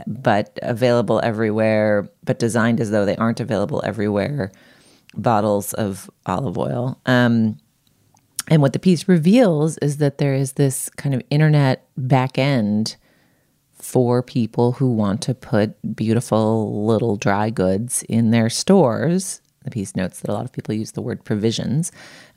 but 0.06 0.60
available 0.62 1.20
everywhere 1.24 2.10
but 2.24 2.38
designed 2.38 2.80
as 2.80 2.92
though 2.92 3.06
they 3.06 3.16
aren't 3.16 3.40
available 3.40 3.82
everywhere 3.86 4.52
bottles 5.14 5.74
of 5.74 6.10
olive 6.26 6.58
oil. 6.58 7.00
Um, 7.06 7.58
and 8.48 8.62
what 8.62 8.74
the 8.74 8.80
piece 8.80 9.08
reveals 9.08 9.78
is 9.78 9.98
that 9.98 10.18
there 10.18 10.34
is 10.34 10.54
this 10.54 10.90
kind 10.90 11.16
of 11.16 11.22
internet 11.30 11.88
back 12.08 12.38
end 12.38 12.96
for 13.74 14.22
people 14.22 14.74
who 14.74 14.92
want 14.92 15.22
to 15.24 15.34
put 15.34 15.96
beautiful 15.96 16.86
little 16.86 17.16
dry 17.16 17.50
goods 17.50 18.04
in 18.04 18.32
their 18.32 18.50
stores. 18.50 19.42
The 19.64 19.72
piece 19.72 19.96
notes 19.96 20.22
that 20.22 20.32
a 20.32 20.34
lot 20.34 20.46
of 20.46 20.52
people 20.52 20.74
use 20.74 20.92
the 20.92 21.02
word 21.02 21.24
provisions, 21.24 21.92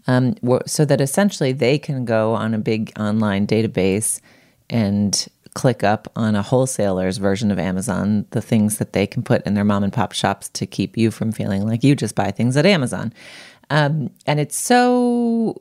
um, 0.07 0.35
so 0.67 0.85
that 0.85 1.01
essentially 1.01 1.53
they 1.53 1.79
can 1.79 2.05
go 2.05 2.35
on 2.35 2.53
a 2.53 2.59
big 2.59 2.93
online 2.99 3.47
database 3.47 4.21
and 4.69 5.27
click 5.55 5.85
up 5.85 6.11
on 6.17 6.35
a 6.35 6.43
wholesaler's 6.43 7.17
version 7.19 7.51
of 7.51 7.59
Amazon 7.59 8.27
the 8.31 8.43
things 8.43 8.79
that 8.79 8.93
they 8.93 9.07
can 9.07 9.23
put 9.23 9.47
in 9.47 9.55
their 9.55 9.65
mom 9.65 9.85
and 9.85 9.93
pop 9.93 10.13
shops 10.13 10.49
to 10.51 10.67
keep 10.67 10.97
you 10.97 11.11
from 11.11 11.33
feeling 11.33 11.67
like 11.67 11.85
you 11.85 11.95
just 11.95 12.15
buy 12.15 12.31
things 12.31 12.57
at 12.57 12.67
Amazon. 12.67 13.13
Um, 13.71 14.11
and 14.27 14.41
it's 14.41 14.57
so, 14.57 15.61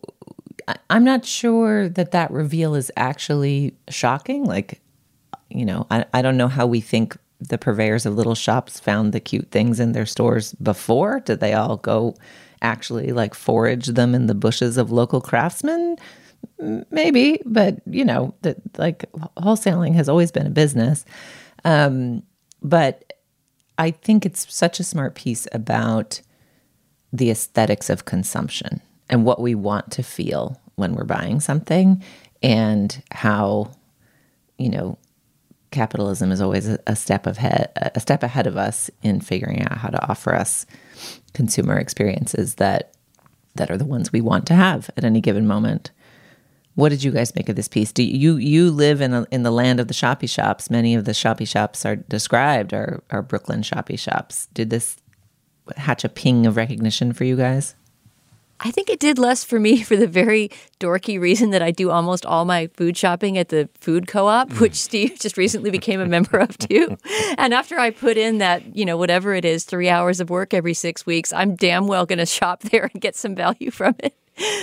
I'm 0.89 1.03
not 1.03 1.25
sure 1.25 1.89
that 1.89 2.11
that 2.11 2.31
reveal 2.31 2.75
is 2.75 2.91
actually 2.95 3.75
shocking. 3.89 4.45
Like, 4.45 4.81
you 5.49 5.65
know, 5.65 5.87
I, 5.91 6.05
I 6.13 6.21
don't 6.21 6.37
know 6.37 6.47
how 6.47 6.65
we 6.65 6.81
think 6.81 7.17
the 7.39 7.57
purveyors 7.57 8.05
of 8.05 8.15
little 8.15 8.35
shops 8.35 8.79
found 8.79 9.11
the 9.11 9.19
cute 9.19 9.51
things 9.51 9.79
in 9.79 9.91
their 9.91 10.05
stores 10.05 10.53
before. 10.53 11.19
Did 11.19 11.39
they 11.39 11.53
all 11.53 11.77
go 11.77 12.15
actually 12.61 13.11
like 13.11 13.33
forage 13.33 13.87
them 13.87 14.15
in 14.15 14.27
the 14.27 14.35
bushes 14.35 14.77
of 14.77 14.91
local 14.91 15.21
craftsmen? 15.21 15.97
maybe, 16.91 17.41
but 17.45 17.81
you 17.85 18.05
know, 18.05 18.33
that 18.41 18.57
like 18.77 19.05
wholesaling 19.37 19.95
has 19.95 20.09
always 20.09 20.31
been 20.31 20.47
a 20.47 20.51
business. 20.51 21.05
Um, 21.63 22.23
but 22.61 23.13
I 23.77 23.91
think 23.91 24.25
it's 24.25 24.53
such 24.53 24.79
a 24.79 24.83
smart 24.83 25.15
piece 25.15 25.47
about 25.51 26.21
the 27.11 27.29
aesthetics 27.29 27.89
of 27.89 28.05
consumption 28.05 28.81
and 29.13 29.25
what 29.25 29.39
we 29.39 29.53
want 29.53 29.91
to 29.91 30.01
feel 30.01 30.59
when 30.73 30.95
we're 30.95 31.03
buying 31.03 31.39
something 31.39 32.03
and 32.41 33.03
how, 33.11 33.71
you 34.57 34.67
know, 34.67 34.97
capitalism 35.69 36.31
is 36.31 36.41
always 36.41 36.67
a 36.67 36.95
step 36.95 37.27
ahead 37.27 37.71
a 37.95 37.99
step 37.99 38.23
ahead 38.23 38.47
of 38.47 38.57
us 38.57 38.89
in 39.03 39.19
figuring 39.19 39.61
out 39.63 39.77
how 39.77 39.89
to 39.89 40.09
offer 40.09 40.33
us 40.33 40.65
consumer 41.33 41.77
experiences 41.77 42.55
that 42.55 42.93
that 43.55 43.69
are 43.69 43.77
the 43.77 43.85
ones 43.85 44.11
we 44.11 44.19
want 44.19 44.47
to 44.47 44.55
have 44.55 44.89
at 44.97 45.03
any 45.03 45.21
given 45.21 45.45
moment. 45.45 45.91
What 46.73 46.89
did 46.89 47.03
you 47.03 47.11
guys 47.11 47.35
make 47.35 47.49
of 47.49 47.55
this 47.55 47.67
piece? 47.67 47.91
Do 47.91 48.03
you 48.03 48.37
you 48.37 48.71
live 48.71 48.99
in 48.99 49.13
a, 49.13 49.27
in 49.29 49.43
the 49.43 49.51
land 49.51 49.79
of 49.79 49.87
the 49.87 49.93
shoppy 49.93 50.25
shops? 50.25 50.71
Many 50.71 50.95
of 50.95 51.05
the 51.05 51.13
shoppy 51.13 51.45
shops 51.45 51.85
are 51.85 51.97
described 51.97 52.73
are 52.73 53.03
are 53.11 53.21
Brooklyn 53.21 53.61
shoppy 53.61 53.95
shops. 53.95 54.47
Did 54.55 54.71
this 54.71 54.97
hatch 55.77 56.03
a 56.03 56.09
ping 56.09 56.47
of 56.47 56.57
recognition 56.57 57.13
for 57.13 57.25
you 57.25 57.35
guys? 57.35 57.75
I 58.65 58.71
think 58.71 58.89
it 58.89 58.99
did 58.99 59.19
less 59.19 59.43
for 59.43 59.59
me 59.59 59.83
for 59.83 59.95
the 59.95 60.07
very 60.07 60.49
dorky 60.79 61.19
reason 61.19 61.51
that 61.51 61.61
I 61.61 61.71
do 61.71 61.91
almost 61.91 62.25
all 62.25 62.45
my 62.45 62.67
food 62.75 62.97
shopping 62.97 63.37
at 63.37 63.49
the 63.49 63.69
food 63.79 64.07
co-op, 64.07 64.49
mm. 64.49 64.59
which 64.59 64.75
Steve 64.81 65.19
just 65.19 65.37
recently 65.37 65.69
became 65.69 65.99
a 65.99 66.05
member 66.05 66.37
of 66.37 66.57
too. 66.57 66.97
And 67.37 67.53
after 67.53 67.79
I 67.79 67.89
put 67.89 68.15
in 68.17 68.37
that, 68.37 68.75
you 68.75 68.85
know, 68.85 68.95
whatever 68.95 69.33
it 69.33 69.43
is, 69.43 69.63
three 69.63 69.89
hours 69.89 70.19
of 70.19 70.29
work 70.29 70.53
every 70.53 70.73
six 70.73 71.05
weeks, 71.05 71.33
I'm 71.33 71.55
damn 71.55 71.87
well 71.87 72.05
going 72.05 72.19
to 72.19 72.25
shop 72.25 72.61
there 72.61 72.89
and 72.93 73.01
get 73.01 73.15
some 73.15 73.35
value 73.35 73.71
from 73.71 73.95
it 73.99 74.15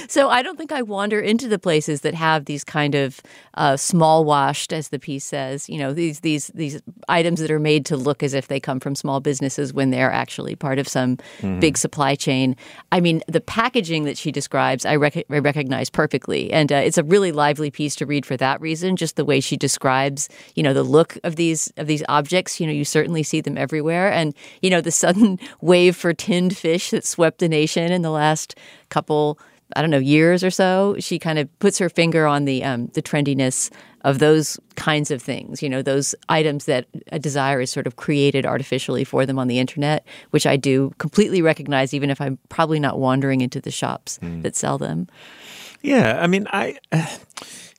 so 0.09 0.29
I 0.29 0.43
don't 0.43 0.57
think 0.57 0.73
I 0.73 0.83
wander 0.83 1.21
into 1.21 1.49
the 1.49 1.59
places 1.59 2.01
that 2.01 2.15
have 2.15 2.47
these 2.47 2.65
kind 2.65 2.95
of 2.95 3.21
uh, 3.55 3.77
small 3.77 4.25
washed, 4.25 4.73
as 4.73 4.89
the 4.89 4.99
piece 4.99 5.25
says. 5.25 5.69
You 5.69 5.79
know, 5.79 5.93
these 5.93 6.21
these 6.21 6.49
these 6.49 6.81
items 7.09 7.41
that 7.41 7.51
are 7.51 7.61
made 7.61 7.87
to 7.87 7.97
look 7.97 8.23
as 8.23 8.35
if 8.35 8.49
they 8.49 8.59
come 8.59 8.81
from 8.81 8.95
small 8.95 9.21
businesses 9.21 9.73
when 9.73 9.91
they're 9.91 10.11
actually 10.11 10.57
part 10.57 10.79
of 10.79 10.89
some 10.89 11.17
mm-hmm. 11.41 11.61
big 11.61 11.79
supply 11.79 12.15
chain. 12.15 12.57
I 12.91 13.01
mean, 13.01 13.23
the 13.29 13.41
packaging 13.41 14.05
that 14.05 14.19
she 14.19 14.33
describes, 14.33 14.85
I, 14.85 14.97
rec- 14.97 15.25
I 15.31 15.39
recognize 15.39 15.91
perfectly, 15.91 16.53
and 16.53 16.73
uh, 16.73 16.77
it's 16.77 16.99
a 16.99 17.05
really 17.05 17.33
lively 17.33 17.71
piece 17.71 17.95
to 17.97 18.07
read 18.07 18.27
for 18.27 18.37
that 18.39 18.61
reason. 18.61 18.97
Just 18.97 19.17
the 19.17 19.25
way 19.25 19.41
she 19.41 19.57
describes, 19.57 20.29
you 20.55 20.63
know, 20.63 20.75
the 20.75 20.83
look 20.83 21.17
of 21.23 21.37
these 21.37 21.73
of 21.77 21.87
these 21.87 22.03
objects. 22.09 22.61
You 22.61 22.67
know, 22.67 22.73
you 22.73 22.85
certainly 22.85 23.23
see 23.23 23.41
them 23.41 23.57
everywhere, 23.57 24.13
and 24.13 24.35
you 24.63 24.71
know, 24.71 24.81
the 24.81 24.91
sudden 24.91 25.39
wave 25.61 25.97
for 25.97 26.13
tinned 26.13 26.57
fish 26.57 26.91
that 26.91 27.05
swept 27.05 27.39
the 27.39 27.49
nation 27.49 27.93
in 27.93 28.03
the 28.03 28.11
last 28.11 28.57
couple 28.91 29.39
I 29.77 29.83
don't 29.83 29.91
know 29.91 29.99
years 29.99 30.43
or 30.43 30.51
so, 30.51 30.97
she 30.99 31.19
kind 31.19 31.39
of 31.39 31.59
puts 31.59 31.79
her 31.79 31.89
finger 31.89 32.27
on 32.27 32.45
the 32.45 32.65
um, 32.65 32.89
the 32.89 33.03
trendiness 33.03 33.71
of 34.03 34.19
those 34.19 34.59
kinds 34.77 35.11
of 35.11 35.23
things. 35.23 35.63
You 35.63 35.69
know, 35.69 35.83
those 35.83 36.15
items 36.29 36.65
that 36.65 36.87
a 37.13 37.19
desire 37.19 37.61
is 37.61 37.71
sort 37.71 37.87
of 37.87 37.97
created 37.97 38.47
artificially 38.47 39.05
for 39.05 39.27
them 39.27 39.39
on 39.39 39.49
the 39.49 39.59
internet, 39.59 40.07
which 40.31 40.47
I 40.47 40.57
do 40.57 40.93
completely 40.99 41.43
recognize, 41.43 41.95
even 41.95 42.11
if 42.11 42.21
I'm 42.21 42.39
probably 42.49 42.81
not 42.81 42.99
wandering 42.99 43.41
into 43.41 43.61
the 43.61 43.71
shops 43.71 44.19
mm. 44.23 44.43
that 44.43 44.57
sell 44.57 44.79
them. 44.79 45.09
Yeah, 45.83 46.19
I 46.21 46.27
mean, 46.27 46.47
I. 46.51 46.79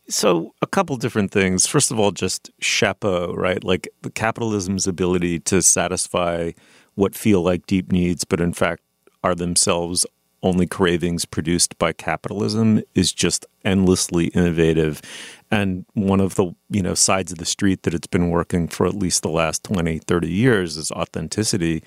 So, 0.10 0.54
a 0.62 0.68
couple 0.68 0.98
different 0.98 1.32
things. 1.32 1.66
First 1.66 1.90
of 1.90 1.98
all, 1.98 2.12
just 2.12 2.52
chapeau, 2.60 3.34
right? 3.34 3.64
Like 3.64 3.88
the 4.02 4.10
capitalism's 4.10 4.86
ability 4.86 5.40
to 5.42 5.62
satisfy 5.62 6.52
what 6.96 7.16
feel 7.16 7.42
like 7.42 7.66
deep 7.66 7.94
needs, 7.94 8.26
but 8.26 8.42
in 8.42 8.52
fact 8.52 8.84
are 9.24 9.36
themselves 9.36 10.06
only 10.44 10.68
cravings 10.68 11.26
produced 11.26 11.78
by 11.78 11.94
capitalism 11.94 12.82
is 12.96 13.14
just 13.14 13.46
endlessly 13.64 14.28
innovative. 14.28 15.02
And 15.50 15.86
one 15.94 16.20
of 16.20 16.36
the 16.36 16.54
you 16.70 16.82
know 16.82 16.94
sides 16.94 17.32
of 17.32 17.38
the 17.38 17.46
street 17.46 17.84
that 17.84 17.94
it's 17.94 18.08
been 18.08 18.30
working 18.30 18.68
for 18.68 18.86
at 18.86 18.96
least 18.96 19.22
the 19.22 19.30
last 19.30 19.64
20 19.64 20.00
30 20.00 20.30
years 20.30 20.78
is 20.78 20.92
authenticity. 20.92 21.84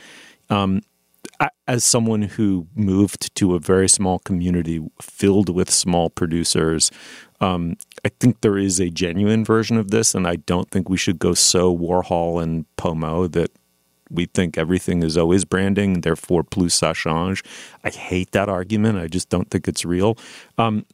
Um, 0.50 0.82
as 1.66 1.82
someone 1.82 2.22
who 2.22 2.68
moved 2.74 3.34
to 3.34 3.54
a 3.54 3.58
very 3.58 3.88
small 3.88 4.18
community 4.20 4.86
filled 5.00 5.48
with 5.48 5.70
small 5.70 6.10
producers 6.10 6.90
um, 7.44 7.76
I 8.04 8.08
think 8.08 8.40
there 8.40 8.56
is 8.56 8.80
a 8.80 8.90
genuine 8.90 9.44
version 9.44 9.76
of 9.76 9.90
this, 9.90 10.14
and 10.14 10.26
I 10.26 10.36
don't 10.36 10.70
think 10.70 10.88
we 10.88 10.96
should 10.96 11.18
go 11.18 11.34
so 11.34 11.76
Warhol 11.76 12.42
and 12.42 12.64
Pomo 12.76 13.26
that 13.28 13.50
we 14.10 14.26
think 14.26 14.58
everything 14.58 15.02
is 15.02 15.16
always 15.16 15.44
branding, 15.44 16.02
therefore 16.02 16.44
plus 16.44 16.78
ça 16.80 16.94
change. 16.94 17.42
I 17.82 17.90
hate 17.90 18.32
that 18.32 18.48
argument. 18.48 18.98
I 18.98 19.08
just 19.08 19.28
don't 19.28 19.50
think 19.50 19.68
it's 19.68 19.84
real. 19.84 20.16
Um, 20.58 20.86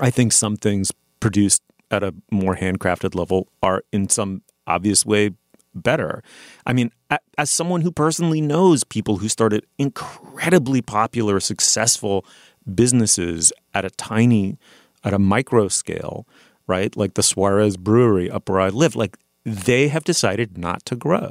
I 0.00 0.10
think 0.10 0.32
some 0.32 0.56
things 0.56 0.92
produced 1.20 1.62
at 1.90 2.02
a 2.02 2.14
more 2.30 2.56
handcrafted 2.56 3.14
level 3.14 3.48
are 3.62 3.84
in 3.92 4.08
some 4.08 4.42
obvious 4.66 5.06
way 5.06 5.30
better. 5.74 6.22
I 6.66 6.72
mean, 6.72 6.90
as 7.38 7.50
someone 7.50 7.80
who 7.80 7.90
personally 7.90 8.40
knows 8.40 8.84
people 8.84 9.16
who 9.16 9.28
started 9.28 9.66
incredibly 9.78 10.82
popular, 10.82 11.40
successful 11.40 12.24
businesses 12.74 13.52
at 13.74 13.84
a 13.84 13.90
tiny, 13.90 14.56
at 15.02 15.12
a 15.12 15.18
micro 15.18 15.68
scale, 15.68 16.26
right? 16.66 16.96
Like 16.96 17.14
the 17.14 17.22
Suarez 17.22 17.76
Brewery 17.76 18.30
up 18.30 18.48
where 18.48 18.60
I 18.60 18.68
live, 18.68 18.96
like 18.96 19.18
they 19.44 19.88
have 19.88 20.04
decided 20.04 20.56
not 20.56 20.84
to 20.86 20.96
grow. 20.96 21.30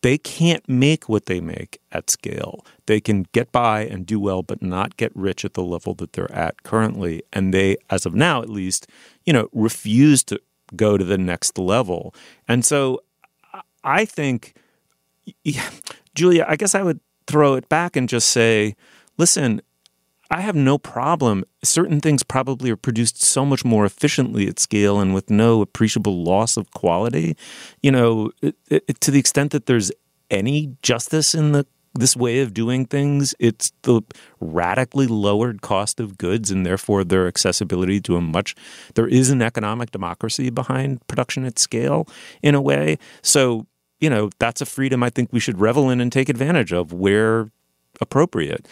They 0.00 0.18
can't 0.18 0.68
make 0.68 1.08
what 1.08 1.26
they 1.26 1.40
make 1.40 1.80
at 1.92 2.10
scale. 2.10 2.66
They 2.86 3.00
can 3.00 3.26
get 3.32 3.52
by 3.52 3.82
and 3.82 4.04
do 4.04 4.18
well, 4.18 4.42
but 4.42 4.62
not 4.62 4.96
get 4.96 5.12
rich 5.14 5.44
at 5.44 5.54
the 5.54 5.62
level 5.62 5.94
that 5.94 6.12
they're 6.12 6.32
at 6.32 6.64
currently. 6.64 7.22
And 7.32 7.54
they, 7.54 7.76
as 7.88 8.04
of 8.04 8.14
now 8.14 8.42
at 8.42 8.48
least, 8.48 8.88
you 9.24 9.32
know, 9.32 9.48
refuse 9.52 10.24
to 10.24 10.40
go 10.74 10.98
to 10.98 11.04
the 11.04 11.18
next 11.18 11.56
level. 11.56 12.14
And 12.48 12.64
so 12.64 13.02
I 13.84 14.04
think, 14.06 14.54
Julia, 16.14 16.44
I 16.48 16.56
guess 16.56 16.74
I 16.74 16.82
would 16.82 17.00
throw 17.28 17.54
it 17.54 17.68
back 17.68 17.94
and 17.94 18.08
just 18.08 18.28
say, 18.28 18.74
listen, 19.18 19.62
I 20.32 20.40
have 20.40 20.56
no 20.56 20.78
problem. 20.78 21.44
Certain 21.62 22.00
things 22.00 22.22
probably 22.22 22.70
are 22.70 22.76
produced 22.76 23.22
so 23.22 23.44
much 23.44 23.66
more 23.66 23.84
efficiently 23.84 24.48
at 24.48 24.58
scale 24.58 24.98
and 24.98 25.12
with 25.12 25.28
no 25.28 25.60
appreciable 25.60 26.24
loss 26.24 26.56
of 26.56 26.70
quality. 26.70 27.36
You 27.82 27.92
know, 27.92 28.30
it, 28.40 28.56
it, 28.70 29.00
to 29.02 29.10
the 29.10 29.18
extent 29.18 29.52
that 29.52 29.66
there's 29.66 29.92
any 30.30 30.74
justice 30.80 31.34
in 31.34 31.52
the 31.52 31.66
this 31.94 32.16
way 32.16 32.40
of 32.40 32.54
doing 32.54 32.86
things, 32.86 33.34
it's 33.38 33.70
the 33.82 34.00
radically 34.40 35.06
lowered 35.06 35.60
cost 35.60 36.00
of 36.00 36.16
goods 36.16 36.50
and 36.50 36.64
therefore 36.64 37.04
their 37.04 37.28
accessibility 37.28 38.00
to 38.00 38.16
a 38.16 38.20
much 38.22 38.54
there 38.94 39.06
is 39.06 39.28
an 39.28 39.42
economic 39.42 39.90
democracy 39.90 40.48
behind 40.48 41.06
production 41.06 41.44
at 41.44 41.58
scale 41.58 42.08
in 42.42 42.54
a 42.54 42.62
way. 42.62 42.96
So, 43.20 43.66
you 44.00 44.08
know, 44.08 44.30
that's 44.38 44.62
a 44.62 44.66
freedom 44.66 45.02
I 45.02 45.10
think 45.10 45.34
we 45.34 45.40
should 45.40 45.60
revel 45.60 45.90
in 45.90 46.00
and 46.00 46.10
take 46.10 46.30
advantage 46.30 46.72
of 46.72 46.94
where 46.94 47.50
appropriate 48.00 48.66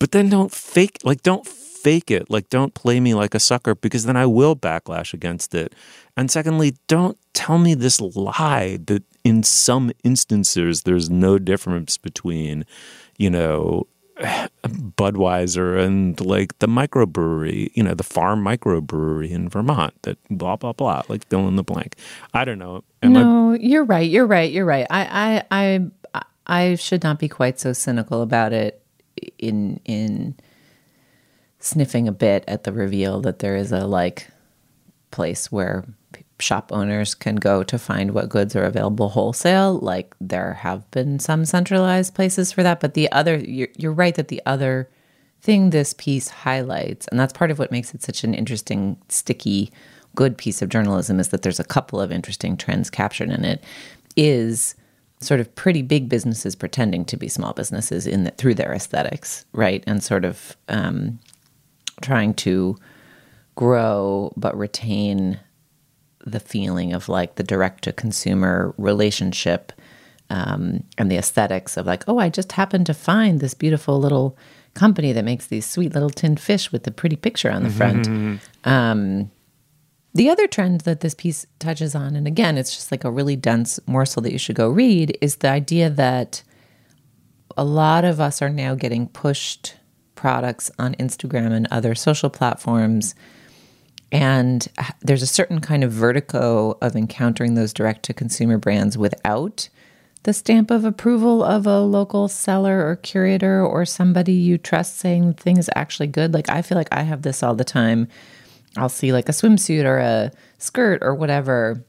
but 0.00 0.10
then 0.10 0.28
don't 0.28 0.50
fake 0.50 0.98
like 1.04 1.22
don't 1.22 1.46
fake 1.46 2.10
it 2.10 2.28
like 2.28 2.48
don't 2.50 2.74
play 2.74 2.98
me 2.98 3.14
like 3.14 3.34
a 3.34 3.40
sucker 3.40 3.74
because 3.76 4.04
then 4.04 4.16
i 4.16 4.26
will 4.26 4.56
backlash 4.56 5.14
against 5.14 5.54
it 5.54 5.72
and 6.16 6.30
secondly 6.30 6.74
don't 6.88 7.16
tell 7.32 7.58
me 7.58 7.74
this 7.74 8.00
lie 8.00 8.78
that 8.84 9.04
in 9.22 9.42
some 9.44 9.92
instances 10.02 10.82
there's 10.82 11.08
no 11.08 11.38
difference 11.38 11.96
between 11.96 12.66
you 13.16 13.30
know 13.30 13.86
Budweiser 14.62 15.82
and 15.82 16.20
like 16.20 16.58
the 16.58 16.66
microbrewery, 16.68 17.70
you 17.74 17.82
know, 17.82 17.94
the 17.94 18.02
farm 18.02 18.44
microbrewery 18.44 19.30
in 19.30 19.48
Vermont 19.48 19.94
that 20.02 20.18
blah 20.28 20.56
blah 20.56 20.74
blah, 20.74 21.02
like 21.08 21.26
fill 21.28 21.48
in 21.48 21.56
the 21.56 21.62
blank. 21.62 21.96
I 22.34 22.44
don't 22.44 22.58
know. 22.58 22.84
Am 23.02 23.14
no, 23.14 23.52
I... 23.52 23.56
you're 23.56 23.84
right. 23.84 24.08
You're 24.08 24.26
right. 24.26 24.52
You're 24.52 24.66
right. 24.66 24.86
I 24.90 25.42
I 25.50 25.90
I 26.14 26.22
I 26.46 26.74
should 26.74 27.02
not 27.02 27.18
be 27.18 27.28
quite 27.28 27.58
so 27.58 27.72
cynical 27.72 28.20
about 28.20 28.52
it 28.52 28.82
in 29.38 29.80
in 29.84 30.34
sniffing 31.58 32.08
a 32.08 32.12
bit 32.12 32.44
at 32.48 32.64
the 32.64 32.72
reveal 32.72 33.20
that 33.20 33.40
there 33.40 33.56
is 33.56 33.72
a 33.72 33.86
like 33.86 34.28
place 35.10 35.52
where 35.52 35.84
shop 36.38 36.72
owners 36.72 37.14
can 37.14 37.36
go 37.36 37.62
to 37.62 37.78
find 37.78 38.12
what 38.12 38.30
goods 38.30 38.56
are 38.56 38.64
available 38.64 39.10
wholesale 39.10 39.78
like 39.80 40.14
there 40.20 40.54
have 40.54 40.90
been 40.90 41.18
some 41.18 41.44
centralized 41.44 42.14
places 42.14 42.50
for 42.50 42.62
that 42.62 42.80
but 42.80 42.94
the 42.94 43.12
other 43.12 43.36
you're, 43.36 43.68
you're 43.76 43.92
right 43.92 44.14
that 44.14 44.28
the 44.28 44.40
other 44.46 44.88
thing 45.42 45.68
this 45.68 45.92
piece 45.98 46.28
highlights 46.28 47.06
and 47.08 47.20
that's 47.20 47.34
part 47.34 47.50
of 47.50 47.58
what 47.58 47.70
makes 47.70 47.94
it 47.94 48.02
such 48.02 48.24
an 48.24 48.32
interesting 48.32 48.96
sticky 49.10 49.70
good 50.14 50.36
piece 50.36 50.62
of 50.62 50.68
journalism 50.68 51.20
is 51.20 51.28
that 51.28 51.42
there's 51.42 51.60
a 51.60 51.64
couple 51.64 52.00
of 52.00 52.12
interesting 52.12 52.56
trends 52.56 52.90
captured 52.90 53.30
in 53.30 53.44
it. 53.44 53.62
Is 54.16 54.74
sort 55.20 55.40
of 55.40 55.54
pretty 55.54 55.82
big 55.82 56.08
businesses 56.08 56.56
pretending 56.56 57.04
to 57.04 57.16
be 57.16 57.28
small 57.28 57.52
businesses 57.52 58.06
in 58.06 58.24
the, 58.24 58.30
through 58.32 58.54
their 58.54 58.72
aesthetics, 58.72 59.44
right? 59.52 59.84
And 59.86 60.02
sort 60.02 60.24
of 60.24 60.56
um, 60.68 61.18
trying 62.00 62.34
to 62.34 62.76
grow 63.54 64.32
but 64.36 64.56
retain 64.56 65.38
the 66.24 66.40
feeling 66.40 66.92
of 66.92 67.08
like 67.08 67.34
the 67.34 67.42
direct 67.42 67.84
to 67.84 67.92
consumer 67.92 68.74
relationship 68.78 69.72
um, 70.30 70.84
and 70.96 71.10
the 71.10 71.16
aesthetics 71.16 71.76
of 71.76 71.86
like, 71.86 72.04
oh, 72.06 72.18
I 72.18 72.28
just 72.28 72.52
happened 72.52 72.86
to 72.86 72.94
find 72.94 73.40
this 73.40 73.52
beautiful 73.52 73.98
little 73.98 74.38
company 74.74 75.12
that 75.12 75.24
makes 75.24 75.46
these 75.46 75.66
sweet 75.66 75.92
little 75.92 76.10
tin 76.10 76.36
fish 76.36 76.70
with 76.70 76.84
the 76.84 76.90
pretty 76.90 77.16
picture 77.16 77.50
on 77.50 77.64
the 77.64 77.70
front. 77.70 78.06
Mm-hmm. 78.06 78.68
Um, 78.68 79.30
the 80.14 80.28
other 80.28 80.46
trend 80.46 80.82
that 80.82 81.00
this 81.00 81.14
piece 81.14 81.46
touches 81.58 81.94
on, 81.94 82.16
and 82.16 82.26
again, 82.26 82.58
it's 82.58 82.74
just 82.74 82.90
like 82.90 83.04
a 83.04 83.10
really 83.10 83.36
dense 83.36 83.78
morsel 83.86 84.22
that 84.22 84.32
you 84.32 84.38
should 84.38 84.56
go 84.56 84.68
read, 84.68 85.16
is 85.20 85.36
the 85.36 85.48
idea 85.48 85.88
that 85.88 86.42
a 87.56 87.64
lot 87.64 88.04
of 88.04 88.20
us 88.20 88.42
are 88.42 88.48
now 88.48 88.74
getting 88.74 89.06
pushed 89.08 89.76
products 90.14 90.70
on 90.78 90.94
Instagram 90.96 91.52
and 91.52 91.68
other 91.70 91.94
social 91.94 92.30
platforms. 92.30 93.14
And 94.12 94.66
there's 95.00 95.22
a 95.22 95.26
certain 95.26 95.60
kind 95.60 95.84
of 95.84 95.92
vertigo 95.92 96.76
of 96.82 96.96
encountering 96.96 97.54
those 97.54 97.72
direct 97.72 98.02
to 98.04 98.12
consumer 98.12 98.58
brands 98.58 98.98
without 98.98 99.68
the 100.24 100.32
stamp 100.32 100.70
of 100.70 100.84
approval 100.84 101.42
of 101.42 101.66
a 101.66 101.80
local 101.80 102.28
seller 102.28 102.86
or 102.86 102.96
curator 102.96 103.64
or 103.64 103.86
somebody 103.86 104.32
you 104.32 104.58
trust 104.58 104.98
saying 104.98 105.28
the 105.28 105.42
thing 105.42 105.56
is 105.56 105.70
actually 105.74 106.08
good. 106.08 106.34
Like, 106.34 106.50
I 106.50 106.60
feel 106.60 106.76
like 106.76 106.92
I 106.92 107.02
have 107.02 107.22
this 107.22 107.42
all 107.42 107.54
the 107.54 107.64
time 107.64 108.08
I'll 108.76 108.88
see 108.88 109.12
like 109.12 109.28
a 109.28 109.32
swimsuit 109.32 109.84
or 109.84 109.98
a 109.98 110.32
skirt 110.58 111.02
or 111.02 111.14
whatever 111.14 111.84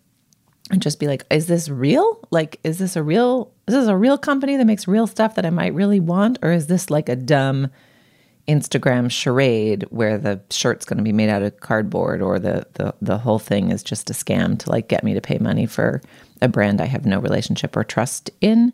and 0.71 0.81
just 0.81 0.99
be 0.99 1.07
like, 1.07 1.25
is 1.29 1.47
this 1.47 1.69
real? 1.69 2.19
Like, 2.31 2.59
is 2.63 2.77
this 2.79 2.95
a 2.95 3.03
real, 3.03 3.51
is 3.67 3.75
this 3.75 3.87
a 3.87 3.97
real 3.97 4.17
company 4.17 4.55
that 4.57 4.65
makes 4.65 4.87
real 4.87 5.05
stuff 5.05 5.35
that 5.35 5.45
I 5.45 5.49
might 5.49 5.73
really 5.73 5.99
want? 5.99 6.39
Or 6.41 6.51
is 6.51 6.67
this 6.67 6.89
like 6.89 7.09
a 7.09 7.15
dumb 7.15 7.69
Instagram 8.47 9.11
charade 9.11 9.85
where 9.89 10.17
the 10.17 10.41
shirt's 10.49 10.85
going 10.85 10.97
to 10.97 11.03
be 11.03 11.11
made 11.11 11.29
out 11.29 11.43
of 11.43 11.59
cardboard 11.59 12.21
or 12.21 12.39
the, 12.39 12.65
the, 12.73 12.95
the 13.01 13.17
whole 13.17 13.39
thing 13.39 13.69
is 13.69 13.83
just 13.83 14.09
a 14.09 14.13
scam 14.13 14.57
to 14.59 14.69
like 14.69 14.87
get 14.87 15.03
me 15.03 15.13
to 15.13 15.21
pay 15.21 15.37
money 15.39 15.65
for 15.65 16.01
a 16.41 16.47
brand 16.47 16.81
I 16.81 16.85
have 16.85 17.05
no 17.05 17.19
relationship 17.19 17.75
or 17.75 17.83
trust 17.83 18.31
in? 18.39 18.73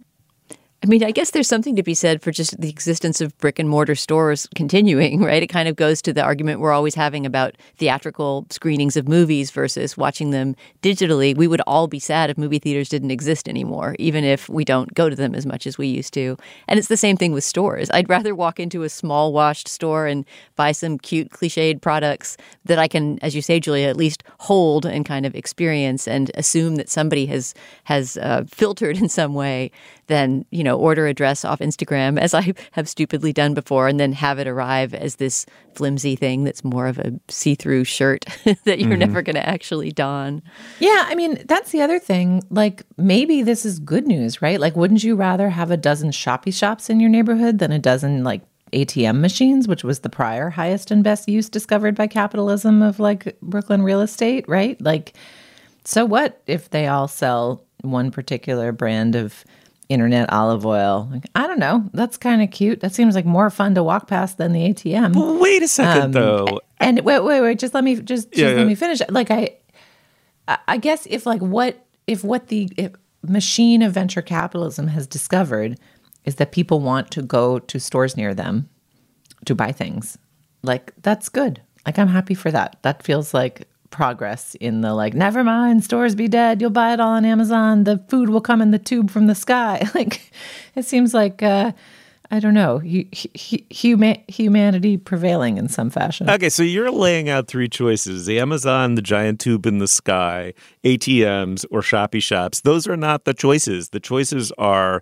I 0.88 0.90
mean, 0.90 1.04
I 1.04 1.12
guess 1.12 1.32
there's 1.32 1.50
something 1.50 1.76
to 1.76 1.84
be 1.84 1.94
said 1.94 2.22
for 2.22 2.32
just 2.32 2.62
the 2.62 2.70
existence 2.70 3.20
of 3.20 3.38
brick 3.40 3.60
and 3.60 3.68
mortar 3.68 3.94
stores 3.94 4.48
continuing, 4.56 5.22
right? 5.22 5.44
It 5.44 5.48
kind 5.48 5.68
of 5.68 5.76
goes 5.76 6.02
to 6.04 6.14
the 6.14 6.24
argument 6.24 6.62
we're 6.62 6.72
always 6.72 6.96
having 6.96 7.26
about 7.26 7.58
theatrical 7.76 8.48
screenings 8.52 8.96
of 8.96 9.06
movies 9.06 9.52
versus 9.52 9.98
watching 9.98 10.30
them 10.30 10.56
digitally. 10.82 11.36
We 11.36 11.46
would 11.46 11.60
all 11.68 11.88
be 11.88 12.00
sad 12.00 12.30
if 12.30 12.38
movie 12.38 12.58
theaters 12.58 12.88
didn't 12.88 13.12
exist 13.12 13.50
anymore, 13.50 13.98
even 14.00 14.24
if 14.24 14.48
we 14.48 14.64
don't 14.64 14.94
go 14.94 15.10
to 15.10 15.16
them 15.16 15.36
as 15.36 15.46
much 15.46 15.68
as 15.68 15.78
we 15.78 15.88
used 15.88 16.14
to. 16.14 16.38
And 16.70 16.80
it's 16.80 16.88
the 16.88 16.96
same 16.96 17.18
thing 17.18 17.34
with 17.34 17.44
stores. 17.44 17.90
I'd 17.94 18.08
rather 18.08 18.34
walk 18.34 18.58
into 18.58 18.84
a 18.84 18.90
small 18.90 19.34
washed 19.34 19.68
store 19.68 20.08
and 20.08 20.24
buy 20.56 20.72
some 20.72 21.00
cute 21.00 21.32
cliched 21.32 21.82
products 21.82 22.38
that 22.64 22.80
I 22.80 22.88
can, 22.88 23.20
as 23.20 23.36
you 23.36 23.42
say, 23.42 23.60
Julia, 23.60 23.90
at 23.90 23.98
least 23.98 24.24
hold 24.40 24.86
and 24.86 25.06
kind 25.06 25.26
of 25.26 25.36
experience 25.36 26.08
and 26.08 26.32
assume 26.36 26.78
that 26.78 26.88
somebody 26.88 27.26
has 27.26 27.54
has 27.84 28.16
uh, 28.16 28.46
filtered 28.48 28.96
in 29.02 29.10
some 29.10 29.34
way 29.34 29.70
than 30.08 30.46
you 30.52 30.64
know 30.64 30.78
order 30.78 31.08
a 31.08 31.14
dress 31.14 31.46
off 31.46 31.60
Instagram 31.60 32.20
as 32.20 32.34
I 32.34 32.54
have 32.72 32.90
stupidly 32.90 33.34
done 33.34 33.54
before, 33.54 33.88
and 33.88 34.00
then 34.00 34.14
have 34.14 34.40
it 34.40 34.48
arrive 34.48 34.94
as 34.94 35.16
this 35.16 35.46
flimsy 35.76 36.16
thing 36.16 36.44
that's 36.44 36.64
more 36.64 36.88
of 36.88 36.98
a 36.98 37.14
see-through 37.30 37.84
shirt 37.84 38.26
that 38.64 38.80
you're 38.80 38.90
mm-hmm. 38.90 39.00
never 39.00 39.22
going 39.22 39.36
to 39.36 39.48
actually 39.48 39.92
don. 39.92 40.42
Yeah, 40.80 41.06
I 41.08 41.16
mean 41.16 41.44
that's 41.46 41.72
the 41.72 41.82
other 41.82 42.00
thing. 42.00 42.44
Like 42.50 42.84
maybe 42.98 43.44
this 43.44 43.66
is 43.66 43.80
good 43.80 44.08
news, 44.08 44.42
right? 44.42 44.60
Like, 44.60 44.76
wouldn't 44.76 45.04
you 45.04 45.16
rather 45.16 45.50
have 45.50 45.72
a 45.72 45.78
dozen 45.78 46.12
shoppy 46.12 46.52
shops 46.52 46.90
in 46.90 47.00
your 47.00 47.10
neighborhood 47.10 47.60
than 47.60 47.72
a 47.72 47.80
dozen 47.80 48.24
like 48.24 48.42
ATM 48.74 49.20
machines, 49.20 49.68
which 49.68 49.84
was 49.84 50.00
the 50.00 50.10
prior 50.10 50.50
highest 50.50 50.92
and 50.92 51.04
best 51.04 51.30
use 51.30 51.50
discovered 51.50 51.96
by 51.96 52.08
capitalism 52.08 52.82
of 52.82 53.00
like 53.00 53.40
Brooklyn 53.42 53.82
real 53.82 54.02
estate, 54.02 54.46
right? 54.48 54.80
Like, 54.82 55.14
so 55.84 56.06
what 56.06 56.42
if 56.48 56.70
they 56.70 56.88
all 56.88 57.08
sell 57.08 57.64
one 57.82 58.12
particular 58.12 58.72
brand 58.72 59.16
of 59.16 59.46
internet 59.90 60.32
olive 60.32 60.66
oil. 60.66 61.08
Like, 61.12 61.26
I 61.36 61.48
don't 61.48 61.60
know. 61.60 61.90
That's 61.94 62.18
kind 62.18 62.42
of 62.42 62.52
cute. 62.52 62.82
That 62.82 62.94
seems 62.94 63.16
like 63.16 63.26
more 63.26 63.50
fun 63.50 63.76
to 63.76 63.84
walk 63.84 64.08
past 64.08 64.38
than 64.38 64.54
the 64.54 64.62
ATM. 64.62 65.16
Well, 65.16 65.40
wait 65.40 65.64
a 65.64 65.68
second, 65.68 66.04
um, 66.04 66.12
though. 66.12 66.60
And 66.80 67.00
wait, 67.02 67.22
wait, 67.22 67.42
wait. 67.42 67.60
Just 67.60 67.74
let 67.74 67.84
me 67.84 67.96
just, 67.96 68.08
just 68.08 68.38
yeah, 68.38 68.48
let 68.48 68.58
yeah. 68.58 68.66
me 68.66 68.76
finish. 68.76 69.02
Like 69.10 69.32
I, 69.32 69.56
I 70.68 70.78
guess 70.78 71.06
if 71.10 71.26
like 71.26 71.42
what 71.42 71.86
if 72.06 72.24
what 72.24 72.48
the 72.48 72.70
if 72.78 72.92
machine 73.22 73.82
of 73.82 73.94
venture 73.94 74.22
capitalism 74.22 74.88
has 74.88 75.08
discovered 75.08 75.78
is 76.26 76.36
that 76.36 76.52
people 76.52 76.80
want 76.80 77.12
to 77.12 77.22
go 77.22 77.60
to 77.60 77.80
stores 77.80 78.16
near 78.16 78.34
them 78.34 78.70
to 79.46 79.56
buy 79.56 79.72
things. 79.72 80.18
Like 80.64 80.94
that's 81.02 81.30
good. 81.30 81.62
Like 81.86 81.98
I'm 81.98 82.08
happy 82.08 82.34
for 82.34 82.52
that. 82.52 82.78
That 82.82 83.04
feels 83.04 83.34
like 83.34 83.68
progress 83.90 84.56
in 84.56 84.82
the 84.82 84.94
like 84.94 85.14
never 85.14 85.44
mind 85.44 85.84
stores 85.84 86.16
be 86.16 86.28
dead 86.28 86.62
you'll 86.62 86.70
buy 86.70 86.94
it 86.94 87.00
all 87.00 87.12
on 87.12 87.26
amazon 87.26 87.84
the 87.84 87.98
food 88.10 88.30
will 88.30 88.42
come 88.42 88.62
in 88.62 88.72
the 88.72 88.80
tube 88.80 89.10
from 89.10 89.28
the 89.28 89.36
sky 89.36 89.82
like 89.96 90.32
it 90.76 90.86
seems 90.86 91.14
like 91.14 91.42
uh 91.42 91.72
I 92.30 92.42
don't 92.42 92.54
know, 92.54 92.80
human, 92.80 94.18
humanity 94.28 94.98
prevailing 94.98 95.58
in 95.58 95.70
some 95.70 95.90
fashion. 95.90 96.30
Okay, 96.30 96.50
so 96.50 96.62
you're 96.62 96.92
laying 96.92 97.30
out 97.30 97.48
three 97.48 97.70
choices 97.70 98.28
Amazon, 98.28 98.96
the 98.96 99.02
giant 99.02 99.40
tube 99.40 99.66
in 99.66 99.78
the 99.78 99.88
sky, 99.88 100.54
ATMs, 100.84 101.66
or 101.72 101.82
shoppy 101.82 102.20
shops. 102.20 102.62
Those 102.62 102.86
are 102.86 102.98
not 102.98 103.24
the 103.24 103.34
choices. 103.34 103.90
The 103.90 104.02
choices 104.02 104.52
are 104.58 105.02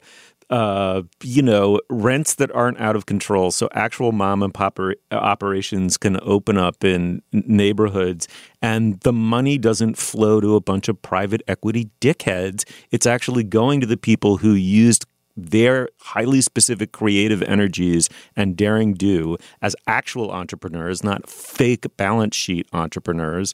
uh, 0.50 1.02
you 1.24 1.42
know, 1.42 1.80
rents 1.90 2.36
that 2.36 2.52
aren't 2.54 2.80
out 2.80 2.96
of 2.96 3.06
control. 3.06 3.52
So 3.52 3.70
actual 3.74 4.12
mom 4.12 4.44
and 4.44 4.54
pop 4.54 4.80
operations 5.12 5.98
can 5.98 6.20
open 6.22 6.58
up 6.58 6.84
in 6.84 7.22
neighborhoods 7.32 8.28
and 8.62 9.00
the 9.02 9.14
money 9.14 9.58
doesn't 9.58 9.98
flow 9.98 10.42
to 10.42 10.56
a 10.56 10.62
bunch 10.62 10.88
of 10.88 11.02
private 11.02 11.42
equity 11.48 11.90
dickheads. 12.02 12.64
It's 12.92 13.06
actually 13.06 13.44
going 13.44 13.80
to 13.82 13.88
the 13.88 13.98
people 13.98 14.38
who 14.38 14.54
used 14.54 15.06
their 15.36 15.90
highly 16.00 16.42
specific 16.42 16.92
creative 16.92 17.42
energies 17.44 18.10
and 18.36 18.56
daring 18.56 18.94
do 18.94 19.38
as 19.62 19.76
actual 19.88 20.32
entrepreneurs, 20.32 21.04
not 21.04 21.30
fake 21.30 21.86
balance 21.98 22.36
sheet 22.36 22.68
entrepreneurs, 22.74 23.54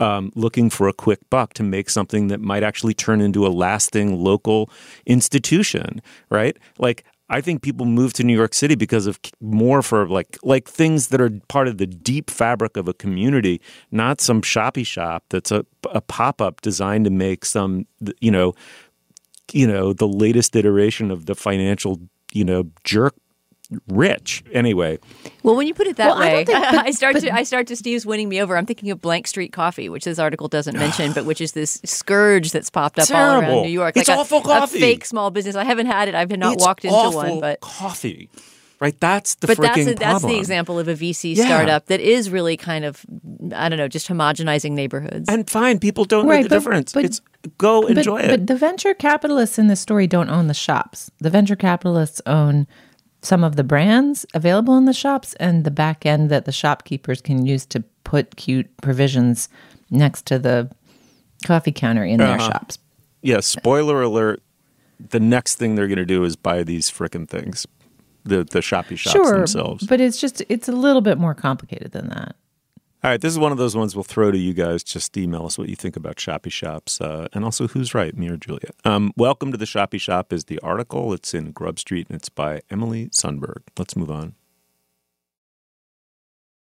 um, 0.00 0.30
looking 0.34 0.68
for 0.68 0.88
a 0.88 0.92
quick 0.92 1.18
buck 1.30 1.54
to 1.54 1.62
make 1.62 1.88
something 1.88 2.28
that 2.28 2.40
might 2.40 2.62
actually 2.62 2.94
turn 2.94 3.20
into 3.20 3.46
a 3.46 3.48
lasting 3.48 4.22
local 4.22 4.70
institution, 5.06 6.02
right? 6.30 6.56
Like, 6.78 7.04
I 7.32 7.40
think 7.40 7.62
people 7.62 7.86
move 7.86 8.12
to 8.14 8.24
New 8.24 8.36
York 8.36 8.52
City 8.52 8.74
because 8.74 9.06
of 9.06 9.18
more 9.40 9.80
for 9.80 10.06
like 10.06 10.36
like 10.42 10.68
things 10.68 11.08
that 11.08 11.20
are 11.20 11.30
part 11.48 11.66
of 11.66 11.78
the 11.78 11.86
deep 11.86 12.30
fabric 12.30 12.76
of 12.76 12.88
a 12.88 12.92
community, 12.92 13.58
not 13.90 14.20
some 14.20 14.42
shoppy 14.42 14.84
shop 14.84 15.24
that's 15.30 15.50
a, 15.50 15.64
a 15.92 16.02
pop 16.02 16.42
up 16.42 16.60
designed 16.60 17.06
to 17.06 17.10
make 17.10 17.46
some 17.46 17.86
you 18.20 18.30
know 18.30 18.52
you 19.54 19.66
know, 19.66 19.92
the 19.92 20.08
latest 20.08 20.56
iteration 20.56 21.10
of 21.10 21.26
the 21.26 21.34
financial, 21.34 22.00
you 22.32 22.44
know, 22.44 22.64
jerk 22.84 23.14
rich 23.88 24.44
anyway. 24.52 24.98
Well, 25.42 25.56
when 25.56 25.66
you 25.66 25.74
put 25.74 25.86
it 25.86 25.96
that 25.96 26.08
well, 26.08 26.20
way, 26.20 26.40
I, 26.40 26.44
think, 26.44 26.58
but, 26.70 26.86
I, 26.86 26.90
start 26.90 27.14
but, 27.14 27.20
to 27.20 27.30
I 27.30 27.42
start 27.42 27.66
to 27.68 27.76
Steve's 27.76 28.04
winning 28.04 28.28
me 28.28 28.40
over. 28.40 28.56
I'm 28.56 28.66
thinking 28.66 28.90
of 28.90 29.00
Blank 29.00 29.26
Street 29.26 29.52
Coffee, 29.52 29.88
which 29.88 30.04
this 30.04 30.18
article 30.18 30.48
doesn't 30.48 30.76
mention, 30.76 31.12
but 31.12 31.24
which 31.24 31.40
is 31.40 31.52
this 31.52 31.80
scourge 31.84 32.50
that's 32.50 32.70
popped 32.70 32.98
up 32.98 33.08
Terrible. 33.08 33.48
all 33.48 33.54
around 33.54 33.62
New 33.62 33.72
York. 33.72 33.96
It's 33.96 34.08
like 34.08 34.18
awful 34.18 34.38
a, 34.38 34.42
coffee. 34.42 34.78
A 34.78 34.80
fake 34.80 35.04
small 35.04 35.30
business. 35.30 35.56
I 35.56 35.64
haven't 35.64 35.86
had 35.86 36.08
it. 36.08 36.14
I've 36.14 36.30
not 36.36 36.54
it's 36.54 36.64
walked 36.64 36.84
into 36.84 37.10
one, 37.10 37.40
but 37.40 37.60
coffee. 37.60 38.28
Right, 38.82 38.98
that's 38.98 39.36
the 39.36 39.46
but 39.46 39.58
that's 39.58 39.78
a, 39.78 39.94
that's 39.94 40.00
problem. 40.00 40.32
the 40.32 40.38
example 40.40 40.76
of 40.80 40.88
a 40.88 40.94
VC 40.94 41.36
yeah. 41.36 41.44
startup 41.44 41.86
that 41.86 42.00
is 42.00 42.30
really 42.30 42.56
kind 42.56 42.84
of 42.84 43.06
I 43.54 43.68
don't 43.68 43.78
know, 43.78 43.86
just 43.86 44.08
homogenizing 44.08 44.72
neighborhoods. 44.72 45.28
And 45.28 45.48
fine, 45.48 45.78
people 45.78 46.04
don't 46.04 46.26
right, 46.26 46.38
know 46.38 46.42
the 46.42 46.48
but, 46.48 46.54
difference. 46.56 46.92
But, 46.92 47.04
it's 47.04 47.20
go 47.58 47.86
enjoy 47.86 48.22
but, 48.22 48.24
it. 48.24 48.30
But 48.40 48.46
the 48.48 48.56
venture 48.56 48.92
capitalists 48.92 49.56
in 49.56 49.68
this 49.68 49.80
story 49.80 50.08
don't 50.08 50.30
own 50.30 50.48
the 50.48 50.54
shops. 50.54 51.12
The 51.18 51.30
venture 51.30 51.54
capitalists 51.54 52.20
own 52.26 52.66
some 53.20 53.44
of 53.44 53.54
the 53.54 53.62
brands 53.62 54.26
available 54.34 54.76
in 54.76 54.86
the 54.86 54.92
shops 54.92 55.34
and 55.34 55.62
the 55.62 55.70
back 55.70 56.04
end 56.04 56.28
that 56.30 56.44
the 56.44 56.50
shopkeepers 56.50 57.20
can 57.20 57.46
use 57.46 57.64
to 57.66 57.84
put 58.02 58.34
cute 58.34 58.68
provisions 58.78 59.48
next 59.92 60.26
to 60.26 60.40
the 60.40 60.68
coffee 61.46 61.70
counter 61.70 62.04
in 62.04 62.20
uh-huh. 62.20 62.30
their 62.30 62.40
shops. 62.40 62.78
Yeah, 63.20 63.38
spoiler 63.38 64.02
alert. 64.02 64.42
The 64.98 65.20
next 65.20 65.54
thing 65.54 65.76
they're 65.76 65.86
going 65.86 65.98
to 65.98 66.04
do 66.04 66.24
is 66.24 66.34
buy 66.34 66.64
these 66.64 66.90
frickin' 66.90 67.28
things 67.28 67.64
the 68.24 68.44
the 68.44 68.62
shoppy 68.62 68.96
shops 68.96 69.12
sure, 69.12 69.38
themselves. 69.38 69.86
But 69.86 70.00
it's 70.00 70.20
just 70.20 70.42
it's 70.48 70.68
a 70.68 70.72
little 70.72 71.02
bit 71.02 71.18
more 71.18 71.34
complicated 71.34 71.92
than 71.92 72.08
that. 72.08 72.36
All 73.04 73.10
right, 73.10 73.20
this 73.20 73.32
is 73.32 73.38
one 73.38 73.50
of 73.50 73.58
those 73.58 73.74
ones 73.74 73.96
we'll 73.96 74.04
throw 74.04 74.30
to 74.30 74.38
you 74.38 74.54
guys. 74.54 74.84
Just 74.84 75.16
email 75.16 75.44
us 75.44 75.58
what 75.58 75.68
you 75.68 75.74
think 75.74 75.96
about 75.96 76.20
shoppy 76.20 76.50
shops, 76.50 77.00
uh, 77.00 77.26
and 77.32 77.44
also 77.44 77.66
who's 77.66 77.94
right, 77.94 78.16
me 78.16 78.28
or 78.28 78.36
Julia. 78.36 78.70
Um, 78.84 79.12
Welcome 79.16 79.50
to 79.50 79.58
the 79.58 79.66
shoppy 79.66 79.98
shop 79.98 80.32
is 80.32 80.44
the 80.44 80.60
article. 80.60 81.12
It's 81.12 81.34
in 81.34 81.50
Grub 81.50 81.80
Street 81.80 82.06
and 82.08 82.16
it's 82.16 82.28
by 82.28 82.62
Emily 82.70 83.08
Sundberg. 83.08 83.62
Let's 83.76 83.96
move 83.96 84.10
on. 84.10 84.36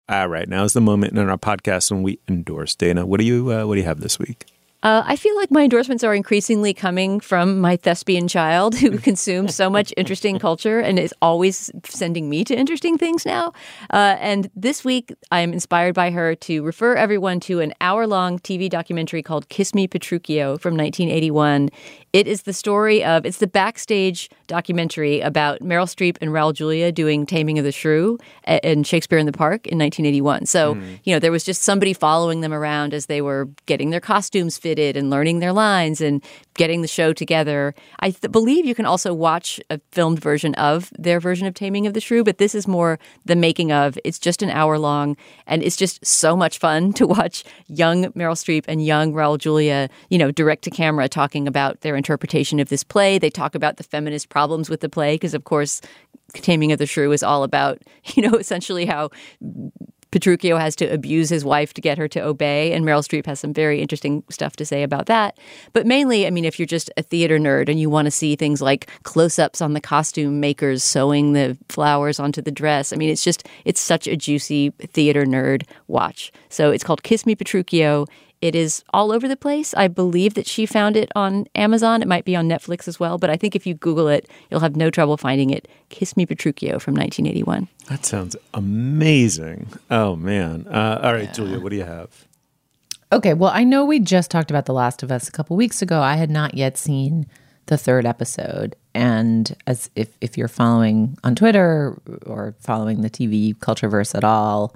All 0.08 0.28
right, 0.28 0.48
now 0.48 0.62
is 0.62 0.72
the 0.72 0.80
moment 0.80 1.18
in 1.18 1.28
our 1.28 1.36
podcast 1.36 1.90
when 1.90 2.04
we 2.04 2.20
endorse 2.28 2.76
Dana. 2.76 3.06
What 3.06 3.18
do 3.18 3.26
you 3.26 3.52
uh, 3.52 3.66
What 3.66 3.74
do 3.74 3.80
you 3.80 3.86
have 3.86 4.00
this 4.00 4.18
week? 4.18 4.46
Uh, 4.82 5.02
I 5.04 5.16
feel 5.16 5.36
like 5.36 5.50
my 5.50 5.64
endorsements 5.64 6.02
are 6.02 6.14
increasingly 6.14 6.72
coming 6.72 7.20
from 7.20 7.60
my 7.60 7.76
thespian 7.76 8.28
child 8.28 8.74
who 8.74 8.98
consumes 9.10 9.54
so 9.54 9.68
much 9.68 9.92
interesting 9.96 10.38
culture 10.38 10.80
and 10.80 10.98
is 10.98 11.14
always 11.20 11.70
sending 11.84 12.30
me 12.30 12.44
to 12.44 12.56
interesting 12.56 12.96
things 12.96 13.26
now. 13.26 13.52
Uh, 13.92 14.16
and 14.20 14.50
this 14.56 14.82
week, 14.82 15.12
I'm 15.30 15.52
inspired 15.52 15.94
by 15.94 16.10
her 16.10 16.34
to 16.34 16.62
refer 16.62 16.94
everyone 16.94 17.40
to 17.40 17.60
an 17.60 17.74
hour 17.80 18.06
long 18.06 18.38
TV 18.38 18.70
documentary 18.70 19.22
called 19.22 19.48
Kiss 19.50 19.74
Me 19.74 19.86
Petruchio 19.86 20.58
from 20.58 20.76
1981. 20.76 21.68
It 22.12 22.26
is 22.26 22.42
the 22.42 22.54
story 22.54 23.04
of, 23.04 23.26
it's 23.26 23.38
the 23.38 23.46
backstage 23.46 24.30
documentary 24.50 25.20
about 25.20 25.60
Meryl 25.60 25.86
Streep 25.86 26.18
and 26.20 26.32
Raul 26.32 26.52
Julia 26.52 26.90
doing 26.90 27.24
Taming 27.24 27.58
of 27.58 27.64
the 27.64 27.70
Shrew 27.70 28.18
and 28.44 28.84
Shakespeare 28.84 29.16
in 29.16 29.26
the 29.26 29.32
Park 29.32 29.68
in 29.68 29.78
1981. 29.78 30.46
So, 30.46 30.74
mm. 30.74 30.98
you 31.04 31.14
know, 31.14 31.20
there 31.20 31.30
was 31.30 31.44
just 31.44 31.62
somebody 31.62 31.92
following 31.92 32.40
them 32.40 32.52
around 32.52 32.92
as 32.92 33.06
they 33.06 33.22
were 33.22 33.48
getting 33.66 33.90
their 33.90 34.00
costumes 34.00 34.58
fitted 34.58 34.96
and 34.96 35.08
learning 35.08 35.38
their 35.38 35.52
lines 35.52 36.00
and 36.00 36.22
getting 36.54 36.82
the 36.82 36.88
show 36.88 37.12
together. 37.12 37.74
I 38.00 38.10
th- 38.10 38.32
believe 38.32 38.66
you 38.66 38.74
can 38.74 38.86
also 38.86 39.14
watch 39.14 39.60
a 39.70 39.80
filmed 39.92 40.20
version 40.20 40.54
of 40.56 40.92
their 40.98 41.20
version 41.20 41.46
of 41.46 41.54
Taming 41.54 41.86
of 41.86 41.94
the 41.94 42.00
Shrew, 42.00 42.24
but 42.24 42.38
this 42.38 42.54
is 42.54 42.66
more 42.66 42.98
the 43.24 43.36
making 43.36 43.70
of. 43.70 43.96
It's 44.04 44.18
just 44.18 44.42
an 44.42 44.50
hour 44.50 44.78
long, 44.78 45.16
and 45.46 45.62
it's 45.62 45.76
just 45.76 46.04
so 46.04 46.36
much 46.36 46.58
fun 46.58 46.92
to 47.00 47.06
watch 47.06 47.44
young 47.68 48.06
Meryl 48.14 48.34
Streep 48.34 48.64
and 48.66 48.84
young 48.84 49.12
Raul 49.12 49.38
Julia, 49.38 49.88
you 50.08 50.18
know, 50.18 50.32
direct 50.32 50.64
to 50.64 50.70
camera 50.70 51.08
talking 51.08 51.46
about 51.46 51.82
their 51.82 51.94
interpretation 51.94 52.58
of 52.58 52.68
this 52.68 52.82
play. 52.82 53.16
They 53.18 53.30
talk 53.30 53.54
about 53.54 53.76
the 53.76 53.84
feminist 53.84 54.28
problems 54.40 54.70
with 54.70 54.80
the 54.80 54.88
play 54.88 55.16
because, 55.16 55.34
of 55.34 55.44
course, 55.44 55.82
Taming 56.32 56.72
of 56.72 56.78
the 56.78 56.86
Shrew 56.86 57.12
is 57.12 57.22
all 57.22 57.42
about, 57.42 57.82
you 58.14 58.22
know, 58.26 58.38
essentially 58.38 58.86
how 58.86 59.10
Petruchio 60.12 60.58
has 60.58 60.74
to 60.76 60.86
abuse 60.86 61.28
his 61.28 61.44
wife 61.44 61.74
to 61.74 61.82
get 61.82 61.98
her 61.98 62.08
to 62.08 62.20
obey, 62.20 62.72
and 62.72 62.82
Meryl 62.82 63.06
Streep 63.06 63.26
has 63.26 63.38
some 63.38 63.52
very 63.52 63.82
interesting 63.82 64.24
stuff 64.30 64.56
to 64.56 64.64
say 64.64 64.82
about 64.82 65.06
that. 65.06 65.36
But 65.74 65.86
mainly, 65.86 66.26
I 66.26 66.30
mean, 66.30 66.46
if 66.46 66.58
you're 66.58 66.74
just 66.78 66.90
a 66.96 67.02
theater 67.02 67.38
nerd 67.38 67.68
and 67.68 67.78
you 67.78 67.90
want 67.90 68.06
to 68.06 68.10
see 68.10 68.34
things 68.34 68.62
like 68.62 68.90
close 69.02 69.38
ups 69.38 69.60
on 69.60 69.74
the 69.74 69.80
costume 69.80 70.40
makers 70.40 70.82
sewing 70.82 71.34
the 71.34 71.58
flowers 71.68 72.18
onto 72.18 72.40
the 72.40 72.50
dress, 72.50 72.94
I 72.94 72.96
mean, 72.96 73.10
it's 73.10 73.22
just, 73.22 73.46
it's 73.66 73.80
such 73.80 74.06
a 74.06 74.16
juicy 74.16 74.70
theater 74.94 75.26
nerd 75.26 75.64
watch. 75.86 76.32
So 76.48 76.70
it's 76.70 76.82
called 76.82 77.02
Kiss 77.02 77.26
Me 77.26 77.36
Petruchio. 77.36 78.06
It 78.40 78.54
is 78.54 78.82
all 78.94 79.12
over 79.12 79.28
the 79.28 79.36
place. 79.36 79.74
I 79.74 79.88
believe 79.88 80.34
that 80.34 80.46
she 80.46 80.64
found 80.64 80.96
it 80.96 81.12
on 81.14 81.46
Amazon. 81.54 82.00
It 82.00 82.08
might 82.08 82.24
be 82.24 82.34
on 82.34 82.48
Netflix 82.48 82.88
as 82.88 82.98
well, 82.98 83.18
but 83.18 83.28
I 83.28 83.36
think 83.36 83.54
if 83.54 83.66
you 83.66 83.74
Google 83.74 84.08
it, 84.08 84.28
you'll 84.50 84.60
have 84.60 84.76
no 84.76 84.90
trouble 84.90 85.18
finding 85.18 85.50
it. 85.50 85.68
Kiss 85.90 86.16
Me 86.16 86.24
Petruchio 86.24 86.80
from 86.80 86.94
1981. 86.94 87.68
That 87.88 88.06
sounds 88.06 88.36
amazing. 88.54 89.68
Oh, 89.90 90.16
man. 90.16 90.66
Uh, 90.68 91.00
all 91.02 91.12
right, 91.12 91.24
yeah. 91.24 91.32
Julia, 91.32 91.60
what 91.60 91.70
do 91.70 91.76
you 91.76 91.84
have? 91.84 92.26
Okay, 93.12 93.34
well, 93.34 93.50
I 93.52 93.64
know 93.64 93.84
we 93.84 93.98
just 93.98 94.30
talked 94.30 94.50
about 94.50 94.64
The 94.66 94.72
Last 94.72 95.02
of 95.02 95.10
Us 95.10 95.28
a 95.28 95.32
couple 95.32 95.56
weeks 95.56 95.82
ago. 95.82 96.00
I 96.00 96.14
had 96.14 96.30
not 96.30 96.54
yet 96.54 96.78
seen 96.78 97.26
the 97.66 97.76
third 97.76 98.06
episode. 98.06 98.74
And 98.94 99.56
as 99.66 99.90
if, 99.96 100.16
if 100.20 100.38
you're 100.38 100.48
following 100.48 101.18
on 101.24 101.34
Twitter 101.34 102.00
or 102.24 102.54
following 102.60 103.02
the 103.02 103.10
TV 103.10 103.54
cultureverse 103.56 104.14
at 104.14 104.24
all, 104.24 104.74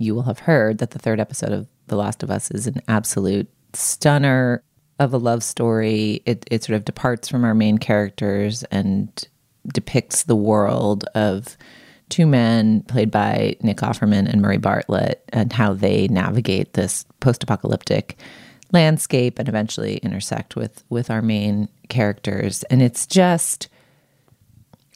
you 0.00 0.14
will 0.14 0.22
have 0.22 0.40
heard 0.40 0.78
that 0.78 0.92
the 0.92 0.98
third 0.98 1.20
episode 1.20 1.52
of 1.52 1.68
The 1.88 1.96
Last 1.96 2.22
of 2.22 2.30
Us 2.30 2.50
is 2.50 2.66
an 2.66 2.80
absolute 2.88 3.48
stunner 3.74 4.64
of 4.98 5.12
a 5.12 5.18
love 5.18 5.42
story. 5.44 6.22
It, 6.24 6.46
it 6.50 6.64
sort 6.64 6.76
of 6.76 6.86
departs 6.86 7.28
from 7.28 7.44
our 7.44 7.54
main 7.54 7.76
characters 7.76 8.64
and 8.64 9.28
depicts 9.72 10.24
the 10.24 10.34
world 10.34 11.04
of 11.14 11.56
two 12.08 12.26
men 12.26 12.82
played 12.84 13.10
by 13.10 13.56
Nick 13.60 13.78
Offerman 13.78 14.26
and 14.26 14.40
Murray 14.40 14.56
Bartlett 14.56 15.22
and 15.34 15.52
how 15.52 15.74
they 15.74 16.08
navigate 16.08 16.72
this 16.72 17.04
post-apocalyptic 17.20 18.18
landscape 18.72 19.38
and 19.38 19.48
eventually 19.48 19.98
intersect 19.98 20.56
with 20.56 20.82
with 20.88 21.10
our 21.10 21.22
main 21.22 21.68
characters 21.88 22.62
and 22.64 22.82
it's 22.82 23.04
just 23.06 23.68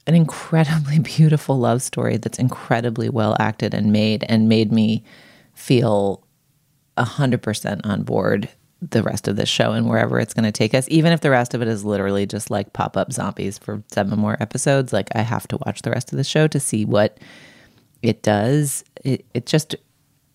an 0.07 0.15
incredibly 0.15 0.99
beautiful 1.17 1.59
love 1.59 1.83
story 1.83 2.17
that's 2.17 2.39
incredibly 2.39 3.09
well 3.09 3.37
acted 3.41 3.75
and 3.75 3.93
made 3.93 4.25
and 4.29 4.49
made 4.49 4.73
me 4.73 5.05
feel 5.55 6.25
100% 6.97 7.81
on 7.85 8.03
board 8.03 8.49
the 8.91 9.03
rest 9.03 9.29
of 9.29 9.37
this 9.37 9.49
show 9.49 9.73
and 9.73 9.89
wherever 9.89 10.21
it's 10.21 10.35
going 10.35 10.45
to 10.45 10.53
take 10.53 10.75
us. 10.75 10.87
Even 10.91 11.13
if 11.13 11.21
the 11.21 11.31
rest 11.31 11.55
of 11.55 11.63
it 11.63 11.69
is 11.69 11.85
literally 11.85 12.27
just 12.27 12.51
like 12.51 12.73
pop-up 12.73 13.13
zombies 13.13 13.59
for 13.59 13.83
seven 13.89 14.19
more 14.19 14.37
episodes 14.41 14.93
like 14.93 15.09
i 15.15 15.23
have 15.23 15.49
to 15.49 15.59
watch 15.65 15.83
the 15.83 15.91
rest 15.91 16.13
of 16.13 16.19
the 16.19 16.25
show 16.25 16.47
to 16.47 16.61
see 16.61 16.85
what 16.85 17.19
it 18.03 18.23
does. 18.23 18.85
It, 19.03 19.25
it 19.33 19.47
just 19.47 19.75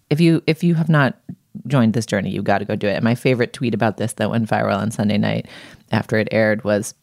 if 0.10 0.20
you 0.20 0.42
if 0.48 0.64
you 0.64 0.74
have 0.76 0.90
not 0.90 1.20
joined 1.68 1.94
this 1.94 2.06
journey 2.06 2.30
you 2.30 2.42
got 2.42 2.60
to 2.60 2.66
go 2.66 2.76
do 2.76 2.88
it. 2.88 2.96
And 2.96 3.04
my 3.04 3.16
favorite 3.16 3.54
tweet 3.54 3.74
about 3.74 3.98
this 3.98 4.14
that 4.14 4.30
went 4.32 4.50
viral 4.50 4.78
on 4.78 4.92
sunday 4.92 5.18
night 5.18 5.48
after 5.92 6.18
it 6.18 6.28
aired 6.32 6.64
was 6.64 6.96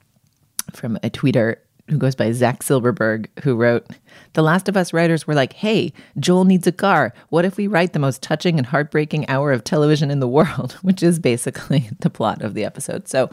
from 0.73 0.97
a 0.97 1.11
tweeter 1.11 1.57
who 1.89 1.99
goes 1.99 2.15
by 2.15 2.33
Zach 2.33 2.63
Silberberg, 2.63 3.29
who 3.43 3.55
wrote, 3.55 3.87
The 4.33 4.43
Last 4.43 4.69
of 4.69 4.77
Us 4.77 4.93
writers 4.93 5.27
were 5.27 5.35
like, 5.35 5.53
hey, 5.53 5.93
Joel 6.19 6.45
needs 6.45 6.67
a 6.67 6.73
car. 6.73 7.13
What 7.29 7.45
if 7.45 7.57
we 7.57 7.67
write 7.67 7.93
the 7.93 7.99
most 7.99 8.23
touching 8.23 8.59
and 8.59 8.67
heartbreaking 8.67 9.29
hour 9.29 9.53
of 9.53 9.63
television 9.63 10.11
in 10.11 10.21
the 10.21 10.29
world? 10.29 10.73
Which 10.83 11.03
is 11.03 11.19
basically 11.19 11.91
the 12.01 12.11
plot 12.11 12.43
of 12.43 12.55
the 12.55 12.65
episode. 12.65 13.09
So, 13.09 13.31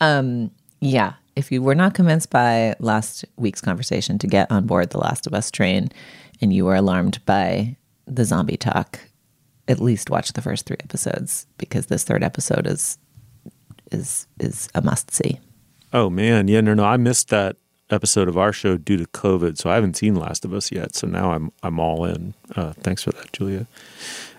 um, 0.00 0.50
yeah, 0.80 1.14
if 1.34 1.50
you 1.50 1.62
were 1.62 1.74
not 1.74 1.94
convinced 1.94 2.30
by 2.30 2.74
last 2.78 3.24
week's 3.36 3.60
conversation 3.60 4.18
to 4.18 4.26
get 4.26 4.50
on 4.50 4.66
board 4.66 4.90
the 4.90 4.98
Last 4.98 5.26
of 5.26 5.34
Us 5.34 5.50
train 5.50 5.90
and 6.40 6.52
you 6.52 6.64
were 6.64 6.76
alarmed 6.76 7.24
by 7.26 7.76
the 8.06 8.24
zombie 8.24 8.56
talk, 8.56 9.00
at 9.68 9.80
least 9.80 10.10
watch 10.10 10.32
the 10.32 10.42
first 10.42 10.66
three 10.66 10.76
episodes 10.80 11.46
because 11.58 11.86
this 11.86 12.04
third 12.04 12.22
episode 12.22 12.66
is 12.66 12.98
is 13.92 14.26
is 14.38 14.68
a 14.74 14.82
must 14.82 15.12
see. 15.12 15.40
Oh 15.92 16.10
man, 16.10 16.48
yeah, 16.48 16.60
no, 16.60 16.74
no, 16.74 16.84
I 16.84 16.96
missed 16.96 17.28
that 17.30 17.56
episode 17.90 18.28
of 18.28 18.36
our 18.36 18.52
show 18.52 18.76
due 18.76 18.96
to 18.96 19.06
COVID, 19.06 19.58
so 19.58 19.70
I 19.70 19.74
haven't 19.74 19.96
seen 19.96 20.14
Last 20.14 20.44
of 20.44 20.52
Us 20.52 20.72
yet. 20.72 20.94
So 20.94 21.06
now 21.06 21.32
I'm 21.32 21.52
I'm 21.62 21.78
all 21.78 22.04
in. 22.04 22.34
Uh, 22.54 22.72
thanks 22.74 23.02
for 23.02 23.12
that, 23.12 23.32
Julia. 23.32 23.66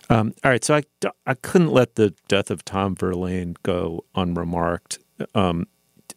Um, 0.09 0.33
all 0.43 0.51
right, 0.51 0.63
so 0.63 0.75
I 0.75 0.83
I 1.25 1.33
couldn't 1.33 1.71
let 1.71 1.95
the 1.95 2.13
death 2.27 2.51
of 2.51 2.63
Tom 2.65 2.95
Verlaine 2.95 3.55
go 3.63 4.03
unremarked. 4.15 4.99
Um, 5.35 5.67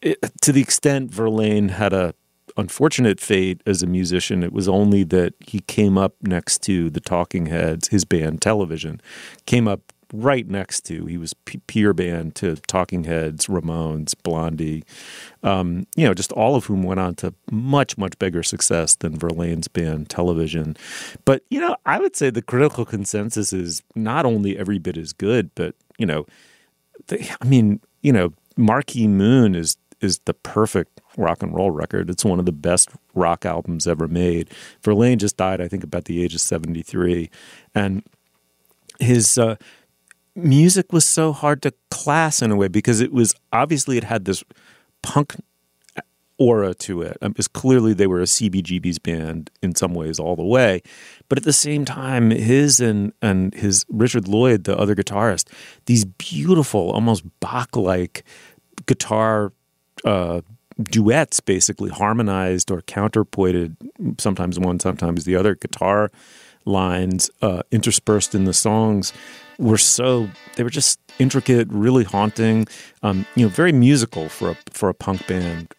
it, 0.03 0.19
to 0.43 0.53
the 0.53 0.61
extent 0.61 1.11
Verlaine 1.11 1.71
had 1.71 1.93
a 1.93 2.15
unfortunate 2.57 3.21
fate 3.21 3.63
as 3.67 3.83
a 3.83 3.87
musician, 3.87 4.43
it 4.43 4.53
was 4.53 4.69
only 4.69 5.05
that 5.05 5.35
he 5.41 5.61
came 5.61 5.97
up 5.97 6.15
next 6.23 6.63
to 6.63 6.91
the 6.91 7.01
Talking 7.01 7.47
Heads, 7.47 7.89
his 7.89 8.05
band 8.05 8.43
Television, 8.43 9.01
came 9.47 9.69
up 9.69 9.93
right 10.13 10.49
next 10.49 10.83
to. 10.87 11.07
He 11.07 11.17
was 11.17 11.35
peer 11.35 11.93
band 11.93 12.35
to 12.37 12.57
Talking 12.57 13.05
Heads, 13.05 13.47
Ramones, 13.47 14.15
Blondie, 14.23 14.85
um, 15.43 15.87
you 15.97 16.07
know, 16.07 16.15
just 16.15 16.33
all 16.33 16.57
of 16.57 16.67
whom 16.67 16.83
went 16.83 17.01
on 17.01 17.15
to 17.17 17.35
much, 17.51 17.97
much 17.97 18.19
bigger 18.19 18.43
success 18.43 18.97
than 18.97 19.19
Verlaine's 19.19 19.69
band 19.69 20.09
Television. 20.09 20.77
But, 21.25 21.45
you 21.51 21.61
know, 21.61 21.77
I 21.87 21.99
would 21.99 22.17
say 22.17 22.31
the 22.31 22.43
critical 22.43 22.85
consensus 22.85 23.53
is 23.53 23.83
not 23.95 24.27
only 24.27 24.59
every 24.59 24.79
bit 24.79 24.97
as 24.97 25.13
good, 25.13 25.51
but, 25.55 25.75
you 25.99 26.07
know, 26.07 26.27
they, 27.07 27.29
I 27.41 27.45
mean, 27.45 27.81
you 28.03 28.13
know, 28.13 28.33
Marquee 28.57 29.09
Moon 29.09 29.55
is 29.55 29.77
is 30.01 30.19
the 30.21 30.35
perfect 30.35 31.01
rock 31.17 31.43
and 31.43 31.55
roll 31.55 31.71
record. 31.71 32.09
It's 32.09 32.25
one 32.25 32.39
of 32.39 32.47
the 32.47 32.53
best 32.53 32.89
rock 33.15 33.45
albums 33.45 33.87
ever 33.87 34.09
made. 34.09 34.51
Verlaine 34.83 35.19
just 35.19 35.37
died, 35.37 35.61
I 35.61 35.69
think, 35.69 35.85
about 35.85 36.07
the 36.07 36.23
age 36.25 36.35
of 36.35 36.41
73. 36.41 37.31
And 37.75 38.03
his 38.99 39.37
uh, 39.39 39.57
music 40.45 40.93
was 40.93 41.07
so 41.07 41.33
hard 41.33 41.63
to 41.63 41.73
class 41.91 42.43
in 42.43 42.51
a 42.51 42.57
way 42.57 42.69
because 42.69 43.01
it 43.01 43.13
was 43.13 43.35
obviously 43.53 43.97
it 43.97 44.05
had 44.05 44.25
this 44.25 44.43
punk 45.03 45.37
aura 46.41 46.73
to 46.73 47.03
it. 47.03 47.19
Um, 47.21 47.35
clearly 47.53 47.93
they 47.93 48.07
were 48.07 48.21
a 48.21 48.25
CBGB's 48.25 48.99
band 48.99 49.51
in 49.63 49.75
some 49.75 49.95
ways 49.95 50.19
all 50.19 50.35
the 50.35 50.43
way, 50.43 50.83
but 51.29 51.39
at 51.39 51.45
the 51.45 51.53
same 51.53 51.85
time, 51.85 52.31
his 52.31 52.81
and 52.81 53.13
and 53.23 53.55
his 53.55 53.85
Richard 53.89 54.27
Lloyd, 54.27 54.65
the 54.65 54.77
other 54.77 54.97
guitarist, 54.97 55.49
these 55.85 56.05
beautiful, 56.05 56.91
almost 56.91 57.23
Bach-like 57.39 58.25
guitar. 58.87 59.53
Uh, 60.05 60.41
duets 60.83 61.41
basically 61.41 61.91
harmonized 61.91 62.71
or 62.71 62.81
counterpointed 62.81 63.77
sometimes 64.17 64.59
one 64.59 64.81
sometimes 64.81 65.25
the 65.25 65.37
other 65.37 65.55
guitar 65.55 66.11
lines 66.65 67.31
uh, 67.43 67.63
interspersed 67.71 68.35
in 68.35 68.45
the 68.45 68.55
songs 68.55 69.13
were 69.61 69.79
so 69.79 70.29
they 70.57 70.65
were 70.65 70.71
just 70.71 70.99
intricate, 71.19 71.69
really 71.71 72.03
haunting, 72.03 72.67
um, 73.03 73.27
you 73.37 73.45
know, 73.45 73.51
very 73.51 73.73
musical 73.73 74.29
for 74.29 74.51
a 74.51 74.57
for 74.71 74.89
a 74.89 74.95
punk 74.95 75.27
band. 75.27 75.73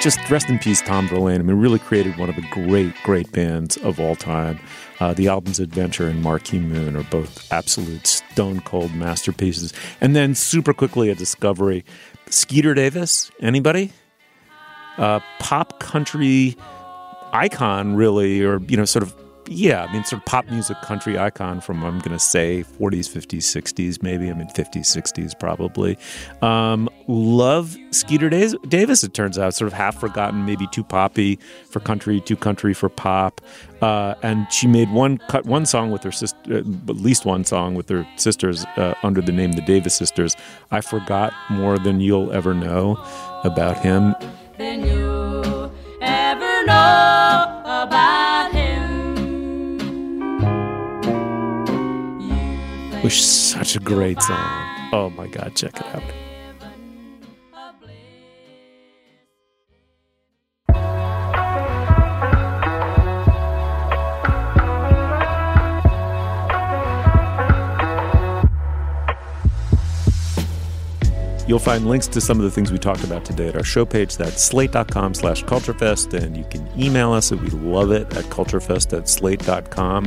Just 0.00 0.18
rest 0.28 0.50
in 0.50 0.58
peace, 0.58 0.82
Tom 0.82 1.08
Verlaine. 1.08 1.40
I 1.40 1.44
mean, 1.44 1.56
really 1.56 1.78
created 1.78 2.18
one 2.18 2.28
of 2.28 2.36
the 2.36 2.44
great, 2.50 2.94
great 3.04 3.32
bands 3.32 3.78
of 3.78 3.98
all 3.98 4.14
time. 4.14 4.60
Uh, 5.00 5.14
the 5.14 5.28
albums 5.28 5.58
Adventure 5.60 6.08
and 6.08 6.20
Marquee 6.22 6.58
Moon 6.58 6.94
are 6.94 7.04
both 7.04 7.50
absolute 7.50 8.06
stone 8.06 8.60
cold 8.60 8.94
masterpieces. 8.94 9.72
And 10.02 10.14
then, 10.14 10.34
super 10.34 10.74
quickly, 10.74 11.08
a 11.08 11.14
discovery 11.14 11.86
Skeeter 12.28 12.74
Davis, 12.74 13.30
anybody? 13.40 13.92
Uh, 14.98 15.20
pop 15.38 15.80
country 15.80 16.56
icon, 17.32 17.96
really, 17.96 18.42
or 18.42 18.60
you 18.68 18.76
know, 18.76 18.84
sort 18.84 19.02
of 19.02 19.14
yeah, 19.48 19.84
I 19.84 19.92
mean, 19.92 20.04
sort 20.04 20.22
of 20.22 20.26
pop 20.26 20.46
music 20.46 20.80
country 20.82 21.18
icon 21.18 21.60
from, 21.60 21.84
I'm 21.84 21.98
going 21.98 22.16
to 22.16 22.18
say 22.18 22.64
40s, 22.80 23.08
50s, 23.10 23.42
60s, 23.42 24.02
maybe. 24.02 24.30
I 24.30 24.34
mean, 24.34 24.48
50s, 24.48 24.86
60s, 24.86 25.38
probably. 25.38 25.98
Um, 26.42 26.88
love 27.08 27.76
Skeeter 27.90 28.30
Davis, 28.30 29.04
it 29.04 29.14
turns 29.14 29.38
out. 29.38 29.54
Sort 29.54 29.66
of 29.66 29.72
half 29.72 29.98
forgotten, 29.98 30.46
maybe 30.46 30.66
too 30.68 30.84
poppy 30.84 31.38
for 31.68 31.80
country, 31.80 32.20
too 32.20 32.36
country 32.36 32.74
for 32.74 32.88
pop. 32.88 33.40
Uh, 33.82 34.14
and 34.22 34.50
she 34.50 34.66
made 34.66 34.90
one 34.90 35.18
cut 35.28 35.44
one 35.44 35.66
song 35.66 35.90
with 35.90 36.02
her 36.02 36.12
sister, 36.12 36.38
uh, 36.50 36.58
at 36.58 36.96
least 36.96 37.26
one 37.26 37.44
song 37.44 37.74
with 37.74 37.88
her 37.90 38.06
sisters 38.16 38.64
uh, 38.76 38.94
under 39.02 39.20
the 39.20 39.32
name 39.32 39.52
the 39.52 39.60
Davis 39.62 39.94
Sisters. 39.94 40.34
I 40.70 40.80
forgot 40.80 41.34
more 41.50 41.78
than 41.78 42.00
you'll 42.00 42.32
ever 42.32 42.54
know 42.54 42.96
about 43.44 43.78
him. 43.78 44.14
Than 44.56 44.86
you 44.86 45.70
ever 46.00 46.64
know 46.66 47.62
about 47.64 48.52
him. 48.52 48.74
was 53.02 53.14
such 53.14 53.76
a 53.76 53.80
great 53.80 54.22
song. 54.22 54.90
Oh 54.92 55.12
my 55.16 55.26
God, 55.26 55.54
check 55.54 55.76
it 55.76 55.86
out. 55.94 56.23
You'll 71.46 71.58
find 71.58 71.86
links 71.86 72.08
to 72.08 72.20
some 72.20 72.38
of 72.38 72.44
the 72.44 72.50
things 72.50 72.72
we 72.72 72.78
talked 72.78 73.04
about 73.04 73.24
today 73.24 73.48
at 73.48 73.56
our 73.56 73.64
show 73.64 73.84
page. 73.84 74.16
That's 74.16 74.42
slate.com 74.42 75.14
slash 75.14 75.44
culturefest. 75.44 76.14
And 76.14 76.36
you 76.36 76.44
can 76.44 76.66
email 76.80 77.12
us, 77.12 77.30
we 77.30 77.48
love 77.50 77.90
it, 77.90 78.16
at 78.16 78.24
culturefest 78.26 78.96
at 78.96 79.08
slate.com. 79.08 80.06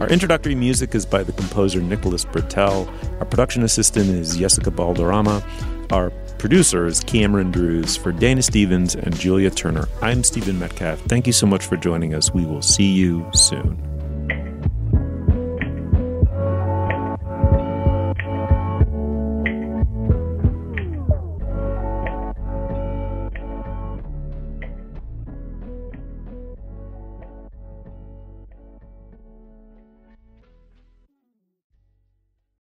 Our 0.00 0.08
introductory 0.08 0.54
music 0.54 0.94
is 0.94 1.06
by 1.06 1.22
the 1.22 1.32
composer 1.32 1.80
Nicholas 1.80 2.24
Britell. 2.24 2.86
Our 3.18 3.24
production 3.26 3.62
assistant 3.62 4.10
is 4.10 4.36
Jessica 4.36 4.70
Balderrama. 4.70 5.42
Our 5.90 6.10
producer 6.38 6.86
is 6.86 7.00
Cameron 7.00 7.50
Drews. 7.50 7.96
For 7.96 8.12
Dana 8.12 8.42
Stevens 8.42 8.94
and 8.94 9.18
Julia 9.18 9.50
Turner, 9.50 9.88
I'm 10.02 10.22
Stephen 10.22 10.58
Metcalf. 10.58 11.00
Thank 11.02 11.26
you 11.26 11.32
so 11.32 11.46
much 11.46 11.64
for 11.64 11.76
joining 11.76 12.14
us. 12.14 12.32
We 12.34 12.44
will 12.44 12.62
see 12.62 12.92
you 12.92 13.26
soon. 13.32 13.93